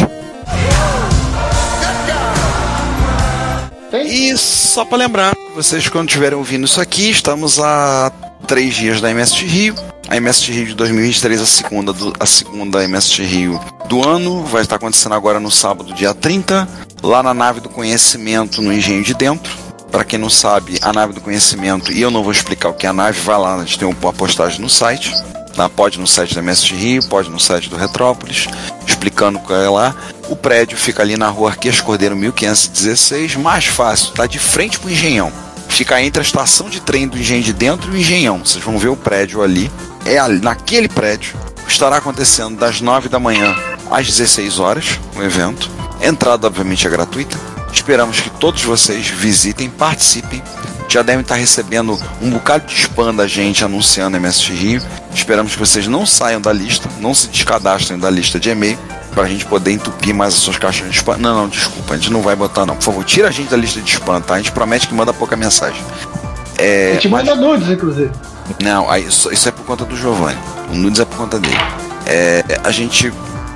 [3.90, 4.06] Tem?
[4.06, 8.12] E só para lembrar, vocês quando estiverem ouvindo isso aqui, estamos a
[8.46, 9.74] três dias da MST Rio.
[10.08, 14.62] A MST Rio de 2023, a segunda, do, a segunda MST Rio do ano, vai
[14.62, 16.68] estar acontecendo agora no sábado, dia 30,
[17.02, 19.52] lá na nave do conhecimento no Engenho de Dentro.
[19.90, 22.86] Para quem não sabe, a nave do conhecimento, e eu não vou explicar o que
[22.86, 25.12] é a nave, vai lá, a gente tem uma postagem no site.
[25.54, 25.68] Tá?
[25.68, 28.46] Pode no site da MST Rio, pode no site do Retrópolis,
[28.86, 29.94] explicando qual é lá.
[30.28, 34.90] O prédio fica ali na rua Arquias Cordeiro 1516, mais fácil, tá de frente pro
[34.90, 35.32] Engenhão.
[35.68, 38.44] Fica entre a estação de trem do Engenho de Dentro e o Engenhão.
[38.44, 39.70] Vocês vão ver o prédio ali.
[40.04, 41.34] É ali, naquele prédio.
[41.66, 43.54] Estará acontecendo das 9 da manhã
[43.90, 45.70] às 16 horas o evento.
[46.02, 47.36] Entrada, obviamente, é gratuita.
[47.72, 50.42] Esperamos que todos vocês visitem, participem.
[50.90, 54.82] Já devem estar recebendo um bocado de spam da gente anunciando MSX Rio.
[55.14, 58.76] Esperamos que vocês não saiam da lista, não se descadastrem da lista de e-mail,
[59.14, 61.16] para a gente poder entupir mais as suas caixas de spam.
[61.16, 62.74] Não, não, desculpa, a gente não vai botar não.
[62.74, 64.34] Por favor, tira a gente da lista de spam, tá?
[64.34, 65.80] A gente promete que manda pouca mensagem.
[66.58, 68.10] A É, gente mas- manda nudes, inclusive.
[68.60, 70.38] não, isso, isso é por conta do Giovanni.
[70.72, 71.56] O Nudes é por conta dele.
[72.04, 73.12] É, a gente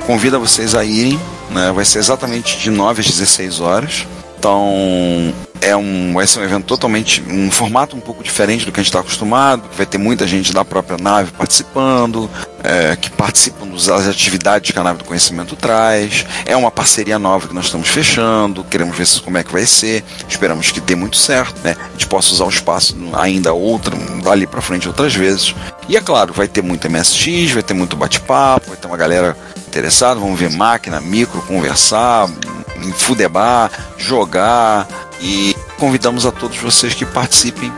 [0.07, 1.19] convida vocês a irem,
[1.51, 1.73] né?
[1.73, 4.07] Vai ser exatamente de 9 às 16 horas.
[4.39, 5.33] Então,
[5.65, 8.83] é um, vai ser um evento totalmente, um formato um pouco diferente do que a
[8.83, 9.63] gente está acostumado.
[9.77, 12.31] Vai ter muita gente da própria nave participando,
[12.63, 16.27] é, que participam das atividades que a nave do conhecimento traz.
[16.45, 18.63] É uma parceria nova que nós estamos fechando.
[18.65, 20.05] Queremos ver como é que vai ser.
[20.29, 21.75] Esperamos que dê muito certo, né?
[21.81, 25.55] A gente possa usar o espaço ainda outra, dali para frente outras vezes.
[25.89, 29.35] E é claro, vai ter muito MSX, vai ter muito bate-papo, vai ter uma galera
[29.67, 30.21] interessada.
[30.21, 32.29] Vamos ver máquina, micro, conversar,
[32.77, 34.87] em fudebar, jogar
[35.21, 37.73] e convidamos a todos vocês que participem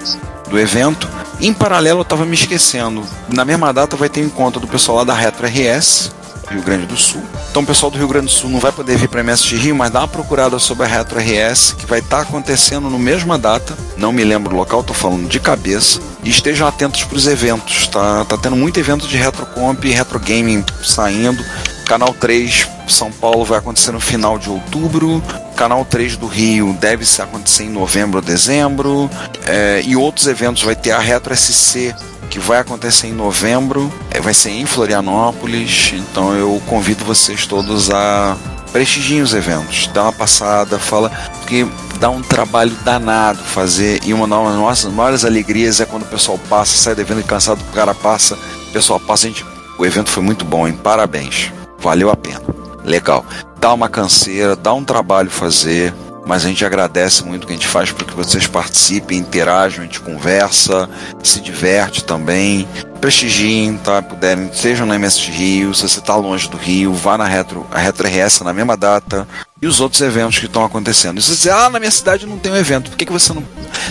[0.49, 1.09] do evento.
[1.41, 3.05] Em paralelo, eu estava me esquecendo.
[3.33, 6.11] Na mesma data vai ter um encontro do pessoal lá da Retro RS,
[6.49, 7.23] Rio Grande do Sul.
[7.51, 9.75] Então o pessoal do Rio Grande do Sul não vai poder vir para MST Rio,
[9.75, 13.77] mas dá uma procurada sobre a Retro RS, que vai estar acontecendo no mesma data.
[13.97, 16.01] Não me lembro o local, tô falando de cabeça.
[16.23, 18.25] E estejam atentos para os eventos, tá?
[18.25, 21.45] Tá tendo muito evento de retrocomp e retro gaming saindo.
[21.87, 25.23] Canal 3 São Paulo vai acontecer no final de outubro.
[25.57, 29.09] Canal 3 do Rio deve acontecer em novembro ou dezembro.
[29.47, 31.95] É, e outros eventos vai ter a Retro SC
[32.29, 37.89] que vai acontecer em novembro, é, vai ser em Florianópolis, então eu convido vocês todos
[37.89, 38.37] a
[38.73, 41.09] prestigiem os eventos, dá uma passada, fala,
[41.39, 41.67] porque
[41.99, 46.39] dá um trabalho danado fazer, e uma das nossas maiores alegrias é quando o pessoal
[46.51, 49.47] passa, sai do evento cansado, o cara passa, o pessoal passa, gente,
[49.79, 50.79] o evento foi muito bom, hein?
[50.83, 51.53] Parabéns,
[51.87, 52.43] valeu a pena,
[52.83, 53.25] legal.
[53.61, 55.95] Dá uma canseira, dá um trabalho fazer,
[56.27, 59.83] mas a gente agradece muito o que a gente faz para que vocês participem, interajam,
[59.83, 60.91] a gente conversa,
[61.23, 62.67] se diverte também.
[63.01, 64.03] Prestigiem, tá?
[64.03, 67.79] Puderem, sejam na MST Rio, se você está longe do Rio, vá na Retro, a
[67.79, 69.29] Retro RS na mesma data
[69.63, 71.19] e os outros eventos que estão acontecendo.
[71.19, 73.13] E se você dizer, ah, na minha cidade não tem um evento, por que, que
[73.13, 73.45] você não.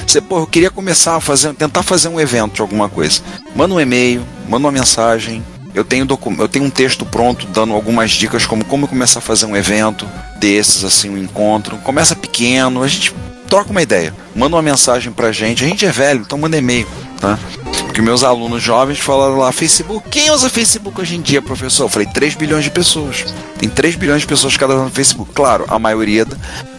[0.05, 3.21] Você, pô, eu queria começar a fazer, tentar fazer um evento de alguma coisa.
[3.55, 5.41] Manda um e-mail, manda uma mensagem,
[5.75, 6.07] eu tenho,
[6.39, 10.07] eu tenho um texto pronto dando algumas dicas como como começar a fazer um evento
[10.37, 11.77] desses, assim, um encontro.
[11.77, 13.13] Começa pequeno, a gente
[13.47, 15.63] troca uma ideia, manda uma mensagem pra gente.
[15.63, 16.87] A gente é velho, então manda e-mail,
[17.19, 17.37] tá?
[17.85, 21.83] Porque meus alunos jovens falaram lá, Facebook, quem usa Facebook hoje em dia, professor?
[21.83, 23.25] Eu falei, 3 bilhões de pessoas.
[23.57, 25.31] Tem 3 bilhões de pessoas cada no Facebook.
[25.33, 26.25] Claro, a maioria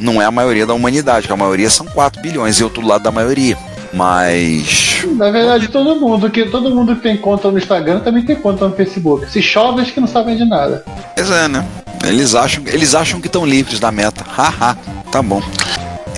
[0.00, 2.86] não é a maioria da humanidade, a maioria são 4 bilhões, e eu tô do
[2.86, 3.56] lado da maioria.
[3.96, 8.36] Mas Na verdade, todo mundo que todo mundo que tem conta no Instagram também tem
[8.36, 9.30] conta no Facebook.
[9.30, 10.84] Se chove, acho que não sabem de nada.
[11.14, 11.66] Pois é, né?
[12.04, 14.22] Eles acham, eles acham que estão livres da meta.
[14.28, 14.76] Haha,
[15.10, 15.42] tá bom.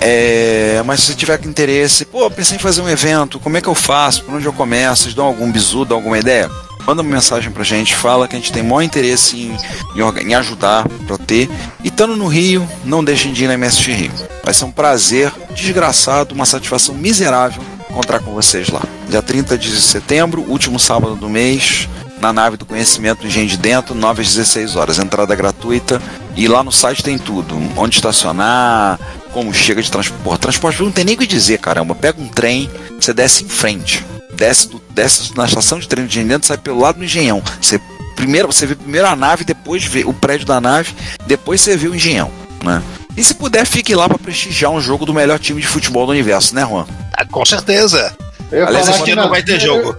[0.01, 3.67] É, mas se você tiver interesse, pô, pensei em fazer um evento, como é que
[3.67, 4.23] eu faço?
[4.23, 5.03] Por onde eu começo?
[5.03, 6.49] Vocês dão algum bizu, dão alguma ideia?
[6.89, 9.55] Manda uma mensagem pra gente, fala que a gente tem maior interesse em,
[9.95, 11.47] em, em ajudar pra ter.
[11.83, 14.11] E estando no Rio, não deixem de ir na MSX Rio.
[14.43, 17.61] Vai ser um prazer desgraçado, uma satisfação miserável
[17.91, 18.81] encontrar com vocês lá.
[19.07, 21.87] Dia 30 de setembro, último sábado do mês,
[22.19, 24.97] na nave do conhecimento do Engenho de Dentro, 9 às 16 horas.
[24.97, 26.01] Entrada gratuita.
[26.35, 28.99] E lá no site tem tudo: onde estacionar,
[29.31, 30.41] como chega de transporte.
[30.41, 31.93] Transporte não tem nem o que dizer, caramba.
[31.93, 32.67] Pega um trem,
[32.99, 34.03] você desce em frente.
[34.39, 37.43] Desce, do, desce na estação de trem do Engenhão, sai pelo lado do Engenhão.
[37.61, 37.77] Você,
[38.15, 40.93] primeiro, você vê primeiro a nave, depois vê o prédio da nave,
[41.27, 42.31] depois você vê o Engenhão.
[42.63, 42.81] Né?
[43.17, 46.13] E se puder, fique lá para prestigiar um jogo do melhor time de futebol do
[46.13, 46.85] universo, né, Juan?
[47.13, 48.15] Ah, com certeza.
[48.49, 49.93] Eu Aliás, esse que dia não vai ter jogo.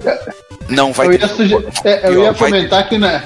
[0.70, 3.22] Não vai Eu ter ia, suge- é, eu ia comentar que na.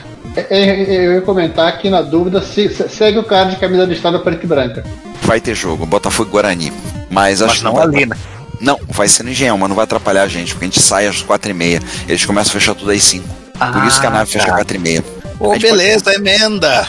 [0.50, 4.44] Eu ia comentar aqui na dúvida se se- segue o cara de camisa listrada preta
[4.44, 4.84] e branca.
[5.22, 6.72] vai ter jogo, Botafogo e Guarani.
[7.08, 8.16] Mas acho Mas que não vai- ali, né?
[8.60, 11.06] Não, vai ser no Engenhão, mas não vai atrapalhar a gente, porque a gente sai
[11.06, 11.80] às quatro e meia.
[12.08, 13.28] Eles começam a fechar tudo às cinco.
[13.72, 14.56] Por isso que a nave fecha às tá.
[14.56, 15.04] quatro e meia.
[15.38, 16.88] Ô, gente beleza, emenda.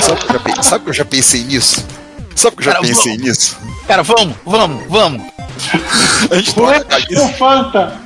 [0.00, 1.84] Sabe que, eu já, pe- sabe que eu já pensei nisso?
[2.34, 3.26] Sabe que eu já Cara, pensei vamos.
[3.28, 3.56] nisso?
[3.86, 5.22] Cara, vamos, vamos, vamos.
[6.30, 7.28] A gente camisa.
[7.38, 8.00] Fanta!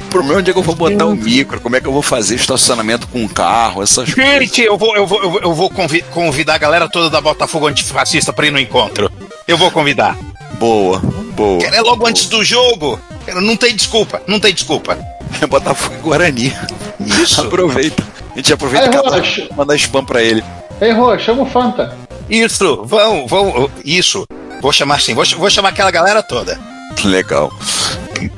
[0.00, 1.92] O problema é onde é que eu vou botar o micro, como é que eu
[1.92, 4.40] vou fazer estacionamento com o carro, essas coisas.
[4.40, 7.20] Gente, eu vou, eu vou, eu vou- eu vou convi- convidar a galera toda da
[7.20, 9.10] Botafogo Antifascista pra ir no encontro.
[9.46, 10.16] Eu vou convidar.
[10.58, 11.00] Boa,
[11.40, 11.64] boa.
[11.64, 13.00] É logo antes do jogo.
[13.34, 14.98] Não tem desculpa, não tem desculpa.
[15.40, 16.54] É Botafogo e Guarani.
[17.00, 17.40] Isso.
[17.40, 18.04] Aproveita.
[18.32, 19.48] A gente aproveita Aí, e cada Rocha.
[19.56, 20.44] manda spam pra ele.
[20.80, 21.96] Ei, Rô, chama o Fanta.
[22.28, 24.24] Isso, vão, vão, isso.
[24.60, 26.60] Vou chamar assim, vou, vou chamar aquela galera toda.
[27.04, 27.50] Legal.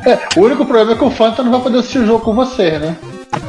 [0.06, 2.34] É, o único problema é que o Fanta não vai poder assistir o jogo com
[2.34, 2.96] você, né?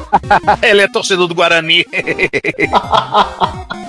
[0.61, 1.85] Ele é torcedor do Guarani.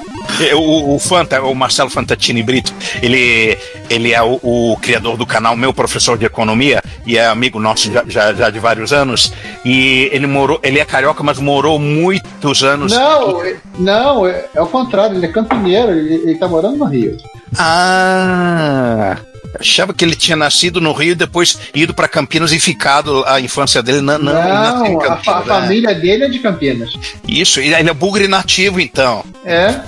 [0.55, 3.56] o, o Fanta, o Marcelo Fantatini Brito, ele,
[3.89, 7.93] ele é o, o criador do canal Meu Professor de Economia e é amigo nosso
[7.93, 9.32] já, já, já de vários anos.
[9.65, 12.93] E ele morou, ele é carioca, mas morou muitos anos.
[12.93, 16.85] Não, é- não, é, é o contrário, ele é campineiro, ele, ele tá morando no
[16.85, 17.16] Rio.
[17.59, 19.16] Ah!
[19.59, 23.41] Achava que ele tinha nascido no Rio e depois ido para Campinas e ficado a
[23.41, 24.01] infância dele.
[24.01, 25.45] Não, não, Não, a, fa- a Campinas, né?
[25.47, 26.93] família dele é de Campinas.
[27.27, 29.25] Isso, ele é bugre nativo, então.
[29.45, 29.81] É,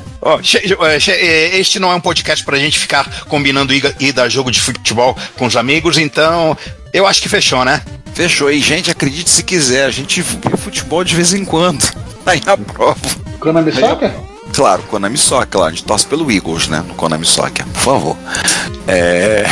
[1.08, 5.16] eh, este não é um podcast pra gente ficar combinando ida, a jogo de futebol
[5.36, 6.56] com os amigos, então
[6.92, 7.82] eu acho que fechou, né?
[8.14, 8.90] Fechou aí, gente.
[8.90, 9.84] Acredite se quiser.
[9.84, 11.84] A gente vê futebol de vez em quando.
[12.24, 12.96] Aí a prova.
[13.38, 14.10] Konami Soccer?
[14.56, 15.66] Claro, Konami Soccer, claro.
[15.66, 16.82] A gente torce pelo Eagles, né?
[16.88, 18.16] No Konami Soccer, por favor.
[18.88, 19.44] É.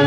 [0.00, 0.05] you.